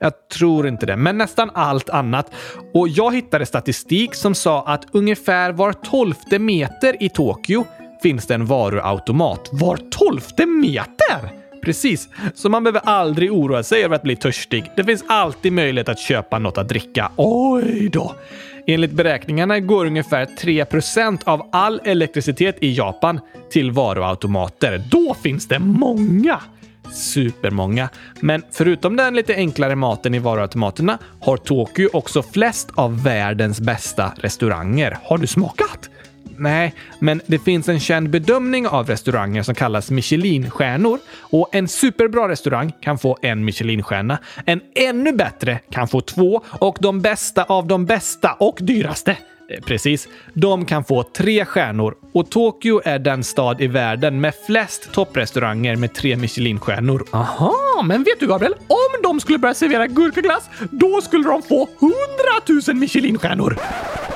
Jag 0.00 0.28
tror 0.28 0.68
inte 0.68 0.86
det, 0.86 0.96
men 0.96 1.18
nästan 1.18 1.50
allt 1.54 1.90
annat. 1.90 2.30
Och 2.74 2.88
jag 2.88 3.14
hittade 3.14 3.46
statistik 3.46 4.14
som 4.14 4.34
sa 4.34 4.62
att 4.66 4.86
ungefär 4.92 5.52
var 5.52 5.72
tolfte 5.72 6.38
meter 6.38 7.02
i 7.02 7.08
Tokyo 7.08 7.64
finns 8.02 8.26
det 8.26 8.34
en 8.34 8.46
varuautomat. 8.46 9.48
Var 9.52 9.76
tolfte 9.90 10.46
meter! 10.46 11.43
Precis, 11.64 12.08
så 12.34 12.48
man 12.48 12.64
behöver 12.64 12.80
aldrig 12.80 13.32
oroa 13.32 13.62
sig 13.62 13.84
över 13.84 13.96
att 13.96 14.02
bli 14.02 14.16
törstig. 14.16 14.70
Det 14.76 14.84
finns 14.84 15.04
alltid 15.06 15.52
möjlighet 15.52 15.88
att 15.88 15.98
köpa 15.98 16.38
något 16.38 16.58
att 16.58 16.68
dricka. 16.68 17.10
Oj 17.16 17.88
då! 17.92 18.14
Enligt 18.66 18.92
beräkningarna 18.92 19.60
går 19.60 19.86
ungefär 19.86 20.26
3% 20.26 21.20
av 21.24 21.48
all 21.52 21.80
elektricitet 21.84 22.56
i 22.60 22.74
Japan 22.74 23.20
till 23.50 23.70
varuautomater. 23.70 24.82
Då 24.90 25.14
finns 25.22 25.48
det 25.48 25.58
många! 25.58 26.40
Supermånga. 26.92 27.88
Men 28.20 28.42
förutom 28.50 28.96
den 28.96 29.14
lite 29.14 29.34
enklare 29.34 29.76
maten 29.76 30.14
i 30.14 30.18
varuautomaterna 30.18 30.98
har 31.20 31.36
Tokyo 31.36 31.88
också 31.92 32.22
flest 32.22 32.70
av 32.74 33.02
världens 33.02 33.60
bästa 33.60 34.12
restauranger. 34.16 34.98
Har 35.02 35.18
du 35.18 35.26
smakat? 35.26 35.90
Nej, 36.38 36.74
men 36.98 37.20
det 37.26 37.38
finns 37.38 37.68
en 37.68 37.80
känd 37.80 38.10
bedömning 38.10 38.68
av 38.68 38.86
restauranger 38.86 39.42
som 39.42 39.54
kallas 39.54 39.90
Michelinstjärnor 39.90 40.98
och 41.20 41.54
en 41.54 41.68
superbra 41.68 42.28
restaurang 42.28 42.72
kan 42.80 42.98
få 42.98 43.18
en 43.22 43.44
Michelinstjärna. 43.44 44.18
En 44.44 44.60
ännu 44.74 45.12
bättre 45.12 45.58
kan 45.70 45.88
få 45.88 46.00
två 46.00 46.42
och 46.48 46.76
de 46.80 47.00
bästa 47.00 47.44
av 47.44 47.66
de 47.66 47.86
bästa 47.86 48.32
och 48.32 48.58
dyraste 48.60 49.16
eh, 49.50 49.60
precis. 49.64 50.08
De 50.32 50.64
kan 50.64 50.84
få 50.84 51.02
tre 51.02 51.44
stjärnor 51.44 51.94
och 52.12 52.30
Tokyo 52.30 52.80
är 52.84 52.98
den 52.98 53.24
stad 53.24 53.60
i 53.60 53.66
världen 53.66 54.20
med 54.20 54.34
flest 54.46 54.92
topprestauranger 54.92 55.76
med 55.76 55.94
tre 55.94 56.16
Michelinstjärnor. 56.16 57.06
Aha, 57.12 57.82
men 57.84 58.02
vet 58.02 58.20
du 58.20 58.26
Gabriel? 58.26 58.54
Om 58.68 59.02
de 59.02 59.20
skulle 59.20 59.38
börja 59.38 59.54
servera 59.54 59.86
gurkaglass, 59.86 60.50
då 60.70 61.00
skulle 61.00 61.24
de 61.24 61.42
få 61.42 61.68
hundratusen 61.78 62.78
Michelinstjärnor! 62.78 63.58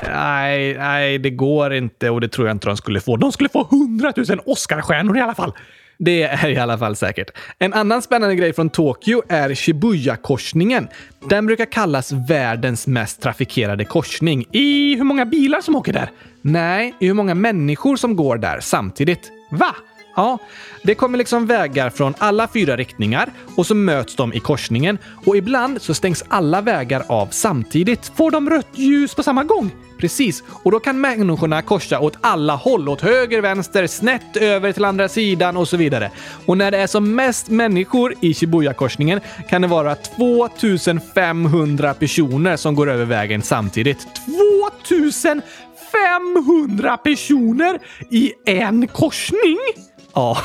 Nej, 0.03 0.77
nej, 0.77 1.17
det 1.17 1.29
går 1.29 1.73
inte 1.73 2.09
och 2.09 2.21
det 2.21 2.27
tror 2.27 2.47
jag 2.47 2.55
inte 2.55 2.67
de 2.67 2.77
skulle 2.77 3.01
få. 3.01 3.17
De 3.17 3.31
skulle 3.31 3.49
få 3.49 3.67
100 3.71 4.13
000 4.15 4.25
Oscarsstjärnor 4.45 5.17
i 5.17 5.21
alla 5.21 5.35
fall. 5.35 5.53
Det 5.97 6.23
är 6.23 6.49
i 6.49 6.57
alla 6.57 6.77
fall 6.77 6.95
säkert. 6.95 7.31
En 7.59 7.73
annan 7.73 8.01
spännande 8.01 8.35
grej 8.35 8.53
från 8.53 8.69
Tokyo 8.69 9.21
är 9.29 9.55
Shibuya-korsningen. 9.55 10.87
Den 11.29 11.45
brukar 11.45 11.65
kallas 11.65 12.11
världens 12.11 12.87
mest 12.87 13.21
trafikerade 13.21 13.85
korsning. 13.85 14.45
I 14.51 14.95
hur 14.95 15.03
många 15.03 15.25
bilar 15.25 15.61
som 15.61 15.75
åker 15.75 15.93
där? 15.93 16.11
Nej, 16.41 16.95
i 16.99 17.07
hur 17.07 17.13
många 17.13 17.35
människor 17.35 17.95
som 17.95 18.15
går 18.15 18.37
där 18.37 18.59
samtidigt. 18.59 19.31
Va? 19.51 19.75
Ja, 20.19 20.37
det 20.83 20.95
kommer 20.95 21.17
liksom 21.17 21.45
vägar 21.45 21.89
från 21.89 22.13
alla 22.17 22.47
fyra 22.47 22.77
riktningar 22.77 23.31
och 23.55 23.65
så 23.65 23.75
möts 23.75 24.15
de 24.15 24.33
i 24.33 24.39
korsningen 24.39 24.97
och 25.25 25.37
ibland 25.37 25.81
så 25.81 25.93
stängs 25.93 26.23
alla 26.27 26.61
vägar 26.61 27.03
av 27.07 27.27
samtidigt. 27.31 28.11
Får 28.15 28.31
de 28.31 28.49
rött 28.49 28.67
ljus 28.73 29.15
på 29.15 29.23
samma 29.23 29.43
gång? 29.43 29.71
Precis, 29.99 30.43
och 30.63 30.71
då 30.71 30.79
kan 30.79 31.01
människorna 31.01 31.61
korsa 31.61 31.99
åt 31.99 32.17
alla 32.21 32.55
håll, 32.55 32.89
åt 32.89 33.01
höger, 33.01 33.41
vänster, 33.41 33.87
snett 33.87 34.37
över 34.37 34.71
till 34.71 34.85
andra 34.85 35.09
sidan 35.09 35.57
och 35.57 35.67
så 35.67 35.77
vidare. 35.77 36.11
Och 36.45 36.57
när 36.57 36.71
det 36.71 36.77
är 36.77 36.87
som 36.87 37.15
mest 37.15 37.49
människor 37.49 38.15
i 38.21 38.33
Shibuya-korsningen 38.33 39.19
kan 39.49 39.61
det 39.61 39.67
vara 39.67 39.95
2500 39.95 41.93
personer 41.93 42.55
som 42.55 42.75
går 42.75 42.89
över 42.89 43.05
vägen 43.05 43.41
samtidigt. 43.41 44.07
2500 44.87 46.97
personer 46.97 47.79
i 48.09 48.33
en 48.45 48.87
korsning? 48.87 49.57
Ja. 50.19 50.37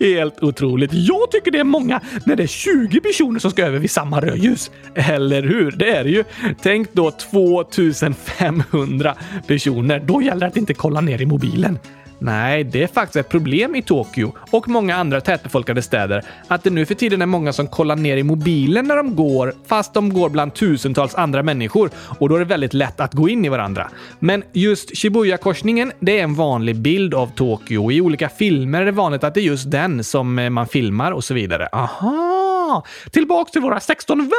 Helt 0.00 0.42
otroligt. 0.42 0.90
Jag 0.92 1.30
tycker 1.30 1.50
det 1.50 1.58
är 1.58 1.64
många 1.64 2.00
när 2.26 2.36
det 2.36 2.42
är 2.42 2.46
20 2.46 3.00
personer 3.00 3.40
som 3.40 3.50
ska 3.50 3.64
över 3.64 3.78
vid 3.78 3.90
samma 3.90 4.20
rödljus. 4.20 4.70
Eller 4.94 5.42
hur? 5.42 5.70
Det 5.70 5.90
är 5.90 6.04
det 6.04 6.10
ju. 6.10 6.24
Tänk 6.62 6.92
då 6.92 7.10
2500 7.10 9.14
personer. 9.46 10.00
Då 10.00 10.22
gäller 10.22 10.40
det 10.40 10.46
att 10.46 10.56
inte 10.56 10.74
kolla 10.74 11.00
ner 11.00 11.22
i 11.22 11.26
mobilen. 11.26 11.78
Nej, 12.22 12.64
det 12.64 12.82
är 12.82 12.86
faktiskt 12.86 13.16
ett 13.16 13.28
problem 13.28 13.74
i 13.74 13.82
Tokyo 13.82 14.32
och 14.50 14.68
många 14.68 14.96
andra 14.96 15.20
tätbefolkade 15.20 15.82
städer 15.82 16.24
att 16.48 16.64
det 16.64 16.70
nu 16.70 16.86
för 16.86 16.94
tiden 16.94 17.22
är 17.22 17.26
många 17.26 17.52
som 17.52 17.66
kollar 17.66 17.96
ner 17.96 18.16
i 18.16 18.22
mobilen 18.22 18.84
när 18.84 18.96
de 18.96 19.16
går, 19.16 19.54
fast 19.66 19.94
de 19.94 20.12
går 20.12 20.28
bland 20.28 20.54
tusentals 20.54 21.14
andra 21.14 21.42
människor 21.42 21.90
och 22.18 22.28
då 22.28 22.34
är 22.34 22.38
det 22.38 22.44
väldigt 22.44 22.74
lätt 22.74 23.00
att 23.00 23.14
gå 23.14 23.28
in 23.28 23.44
i 23.44 23.48
varandra. 23.48 23.90
Men 24.18 24.42
just 24.52 24.96
Shibuya-korsningen, 24.96 25.92
det 26.00 26.18
är 26.18 26.22
en 26.22 26.34
vanlig 26.34 26.76
bild 26.76 27.14
av 27.14 27.26
Tokyo. 27.26 27.92
I 27.92 28.00
olika 28.00 28.28
filmer 28.28 28.82
är 28.82 28.86
det 28.86 28.92
vanligt 28.92 29.24
att 29.24 29.34
det 29.34 29.40
är 29.40 29.42
just 29.42 29.70
den 29.70 30.04
som 30.04 30.38
eh, 30.38 30.50
man 30.50 30.66
filmar 30.66 31.12
och 31.12 31.24
så 31.24 31.34
vidare. 31.34 31.68
Aha! 31.72 32.84
Tillbaks 33.10 33.52
till 33.52 33.62
våra 33.62 33.80
16 33.80 34.30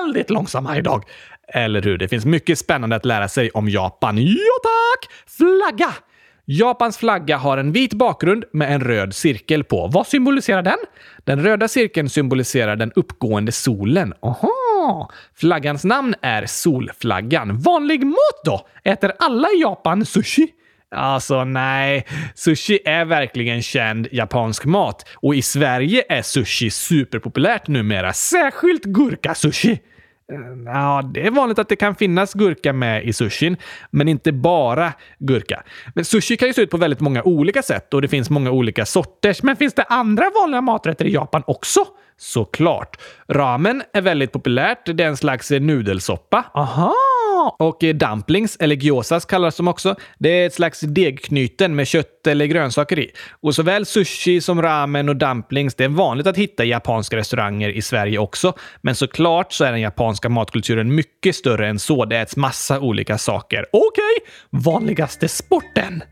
väldigt 0.00 0.30
långsamma 0.30 0.78
idag. 0.78 1.04
Eller 1.48 1.82
hur? 1.82 1.98
Det 1.98 2.08
finns 2.08 2.24
mycket 2.24 2.58
spännande 2.58 2.96
att 2.96 3.04
lära 3.04 3.28
sig 3.28 3.50
om 3.50 3.68
Japan. 3.68 4.18
Ja 4.18 4.34
tack! 4.62 5.10
Flagga! 5.26 5.94
Japans 6.44 6.98
flagga 6.98 7.36
har 7.36 7.58
en 7.58 7.72
vit 7.72 7.94
bakgrund 7.94 8.44
med 8.52 8.74
en 8.74 8.80
röd 8.80 9.14
cirkel 9.14 9.64
på. 9.64 9.86
Vad 9.86 10.06
symboliserar 10.06 10.62
den? 10.62 10.78
Den 11.24 11.42
röda 11.42 11.68
cirkeln 11.68 12.08
symboliserar 12.08 12.76
den 12.76 12.92
uppgående 12.92 13.52
solen. 13.52 14.14
Aha! 14.22 15.10
Flaggans 15.34 15.84
namn 15.84 16.14
är 16.22 16.46
solflaggan. 16.46 17.58
Vanlig 17.58 18.06
mat 18.06 18.44
då? 18.44 18.66
Äter 18.84 19.12
alla 19.18 19.48
i 19.48 19.60
Japan 19.60 20.04
sushi? 20.06 20.48
Alltså 20.94 21.44
nej, 21.44 22.06
sushi 22.34 22.78
är 22.84 23.04
verkligen 23.04 23.62
känd 23.62 24.08
japansk 24.12 24.64
mat 24.64 25.08
och 25.14 25.34
i 25.34 25.42
Sverige 25.42 26.04
är 26.08 26.22
sushi 26.22 26.70
superpopulärt 26.70 27.68
numera, 27.68 28.12
särskilt 28.12 28.84
gurka-sushi. 28.84 29.78
Eh, 30.32 30.72
ja, 30.72 31.10
det 31.14 31.26
är 31.26 31.30
vanligt 31.30 31.58
att 31.58 31.68
det 31.68 31.76
kan 31.76 31.94
finnas 31.94 32.34
gurka 32.34 32.72
med 32.72 33.04
i 33.04 33.12
sushin, 33.12 33.56
men 33.90 34.08
inte 34.08 34.32
bara 34.32 34.92
gurka. 35.18 35.62
Men 35.94 36.04
sushi 36.04 36.36
kan 36.36 36.48
ju 36.48 36.54
se 36.54 36.62
ut 36.62 36.70
på 36.70 36.76
väldigt 36.76 37.00
många 37.00 37.22
olika 37.22 37.62
sätt 37.62 37.94
och 37.94 38.02
det 38.02 38.08
finns 38.08 38.30
många 38.30 38.50
olika 38.50 38.86
sorters. 38.86 39.42
Men 39.42 39.56
finns 39.56 39.74
det 39.74 39.82
andra 39.82 40.24
vanliga 40.40 40.60
maträtter 40.60 41.04
i 41.04 41.12
Japan 41.12 41.42
också? 41.46 41.80
Såklart. 42.16 42.96
Ramen 43.28 43.82
är 43.92 44.00
väldigt 44.00 44.32
populärt. 44.32 44.96
Det 44.96 45.04
är 45.04 45.08
en 45.08 45.16
slags 45.16 45.50
nudelsoppa. 45.50 46.44
Aha! 46.54 46.94
Och 47.58 47.84
eh, 47.84 47.94
dumplings, 47.94 48.56
eller 48.60 48.76
gyozas 48.76 49.24
kallas 49.24 49.56
de 49.56 49.68
också. 49.68 49.94
Det 50.18 50.28
är 50.28 50.46
ett 50.46 50.54
slags 50.54 50.80
degknyten 50.80 51.74
med 51.74 51.86
kött 51.86 52.26
eller 52.26 52.46
grönsaker 52.46 52.98
i. 52.98 53.10
Och 53.40 53.54
såväl 53.54 53.86
sushi 53.86 54.40
som 54.40 54.62
ramen 54.62 55.08
och 55.08 55.16
dumplings, 55.16 55.74
det 55.74 55.84
är 55.84 55.88
vanligt 55.88 56.26
att 56.26 56.36
hitta 56.36 56.64
i 56.64 56.68
japanska 56.68 57.16
restauranger 57.16 57.68
i 57.68 57.82
Sverige 57.82 58.18
också. 58.18 58.54
Men 58.80 58.94
såklart 58.94 59.52
så 59.52 59.64
är 59.64 59.72
den 59.72 59.80
japanska 59.80 60.28
matkulturen 60.28 60.94
mycket 60.94 61.36
större 61.36 61.68
än 61.68 61.78
så. 61.78 62.04
Det 62.04 62.18
äts 62.18 62.36
massa 62.36 62.80
olika 62.80 63.18
saker. 63.18 63.66
Okej, 63.72 63.88
okay. 63.88 64.62
vanligaste 64.62 65.28
sporten? 65.28 66.02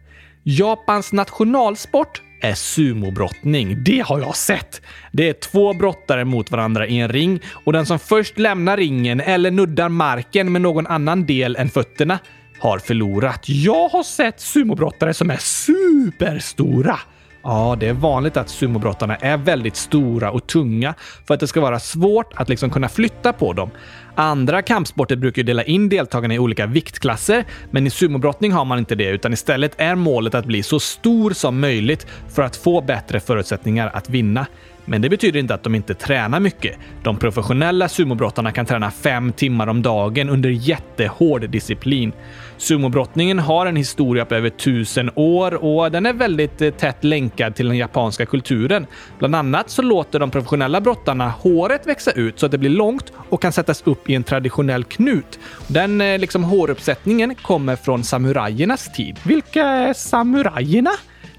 Japans 0.43 1.13
nationalsport 1.13 2.23
är 2.41 2.55
sumobrottning. 2.55 3.85
Det 3.85 4.01
har 4.01 4.21
jag 4.21 4.37
sett! 4.37 4.83
Det 5.13 5.29
är 5.29 5.33
två 5.33 5.75
brottare 5.75 6.25
mot 6.25 6.51
varandra 6.51 6.87
i 6.87 6.99
en 6.99 7.09
ring 7.09 7.41
och 7.65 7.73
den 7.73 7.87
som 7.87 7.99
först 7.99 8.39
lämnar 8.39 8.77
ringen 8.77 9.21
eller 9.21 9.51
nuddar 9.51 9.89
marken 9.89 10.53
med 10.53 10.63
någon 10.63 10.87
annan 10.87 11.27
del 11.27 11.57
än 11.57 11.69
fötterna 11.69 12.19
har 12.59 12.79
förlorat. 12.79 13.49
Jag 13.49 13.89
har 13.89 14.03
sett 14.03 14.41
sumobrottare 14.41 15.15
som 15.15 15.31
är 15.31 15.37
superstora. 15.37 16.99
Ja, 17.43 17.77
det 17.81 17.89
är 17.89 17.93
vanligt 17.93 18.37
att 18.37 18.49
sumobrottarna 18.49 19.17
är 19.17 19.37
väldigt 19.37 19.77
stora 19.77 20.31
och 20.31 20.47
tunga 20.47 20.95
för 21.27 21.35
att 21.35 21.41
det 21.41 21.47
ska 21.47 21.61
vara 21.61 21.81
svårt 21.81 22.33
att 22.35 22.49
liksom 22.49 22.71
kunna 22.71 22.89
flytta 22.89 23.33
på 23.33 23.53
dem. 23.53 23.71
Andra 24.15 24.63
kampsporter 24.63 25.17
brukar 25.17 25.43
dela 25.43 25.65
in 25.65 25.89
deltagarna 25.89 26.35
i 26.35 26.39
olika 26.39 26.67
viktklasser, 26.67 27.45
men 27.71 27.87
i 27.87 27.91
sumobrottning 27.91 28.53
har 28.53 28.65
man 28.65 28.79
inte 28.79 28.95
det, 28.95 29.09
utan 29.09 29.33
istället 29.33 29.73
är 29.77 29.95
målet 29.95 30.35
att 30.35 30.45
bli 30.45 30.63
så 30.63 30.81
stor 30.81 31.31
som 31.31 31.61
möjligt 31.61 32.07
för 32.29 32.43
att 32.43 32.57
få 32.57 32.81
bättre 32.81 33.21
förutsättningar 33.21 33.91
att 33.95 34.11
vinna. 34.11 34.47
Men 34.85 35.03
det 35.03 35.09
betyder 35.09 35.41
inte 35.41 35.55
att 35.55 35.63
de 35.63 35.75
inte 35.75 35.95
tränar 35.95 36.41
mycket. 36.41 36.79
De 37.03 37.17
professionella 37.17 37.89
sumobrottarna 37.89 38.53
kan 38.53 38.67
träna 38.67 38.91
fem 38.91 39.33
timmar 39.33 39.67
om 39.67 39.83
dagen 39.83 40.29
under 40.29 40.51
jättehård 40.51 41.51
disciplin. 41.51 42.13
Sumobrottningen 42.61 43.39
har 43.39 43.67
en 43.67 43.77
historia 43.77 44.25
på 44.25 44.35
över 44.35 44.51
tusen 44.51 45.11
år 45.15 45.55
och 45.65 45.91
den 45.91 46.07
är 46.07 46.13
väldigt 46.13 46.63
eh, 46.63 46.71
tätt 46.71 47.05
länkad 47.05 47.55
till 47.55 47.69
den 47.69 47.77
japanska 47.77 48.27
kulturen. 48.27 48.87
Bland 49.19 49.37
annat 49.37 49.71
så 49.71 49.83
låter 49.83 50.19
de 50.19 50.31
professionella 50.31 50.81
brottarna 50.81 51.29
håret 51.29 51.87
växa 51.87 52.11
ut 52.11 52.39
så 52.39 52.47
att 52.47 52.53
det 52.53 52.59
blir 52.59 52.71
långt 52.71 53.13
och 53.29 53.43
kan 53.43 53.53
sättas 53.53 53.83
upp 53.87 54.11
i 54.11 54.15
en 54.15 54.23
traditionell 54.23 54.85
knut. 54.85 55.39
Den 55.67 56.01
eh, 56.01 56.19
liksom 56.19 56.45
håruppsättningen 56.45 57.35
kommer 57.35 57.77
från 57.77 58.05
samurajernas 58.05 58.93
tid. 58.93 59.19
Vilka 59.25 59.63
är 59.63 59.93
samurajerna? 59.93 60.91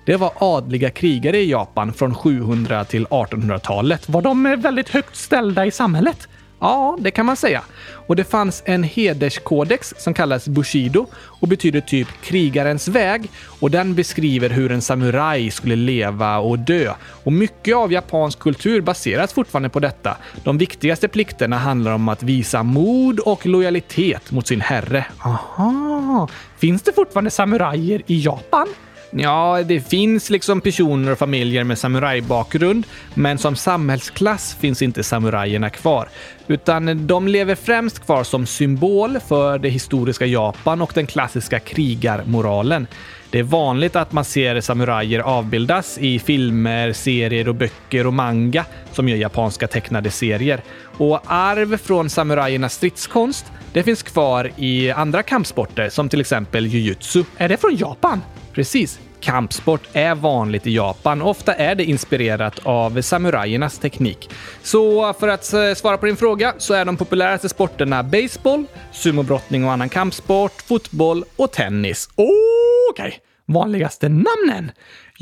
Det 0.05 0.15
var 0.15 0.31
adliga 0.39 0.89
krigare 0.89 1.37
i 1.37 1.49
Japan 1.51 1.93
från 1.93 2.15
700 2.15 2.85
till 2.85 3.05
1800-talet. 3.05 4.09
Var 4.09 4.21
de 4.21 4.45
eh, 4.45 4.55
väldigt 4.55 4.89
högt 4.89 5.15
ställda 5.15 5.65
i 5.65 5.71
samhället? 5.71 6.27
Ja, 6.61 6.97
det 6.99 7.11
kan 7.11 7.25
man 7.25 7.35
säga. 7.35 7.63
Och 8.07 8.15
det 8.15 8.23
fanns 8.23 8.63
en 8.65 8.83
hederskodex 8.83 9.93
som 9.97 10.13
kallas 10.13 10.47
Bushido 10.47 11.05
och 11.13 11.47
betyder 11.47 11.81
typ 11.81 12.07
krigarens 12.23 12.87
väg. 12.87 13.29
Och 13.59 13.71
den 13.71 13.95
beskriver 13.95 14.49
hur 14.49 14.71
en 14.71 14.81
samuraj 14.81 15.51
skulle 15.51 15.75
leva 15.75 16.37
och 16.37 16.59
dö. 16.59 16.93
Och 17.23 17.33
mycket 17.33 17.75
av 17.75 17.91
japansk 17.91 18.39
kultur 18.39 18.81
baseras 18.81 19.33
fortfarande 19.33 19.69
på 19.69 19.79
detta. 19.79 20.17
De 20.43 20.57
viktigaste 20.57 21.07
plikterna 21.07 21.57
handlar 21.57 21.91
om 21.91 22.09
att 22.09 22.23
visa 22.23 22.63
mod 22.63 23.19
och 23.19 23.45
lojalitet 23.45 24.31
mot 24.31 24.47
sin 24.47 24.61
herre. 24.61 25.05
Aha! 25.19 26.27
Finns 26.57 26.81
det 26.81 26.93
fortfarande 26.93 27.31
samurajer 27.31 28.01
i 28.07 28.21
Japan? 28.21 28.67
Ja, 29.11 29.63
det 29.63 29.81
finns 29.81 30.29
liksom 30.29 30.61
personer 30.61 31.11
och 31.11 31.17
familjer 31.17 31.63
med 31.63 31.77
samurajbakgrund, 31.77 32.85
men 33.13 33.37
som 33.37 33.55
samhällsklass 33.55 34.55
finns 34.59 34.81
inte 34.81 35.03
samurajerna 35.03 35.69
kvar. 35.69 36.09
Utan 36.47 37.07
de 37.07 37.27
lever 37.27 37.55
främst 37.55 38.05
kvar 38.05 38.23
som 38.23 38.45
symbol 38.45 39.19
för 39.27 39.59
det 39.59 39.69
historiska 39.69 40.25
Japan 40.25 40.81
och 40.81 40.91
den 40.95 41.07
klassiska 41.07 41.59
krigarmoralen. 41.59 42.87
Det 43.31 43.39
är 43.39 43.43
vanligt 43.43 43.95
att 43.95 44.11
man 44.11 44.25
ser 44.25 44.61
samurajer 44.61 45.19
avbildas 45.19 45.97
i 45.97 46.19
filmer, 46.19 46.93
serier 46.93 47.47
och 47.47 47.55
böcker 47.55 48.07
och 48.07 48.13
manga 48.13 48.65
som 48.91 49.09
gör 49.09 49.17
japanska 49.17 49.67
tecknade 49.67 50.11
serier. 50.11 50.61
Och 50.97 51.21
arv 51.25 51.77
från 51.77 52.09
samurajernas 52.09 52.73
stridskonst, 52.73 53.45
det 53.73 53.83
finns 53.83 54.03
kvar 54.03 54.51
i 54.57 54.91
andra 54.91 55.23
kampsporter 55.23 55.89
som 55.89 56.09
till 56.09 56.21
exempel 56.21 56.67
jujutsu. 56.67 57.23
Är 57.37 57.49
det 57.49 57.57
från 57.57 57.75
Japan? 57.75 58.21
Precis. 58.53 58.99
Kampsport 59.21 59.81
är 59.93 60.15
vanligt 60.15 60.67
i 60.67 60.75
Japan. 60.75 61.21
Ofta 61.21 61.53
är 61.53 61.75
det 61.75 61.83
inspirerat 61.83 62.59
av 62.63 63.01
samurajernas 63.01 63.79
teknik. 63.79 64.29
Så 64.63 65.13
för 65.13 65.27
att 65.27 65.53
eh, 65.53 65.73
svara 65.73 65.97
på 65.97 66.05
din 66.05 66.17
fråga 66.17 66.53
så 66.57 66.73
är 66.73 66.85
de 66.85 66.97
populäraste 66.97 67.49
sporterna 67.49 68.03
baseball, 68.03 68.65
sumobrottning 68.91 69.65
och 69.65 69.71
annan 69.71 69.89
kampsport, 69.89 70.61
fotboll 70.61 71.23
och 71.35 71.51
tennis. 71.51 72.09
Okej! 72.15 73.07
Okay. 73.07 73.11
Vanligaste 73.45 74.09
namnen? 74.09 74.71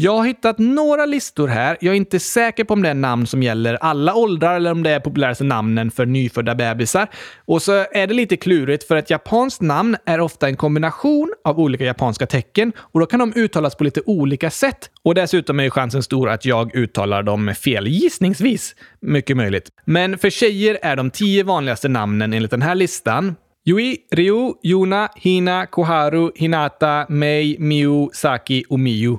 Jag 0.02 0.18
har 0.18 0.26
hittat 0.26 0.60
några 0.60 1.06
listor 1.06 1.48
här. 1.48 1.78
Jag 1.82 1.92
är 1.92 1.98
inte 1.98 2.20
säker 2.20 2.64
på 2.64 2.74
om 2.74 2.82
det 2.82 2.90
är 2.90 2.94
namn 2.94 3.28
som 3.28 3.44
gäller 3.44 3.76
alla 3.76 4.16
åldrar 4.16 4.56
eller 4.56 4.72
om 4.72 4.84
det 4.84 4.90
är 4.90 5.00
populäraste 5.00 5.44
namnen 5.44 5.92
för 5.92 6.06
nyfödda 6.06 6.56
bebisar. 6.56 7.08
Och 7.46 7.62
så 7.62 7.72
är 7.92 8.08
det 8.08 8.14
lite 8.14 8.38
klurigt 8.38 8.84
för 8.84 8.96
ett 8.96 9.10
japanskt 9.10 9.62
namn 9.62 9.98
är 10.06 10.20
ofta 10.20 10.48
en 10.48 10.56
kombination 10.56 11.34
av 11.44 11.60
olika 11.60 11.84
japanska 11.84 12.26
tecken 12.28 12.74
och 12.78 13.00
då 13.00 13.06
kan 13.06 13.20
de 13.20 13.34
uttalas 13.36 13.76
på 13.76 13.84
lite 13.84 14.02
olika 14.06 14.50
sätt. 14.50 14.90
Och 15.04 15.16
dessutom 15.16 15.60
är 15.60 15.64
ju 15.64 15.70
chansen 15.70 16.04
stor 16.04 16.30
att 16.30 16.46
jag 16.46 16.76
uttalar 16.76 17.24
dem 17.24 17.56
fel, 17.56 17.88
gissningsvis. 17.88 18.76
Mycket 19.02 19.38
möjligt. 19.38 19.70
Men 19.86 20.18
för 20.18 20.30
tjejer 20.30 20.80
är 20.82 20.96
de 20.96 21.12
tio 21.12 21.44
vanligaste 21.44 21.88
namnen 21.88 22.34
enligt 22.34 22.52
den 22.52 22.62
här 22.62 22.76
listan 22.76 23.36
Yui, 23.66 23.98
Ryu, 24.12 24.54
Yuna, 24.64 25.10
Hina, 25.16 25.66
Koharu, 25.66 26.32
Hinata, 26.36 27.06
Mei, 27.10 27.56
Miu, 27.60 28.10
Saki 28.14 28.64
och 28.70 28.80
Miu. 28.80 29.18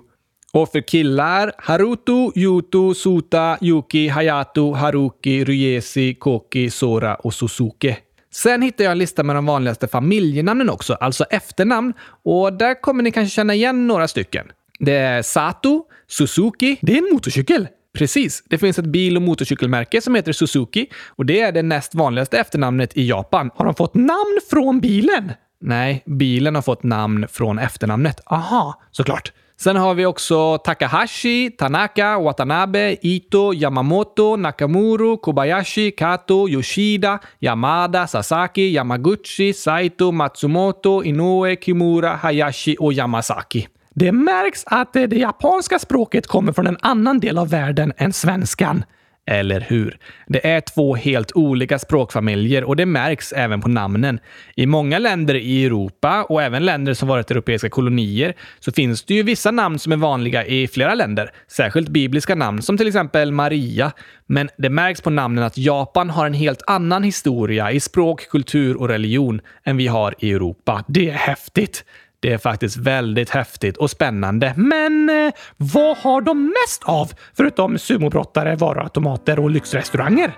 Och 0.52 0.72
för 0.72 0.80
killar 0.80 1.52
Haruto, 1.58 2.32
Yuto, 2.34 2.94
Suta, 2.94 3.58
Yuki, 3.60 4.08
Hayato, 4.08 4.72
Haruki, 4.72 5.44
Ryesi, 5.44 6.14
Koki, 6.14 6.70
Sora 6.70 7.14
och 7.14 7.34
Suzuki. 7.34 7.96
Sen 8.32 8.62
hittar 8.62 8.84
jag 8.84 8.90
en 8.90 8.98
lista 8.98 9.22
med 9.22 9.36
de 9.36 9.46
vanligaste 9.46 9.88
familjenamnen 9.88 10.70
också, 10.70 10.94
alltså 10.94 11.24
efternamn. 11.24 11.92
Och 12.24 12.52
där 12.52 12.80
kommer 12.82 13.02
ni 13.02 13.12
kanske 13.12 13.34
känna 13.34 13.54
igen 13.54 13.86
några 13.86 14.08
stycken. 14.08 14.46
Det 14.78 14.96
är 14.96 15.22
Sato, 15.22 15.84
Suzuki. 16.08 16.78
Det 16.82 16.92
är 16.92 16.98
en 16.98 17.08
motorcykel! 17.12 17.68
Precis. 17.92 18.42
Det 18.46 18.58
finns 18.58 18.78
ett 18.78 18.84
bil 18.86 19.16
och 19.16 19.22
motorcykelmärke 19.22 20.00
som 20.00 20.14
heter 20.14 20.32
Suzuki 20.32 20.86
och 21.08 21.26
det 21.26 21.40
är 21.40 21.52
det 21.52 21.62
näst 21.62 21.94
vanligaste 21.94 22.38
efternamnet 22.38 22.96
i 22.96 23.08
Japan. 23.08 23.50
Har 23.54 23.64
de 23.64 23.74
fått 23.74 23.94
namn 23.94 24.40
från 24.50 24.80
bilen? 24.80 25.32
Nej, 25.60 26.02
bilen 26.06 26.54
har 26.54 26.62
fått 26.62 26.82
namn 26.82 27.26
från 27.28 27.58
efternamnet. 27.58 28.20
Aha, 28.26 28.82
såklart. 28.90 29.32
Sen 29.62 29.76
har 29.76 29.94
vi 29.94 30.06
också 30.06 30.58
Takahashi, 30.58 31.50
Tanaka, 31.50 32.18
Watanabe, 32.18 32.96
Ito, 33.02 33.54
Yamamoto, 33.54 34.36
Nakamura, 34.36 35.16
Kobayashi, 35.16 35.90
Kato, 35.90 36.48
Yoshida, 36.48 37.18
Yamada, 37.40 38.06
Sasaki, 38.06 38.72
Yamaguchi, 38.72 39.52
Saito, 39.52 40.12
Matsumoto, 40.12 41.02
Inoue, 41.04 41.56
Kimura, 41.56 42.16
Hayashi 42.16 42.76
och 42.80 42.92
Yamasaki. 42.92 43.68
Det 43.94 44.12
märks 44.12 44.62
att 44.66 44.92
det 44.92 45.12
japanska 45.12 45.78
språket 45.78 46.26
kommer 46.26 46.52
från 46.52 46.66
en 46.66 46.78
annan 46.80 47.20
del 47.20 47.38
av 47.38 47.48
världen 47.48 47.92
än 47.96 48.12
svenskan. 48.12 48.84
Eller 49.30 49.60
hur? 49.60 49.98
Det 50.26 50.46
är 50.46 50.60
två 50.60 50.94
helt 50.94 51.32
olika 51.34 51.78
språkfamiljer 51.78 52.64
och 52.64 52.76
det 52.76 52.86
märks 52.86 53.32
även 53.32 53.60
på 53.60 53.68
namnen. 53.68 54.20
I 54.56 54.66
många 54.66 54.98
länder 54.98 55.34
i 55.34 55.64
Europa 55.64 56.26
och 56.28 56.42
även 56.42 56.64
länder 56.64 56.94
som 56.94 57.08
varit 57.08 57.30
europeiska 57.30 57.68
kolonier 57.68 58.34
så 58.58 58.72
finns 58.72 59.04
det 59.04 59.14
ju 59.14 59.22
vissa 59.22 59.50
namn 59.50 59.78
som 59.78 59.92
är 59.92 59.96
vanliga 59.96 60.46
i 60.46 60.68
flera 60.68 60.94
länder, 60.94 61.30
särskilt 61.48 61.88
bibliska 61.88 62.34
namn 62.34 62.62
som 62.62 62.78
till 62.78 62.86
exempel 62.86 63.32
Maria. 63.32 63.92
Men 64.26 64.48
det 64.58 64.70
märks 64.70 65.00
på 65.00 65.10
namnen 65.10 65.44
att 65.44 65.58
Japan 65.58 66.10
har 66.10 66.26
en 66.26 66.34
helt 66.34 66.62
annan 66.66 67.02
historia 67.02 67.72
i 67.72 67.80
språk, 67.80 68.28
kultur 68.30 68.76
och 68.76 68.88
religion 68.88 69.40
än 69.64 69.76
vi 69.76 69.86
har 69.86 70.14
i 70.18 70.32
Europa. 70.32 70.84
Det 70.88 71.10
är 71.10 71.14
häftigt! 71.14 71.84
Det 72.22 72.32
är 72.32 72.38
faktiskt 72.38 72.76
väldigt 72.76 73.30
häftigt 73.30 73.76
och 73.76 73.90
spännande. 73.90 74.54
Men 74.56 75.10
eh, 75.10 75.32
vad 75.56 75.96
har 75.96 76.20
de 76.20 76.44
mest 76.44 76.84
av? 76.84 77.12
Förutom 77.36 77.78
sumobrottare, 77.78 78.56
varuautomater 78.56 79.38
och 79.38 79.50
lyxrestauranger? 79.50 80.32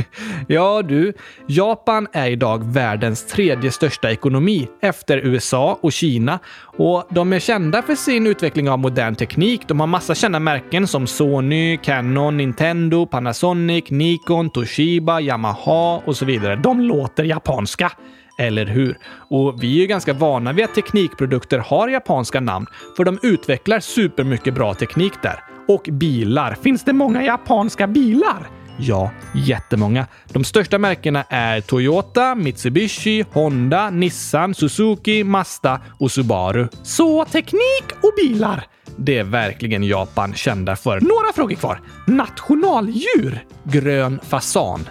ja 0.46 0.82
du, 0.82 1.12
Japan 1.46 2.06
är 2.12 2.30
idag 2.30 2.72
världens 2.72 3.26
tredje 3.26 3.70
största 3.70 4.10
ekonomi 4.10 4.68
efter 4.82 5.18
USA 5.18 5.78
och 5.80 5.92
Kina. 5.92 6.38
Och 6.60 7.06
de 7.10 7.32
är 7.32 7.38
kända 7.38 7.82
för 7.82 7.94
sin 7.94 8.26
utveckling 8.26 8.70
av 8.70 8.78
modern 8.78 9.14
teknik. 9.14 9.68
De 9.68 9.80
har 9.80 9.86
massa 9.86 10.14
kända 10.14 10.38
märken 10.38 10.86
som 10.86 11.06
Sony, 11.06 11.76
Canon, 11.76 12.36
Nintendo, 12.36 13.06
Panasonic, 13.06 13.90
Nikon, 13.90 14.50
Toshiba, 14.50 15.20
Yamaha 15.20 16.02
och 16.04 16.16
så 16.16 16.24
vidare. 16.24 16.56
De 16.56 16.80
låter 16.80 17.24
japanska. 17.24 17.92
Eller 18.38 18.66
hur? 18.66 18.98
Och 19.30 19.62
vi 19.62 19.76
är 19.76 19.80
ju 19.80 19.86
ganska 19.86 20.12
vana 20.12 20.52
vid 20.52 20.64
att 20.64 20.74
teknikprodukter 20.74 21.58
har 21.58 21.88
japanska 21.88 22.40
namn, 22.40 22.66
för 22.96 23.04
de 23.04 23.18
utvecklar 23.22 23.80
supermycket 23.80 24.54
bra 24.54 24.74
teknik 24.74 25.12
där. 25.22 25.44
Och 25.68 25.88
bilar. 25.92 26.54
Finns 26.62 26.84
det 26.84 26.92
många 26.92 27.24
japanska 27.24 27.86
bilar? 27.86 28.48
Ja, 28.80 29.10
jättemånga. 29.34 30.06
De 30.32 30.44
största 30.44 30.78
märkena 30.78 31.24
är 31.28 31.60
Toyota, 31.60 32.34
Mitsubishi, 32.34 33.24
Honda, 33.32 33.90
Nissan, 33.90 34.54
Suzuki, 34.54 35.24
Mazda 35.24 35.80
och 36.00 36.10
Subaru. 36.12 36.68
Så 36.82 37.24
teknik 37.24 37.84
och 38.02 38.12
bilar. 38.16 38.66
Det 38.96 39.18
är 39.18 39.24
verkligen 39.24 39.82
Japan 39.82 40.34
kända 40.34 40.76
för. 40.76 41.00
Några 41.00 41.32
frågor 41.34 41.54
kvar. 41.54 41.80
Nationaldjur? 42.06 43.44
Grön 43.62 44.20
fasan. 44.22 44.88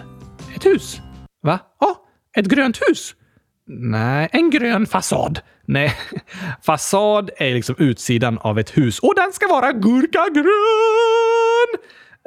Ett 0.56 0.66
hus? 0.66 1.00
Va? 1.42 1.58
Ja, 1.80 1.96
ett 2.36 2.46
grönt 2.46 2.78
hus. 2.88 3.14
Nej. 3.68 4.28
En 4.32 4.50
grön 4.50 4.86
fasad. 4.86 5.40
Nej, 5.64 5.92
fasad 6.62 7.30
är 7.36 7.54
liksom 7.54 7.74
utsidan 7.78 8.38
av 8.38 8.58
ett 8.58 8.76
hus. 8.76 8.98
Och 8.98 9.14
den 9.16 9.32
ska 9.32 9.48
vara 9.48 9.72
gurkagrön! 9.72 10.48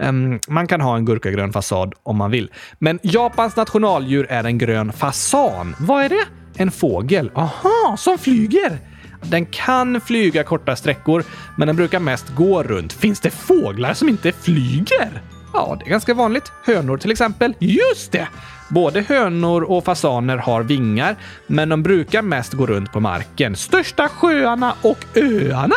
Um, 0.02 0.40
man 0.48 0.68
kan 0.68 0.82
ha 0.82 0.96
en 0.96 1.06
gurkagrön 1.06 1.54
fasad 1.54 1.94
om 2.04 2.18
man 2.18 2.32
vill. 2.32 2.52
Men 2.80 3.00
Japans 3.04 3.56
nationaldjur 3.56 4.26
är 4.30 4.44
en 4.44 4.58
grön 4.58 4.94
fasan. 4.94 5.76
Vad 5.80 6.04
är 6.04 6.10
det? 6.10 6.26
En 6.58 6.72
fågel. 6.72 7.32
Aha, 7.36 7.96
som 7.98 8.18
flyger! 8.18 8.78
Den 9.24 9.46
kan 9.46 10.02
flyga 10.02 10.44
korta 10.44 10.76
sträckor, 10.76 11.24
men 11.58 11.68
den 11.68 11.76
brukar 11.76 12.00
mest 12.00 12.36
gå 12.36 12.64
runt. 12.64 12.94
Finns 12.94 13.20
det 13.20 13.30
fåglar 13.30 13.94
som 13.94 14.10
inte 14.10 14.32
flyger? 14.32 15.22
Ja, 15.54 15.78
det 15.80 15.86
är 15.86 15.90
ganska 15.90 16.14
vanligt. 16.14 16.52
Hönor 16.66 16.98
till 16.98 17.12
exempel. 17.12 17.54
Just 17.60 18.12
det! 18.12 18.28
Både 18.74 19.02
hönor 19.02 19.64
och 19.64 19.86
fasaner 19.86 20.38
har 20.38 20.64
vingar, 20.64 21.16
men 21.48 21.70
de 21.70 21.84
brukar 21.84 22.22
mest 22.22 22.54
gå 22.54 22.66
runt 22.66 22.92
på 22.92 23.00
marken. 23.00 23.56
Största 23.56 24.08
sjöarna 24.08 24.74
och 24.82 25.06
öarna? 25.16 25.76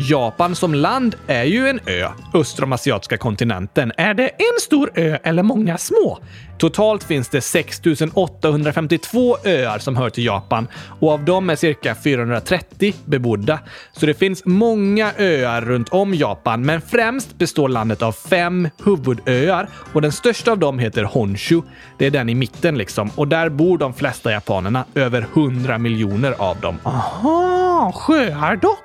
Japan 0.00 0.54
som 0.54 0.74
land 0.74 1.16
är 1.26 1.44
ju 1.44 1.68
en 1.68 1.80
ö 1.86 2.08
öster 2.34 2.64
om 2.64 2.72
asiatiska 2.72 3.16
kontinenten. 3.16 3.92
Är 3.96 4.14
det 4.14 4.28
en 4.28 4.60
stor 4.60 4.90
ö 4.94 5.18
eller 5.22 5.42
många 5.42 5.78
små? 5.78 6.18
Totalt 6.58 7.04
finns 7.04 7.28
det 7.28 7.40
6 7.40 7.80
852 8.14 9.36
öar 9.44 9.78
som 9.78 9.96
hör 9.96 10.10
till 10.10 10.24
Japan 10.24 10.68
och 11.00 11.12
av 11.12 11.24
dem 11.24 11.50
är 11.50 11.56
cirka 11.56 11.94
430 11.94 12.94
bebodda. 13.04 13.58
Så 13.92 14.06
det 14.06 14.14
finns 14.14 14.44
många 14.44 15.12
öar 15.18 15.60
runt 15.60 15.88
om 15.88 16.14
Japan, 16.14 16.66
men 16.66 16.80
främst 16.80 17.38
består 17.38 17.68
landet 17.68 18.02
av 18.02 18.12
fem 18.12 18.68
huvudöar 18.84 19.68
och 19.92 20.02
den 20.02 20.12
största 20.12 20.52
av 20.52 20.58
dem 20.58 20.78
heter 20.78 21.04
Honshu. 21.04 21.62
Det 21.98 22.06
är 22.06 22.10
den 22.10 22.28
i 22.28 22.34
mitten 22.34 22.78
liksom 22.78 23.10
och 23.16 23.28
där 23.28 23.48
bor 23.48 23.78
de 23.78 23.94
flesta 23.94 24.32
japanerna, 24.32 24.84
över 24.94 25.26
100 25.34 25.78
miljoner 25.78 26.34
av 26.38 26.60
dem. 26.60 26.78
Aha, 26.84 27.92
sjöar 27.94 28.56
då? 28.56 28.76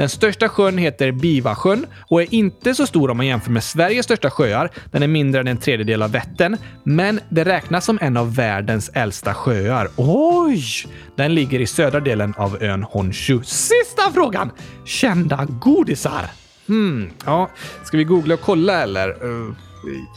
Den 0.00 0.08
största 0.08 0.48
sjön 0.48 0.78
heter 0.78 1.12
Bivasjön 1.12 1.86
och 2.08 2.22
är 2.22 2.34
inte 2.34 2.74
så 2.74 2.86
stor 2.86 3.10
om 3.10 3.16
man 3.16 3.26
jämför 3.26 3.50
med 3.50 3.64
Sveriges 3.64 4.04
största 4.04 4.30
sjöar. 4.30 4.70
Den 4.90 5.02
är 5.02 5.06
mindre 5.06 5.40
än 5.40 5.48
en 5.48 5.56
tredjedel 5.56 6.02
av 6.02 6.12
Vättern, 6.12 6.56
men 6.84 7.20
det 7.28 7.44
räknas 7.44 7.84
som 7.84 7.98
en 8.02 8.16
av 8.16 8.34
världens 8.34 8.90
äldsta 8.94 9.34
sjöar. 9.34 9.88
Oj! 9.96 10.64
Den 11.16 11.34
ligger 11.34 11.60
i 11.60 11.66
södra 11.66 12.00
delen 12.00 12.34
av 12.36 12.62
ön 12.62 12.82
Honshu. 12.82 13.42
Sista 13.42 14.12
frågan! 14.14 14.50
Kända 14.84 15.44
godisar? 15.44 16.30
Hmm, 16.68 17.10
ja. 17.26 17.50
Ska 17.84 17.96
vi 17.96 18.04
googla 18.04 18.34
och 18.34 18.40
kolla 18.40 18.82
eller? 18.82 19.24
Uh, 19.24 19.54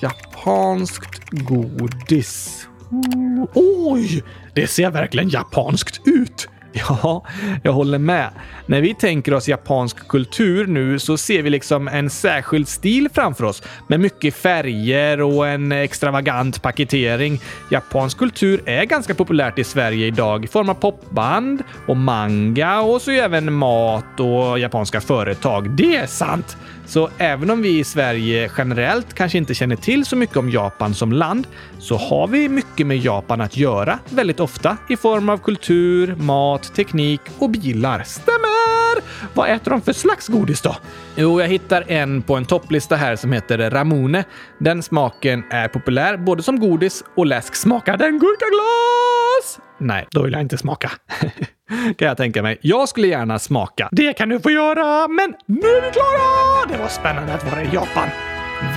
japanskt 0.02 1.30
godis. 1.30 2.68
Mm, 2.92 3.48
oj! 3.54 4.24
Det 4.54 4.68
ser 4.68 4.90
verkligen 4.90 5.30
japanskt 5.30 6.02
ut! 6.06 6.48
Ja, 6.90 7.26
jag 7.64 7.74
håller 7.74 7.98
med. 7.98 8.30
När 8.66 8.82
vi 8.82 8.94
tänker 8.94 9.34
oss 9.34 9.48
japansk 9.48 10.08
kultur 10.08 10.68
nu 10.68 11.00
så 11.00 11.18
ser 11.18 11.42
vi 11.42 11.50
liksom 11.50 11.88
en 11.88 12.10
särskild 12.10 12.68
stil 12.68 13.10
framför 13.14 13.44
oss 13.44 13.64
med 13.88 14.00
mycket 14.00 14.36
färger 14.36 15.22
och 15.22 15.48
en 15.48 15.72
extravagant 15.72 16.62
paketering. 16.62 17.42
Japansk 17.72 18.18
kultur 18.18 18.62
är 18.66 18.86
ganska 18.86 19.16
populärt 19.16 19.60
i 19.60 19.64
Sverige 19.64 20.08
idag 20.08 20.46
i 20.46 20.48
form 20.48 20.70
av 20.70 20.74
popband 20.74 21.64
och 21.88 21.98
manga 21.98 22.82
och 22.82 23.02
så 23.02 23.12
även 23.12 23.54
mat 23.54 24.20
och 24.20 24.60
japanska 24.60 25.02
företag. 25.02 25.70
Det 25.70 25.96
är 25.96 26.08
sant! 26.08 26.58
Så 26.86 27.10
även 27.18 27.50
om 27.50 27.62
vi 27.62 27.80
i 27.80 27.84
Sverige 27.84 28.52
generellt 28.58 29.14
kanske 29.14 29.38
inte 29.38 29.54
känner 29.54 29.76
till 29.76 30.06
så 30.06 30.16
mycket 30.16 30.38
om 30.38 30.50
Japan 30.50 30.94
som 30.94 31.12
land 31.12 31.48
så 31.80 31.98
har 31.98 32.28
vi 32.28 32.50
mycket 32.50 32.88
med 32.88 32.98
Japan 32.98 33.42
att 33.42 33.58
göra 33.58 34.00
väldigt 34.10 34.40
ofta 34.40 34.78
i 34.90 34.98
form 34.98 35.30
av 35.30 35.38
kultur, 35.38 36.16
mat, 36.16 36.76
teknik 36.76 37.22
och 37.40 37.50
bilar. 37.50 38.04
Stämmer! 38.04 39.04
Vad 39.34 39.50
äter 39.50 39.72
de 39.72 39.82
för 39.82 39.94
slags 39.94 40.28
godis 40.28 40.62
då? 40.62 40.76
Jo, 41.16 41.42
jag 41.42 41.48
hittar 41.48 41.92
en 41.92 42.22
på 42.22 42.36
en 42.36 42.46
topplista 42.46 42.96
här 42.96 43.16
som 43.16 43.32
heter 43.32 43.70
Ramune. 43.70 44.24
Den 44.60 44.84
smaken 44.84 45.44
är 45.50 45.68
populär 45.68 46.18
både 46.18 46.44
som 46.44 46.60
godis 46.60 47.04
och 47.16 47.26
läsk. 47.26 47.56
Smakar 47.56 47.98
den 47.98 48.20
gurkaglas? 48.20 49.60
Nej, 49.80 50.08
då 50.12 50.24
vill 50.24 50.34
jag 50.34 50.42
inte 50.42 50.58
smaka. 50.58 50.92
kan 51.98 52.08
jag 52.08 52.18
tänka 52.18 52.44
mig. 52.44 52.58
Jag 52.62 52.90
skulle 52.90 53.08
gärna 53.08 53.40
smaka. 53.40 53.90
Det 53.92 54.14
kan 54.14 54.30
du 54.30 54.40
få 54.40 54.52
göra, 54.52 55.08
men 55.08 55.36
nu 55.46 55.68
är 55.68 55.82
vi 55.82 55.92
klara! 55.92 56.78
Det 56.78 56.78
var 56.84 56.90
spännande 56.90 57.34
att 57.34 57.52
vara 57.52 57.64
i 57.64 57.70
Japan. 57.74 58.10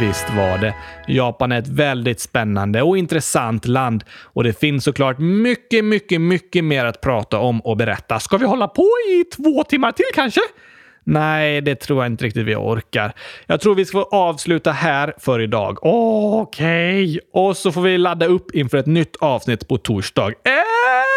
Visst 0.01 0.31
var 0.31 0.59
det. 0.59 0.75
Japan 1.09 1.53
är 1.53 1.59
ett 1.59 1.69
väldigt 1.69 2.21
spännande 2.21 2.83
och 2.83 2.99
intressant 2.99 3.67
land 3.67 4.05
och 4.23 4.45
det 4.45 4.61
finns 4.61 4.85
såklart 4.85 5.19
mycket, 5.19 5.85
mycket, 5.85 6.21
mycket 6.21 6.65
mer 6.65 6.85
att 6.85 7.01
prata 7.01 7.39
om 7.39 7.61
och 7.61 7.77
berätta. 7.77 8.21
Ska 8.21 8.37
vi 8.37 8.47
hålla 8.47 8.69
på 8.69 8.89
i 9.11 9.25
två 9.25 9.65
timmar 9.65 9.93
till 9.93 10.05
kanske? 10.15 10.41
Nej, 11.05 11.61
det 11.61 11.75
tror 11.75 12.03
jag 12.03 12.13
inte 12.13 12.25
riktigt 12.25 12.47
vi 12.47 12.55
orkar. 12.55 13.13
Jag 13.47 13.61
tror 13.61 13.75
vi 13.75 13.85
ska 13.85 13.99
få 13.99 14.17
avsluta 14.17 14.73
här 14.73 15.15
för 15.19 15.41
idag. 15.41 15.79
Okej. 15.83 17.05
Okay. 17.05 17.19
Och 17.33 17.57
så 17.57 17.73
får 17.73 17.81
vi 17.81 17.99
ladda 17.99 18.27
upp 18.27 18.55
inför 18.55 18.79
ett 18.79 18.87
nytt 18.87 19.17
avsnitt 19.17 19.69
på 19.69 19.79
torsdag. 19.79 20.27
Äntligen 20.27 21.16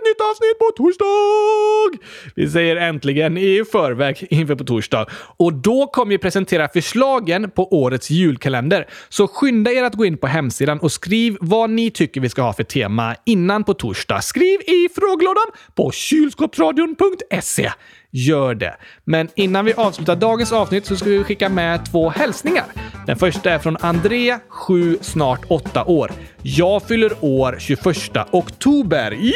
ett 0.00 0.06
nytt 0.06 0.20
avsnitt 0.30 0.58
på 0.58 0.70
torsdag! 0.76 2.06
Vi 2.34 2.50
säger 2.50 2.76
äntligen 2.76 3.38
i 3.38 3.64
förväg 3.72 4.26
inför 4.30 4.54
på 4.54 4.64
torsdag. 4.64 5.06
Och 5.36 5.52
då 5.52 5.86
kommer 5.86 6.10
vi 6.10 6.18
presentera 6.18 6.68
förslagen 6.68 7.50
på 7.50 7.72
årets 7.82 8.10
julkalender. 8.10 8.88
Så 9.08 9.28
skynda 9.28 9.72
er 9.72 9.82
att 9.82 9.94
gå 9.94 10.04
in 10.04 10.18
på 10.18 10.26
hemsidan 10.26 10.78
och 10.78 10.92
skriv 10.92 11.36
vad 11.40 11.70
ni 11.70 11.90
tycker 11.90 12.20
vi 12.20 12.28
ska 12.28 12.42
ha 12.42 12.52
för 12.52 12.64
tema 12.64 13.16
innan 13.26 13.64
på 13.64 13.74
torsdag. 13.74 14.20
Skriv 14.20 14.60
i 14.60 14.88
frågelådan 14.94 15.46
på 15.74 15.90
kylskåpsradion.se. 15.90 17.70
Gör 18.12 18.54
det. 18.54 18.76
Men 19.04 19.28
innan 19.34 19.64
vi 19.64 19.74
avslutar 19.74 20.16
dagens 20.16 20.52
avsnitt 20.52 20.86
så 20.86 20.96
ska 20.96 21.08
vi 21.08 21.24
skicka 21.24 21.48
med 21.48 21.90
två 21.90 22.10
hälsningar. 22.10 22.64
Den 23.06 23.16
första 23.16 23.50
är 23.50 23.58
från 23.58 23.76
André, 23.80 24.38
7, 24.48 24.98
snart 25.00 25.40
8 25.48 25.84
år. 25.84 26.12
Jag 26.42 26.82
fyller 26.82 27.12
år 27.20 27.56
21 27.58 27.86
oktober. 28.30 29.12
Yay! 29.12 29.34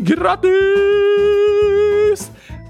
Grattis! 0.00 0.50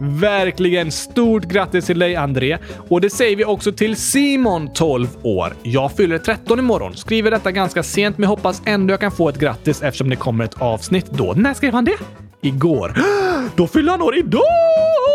Verkligen 0.01 0.90
stort 0.90 1.44
grattis 1.44 1.86
till 1.86 1.98
dig 1.98 2.16
André! 2.16 2.59
Och 2.88 3.01
det 3.01 3.11
säger 3.11 3.36
vi 3.36 3.44
också 3.44 3.72
till 3.72 3.96
Simon, 3.96 4.72
12 4.74 5.09
år. 5.22 5.53
Jag 5.62 5.92
fyller 5.92 6.18
13 6.18 6.59
imorgon. 6.59 6.94
Skriver 6.94 7.30
detta 7.30 7.53
ganska 7.53 7.82
sent 7.82 8.18
men 8.18 8.28
hoppas 8.28 8.62
ändå 8.64 8.92
jag 8.92 9.01
kan 9.01 9.12
få 9.12 9.28
ett 9.28 9.38
grattis 9.38 9.82
eftersom 9.82 10.11
det 10.11 10.16
kommer 10.16 10.44
ett 10.44 10.62
avsnitt 10.62 11.07
då. 11.11 11.32
När 11.36 11.55
skrev 11.55 11.72
han 11.72 11.84
det? 11.84 11.96
Igår. 12.40 12.94
Då 13.57 13.66
fyller 13.66 13.90
han 13.90 14.03
år 14.03 14.16
idag! 14.16 15.09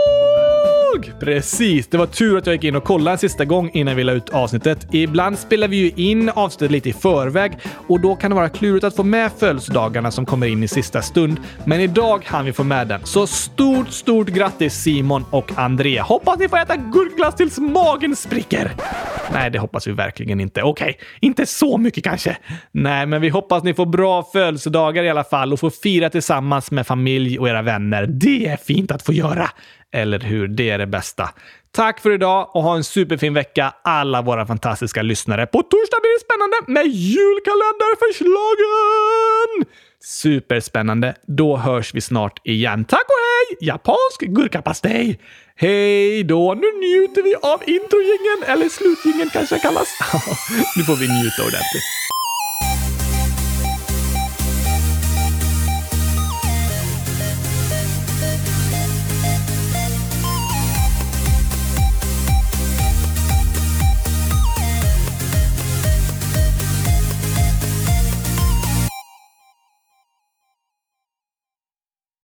Precis, 1.20 1.88
det 1.88 1.98
var 1.98 2.06
tur 2.06 2.38
att 2.38 2.46
jag 2.46 2.56
gick 2.56 2.64
in 2.64 2.76
och 2.76 2.84
kollade 2.84 3.12
en 3.12 3.18
sista 3.18 3.46
gång 3.46 3.70
innan 3.74 3.96
vi 3.96 4.04
la 4.04 4.12
ut 4.12 4.30
avsnittet. 4.30 4.88
Ibland 4.92 5.40
spelar 5.40 5.68
vi 5.68 5.78
ju 5.78 5.92
in 5.96 6.30
avsnittet 6.30 6.72
lite 6.72 6.90
i 6.90 6.94
förväg 6.94 7.58
och 7.88 8.00
då 8.00 8.16
kan 8.16 8.32
det 8.32 8.36
vara 8.36 8.50
klurigt 8.50 8.84
att 8.84 8.96
få 8.96 9.04
med 9.04 9.32
födelsedagarna 9.40 10.12
som 10.12 10.26
kommer 10.26 10.48
in 10.48 10.64
i 10.64 10.68
sista 10.68 11.02
stund. 11.02 11.40
Men 11.66 11.80
idag 11.80 12.26
hann 12.26 12.46
vi 12.46 12.54
få 12.54 12.64
med 12.64 12.88
den. 12.88 13.06
Så 13.06 13.28
stort, 13.28 13.90
stort 13.90 14.28
grattis 14.28 14.74
Simon 14.74 15.26
och 15.30 15.52
Andrea! 15.56 16.04
Hoppas 16.04 16.40
ni 16.40 16.50
får 16.50 16.58
äta 16.58 16.76
gurkglass 16.76 17.36
tills 17.36 17.58
magen 17.58 18.16
spricker! 18.16 18.72
Nej, 19.34 19.52
det 19.52 19.60
hoppas 19.60 19.88
vi 19.88 19.92
verkligen 19.92 20.40
inte. 20.40 20.64
Okej, 20.64 20.90
okay, 20.90 21.08
inte 21.20 21.46
så 21.46 21.78
mycket 21.78 22.04
kanske. 22.04 22.38
Nej, 22.72 23.06
men 23.06 23.22
vi 23.22 23.30
hoppas 23.30 23.64
ni 23.64 23.74
får 23.74 23.86
bra 23.86 24.24
födelsedagar 24.24 25.04
i 25.04 25.10
alla 25.10 25.24
fall 25.24 25.54
och 25.54 25.60
får 25.60 25.70
fira 25.70 26.10
tillsammans 26.10 26.72
med 26.72 26.88
familj 26.88 27.40
och 27.40 27.50
era 27.50 27.62
vänner. 27.62 28.08
Det 28.08 28.48
är 28.48 28.58
fint 28.58 28.92
att 28.92 29.02
få 29.02 29.14
göra. 29.14 29.50
Eller 29.96 30.20
hur? 30.20 30.48
Det 30.48 30.70
är 30.70 30.78
det 30.78 30.88
bästa. 30.88 31.30
Tack 31.72 32.00
för 32.00 32.12
idag 32.12 32.56
och 32.56 32.64
ha 32.64 32.76
en 32.76 32.84
superfin 32.84 33.34
vecka 33.34 33.74
alla 33.84 34.22
våra 34.22 34.46
fantastiska 34.46 35.02
lyssnare. 35.02 35.46
På 35.46 35.62
torsdag 35.62 35.98
blir 36.02 36.20
det 36.20 36.26
spännande 36.26 36.58
med 36.68 36.88
julkalenderförslagen! 36.88 39.66
Superspännande. 40.04 41.16
Då 41.28 41.58
hörs 41.58 41.94
vi 41.94 42.02
snart 42.02 42.40
igen. 42.44 42.86
Tack 42.86 43.06
och 43.06 43.22
hej! 43.26 43.58
Japansk 43.68 44.22
gurkapastej! 44.22 45.20
Hej 45.56 46.24
då! 46.24 46.54
Nu 46.54 46.68
njuter 46.80 47.24
vi 47.24 47.36
av 47.36 47.70
introjingen, 47.70 48.44
eller 48.48 48.70
slutjingen 48.70 49.30
kanske 49.30 49.60
kallas. 49.60 49.88
nu 50.78 50.84
får 50.84 50.96
vi 50.96 51.08
njuta 51.08 51.42
ordentligt. 51.42 52.05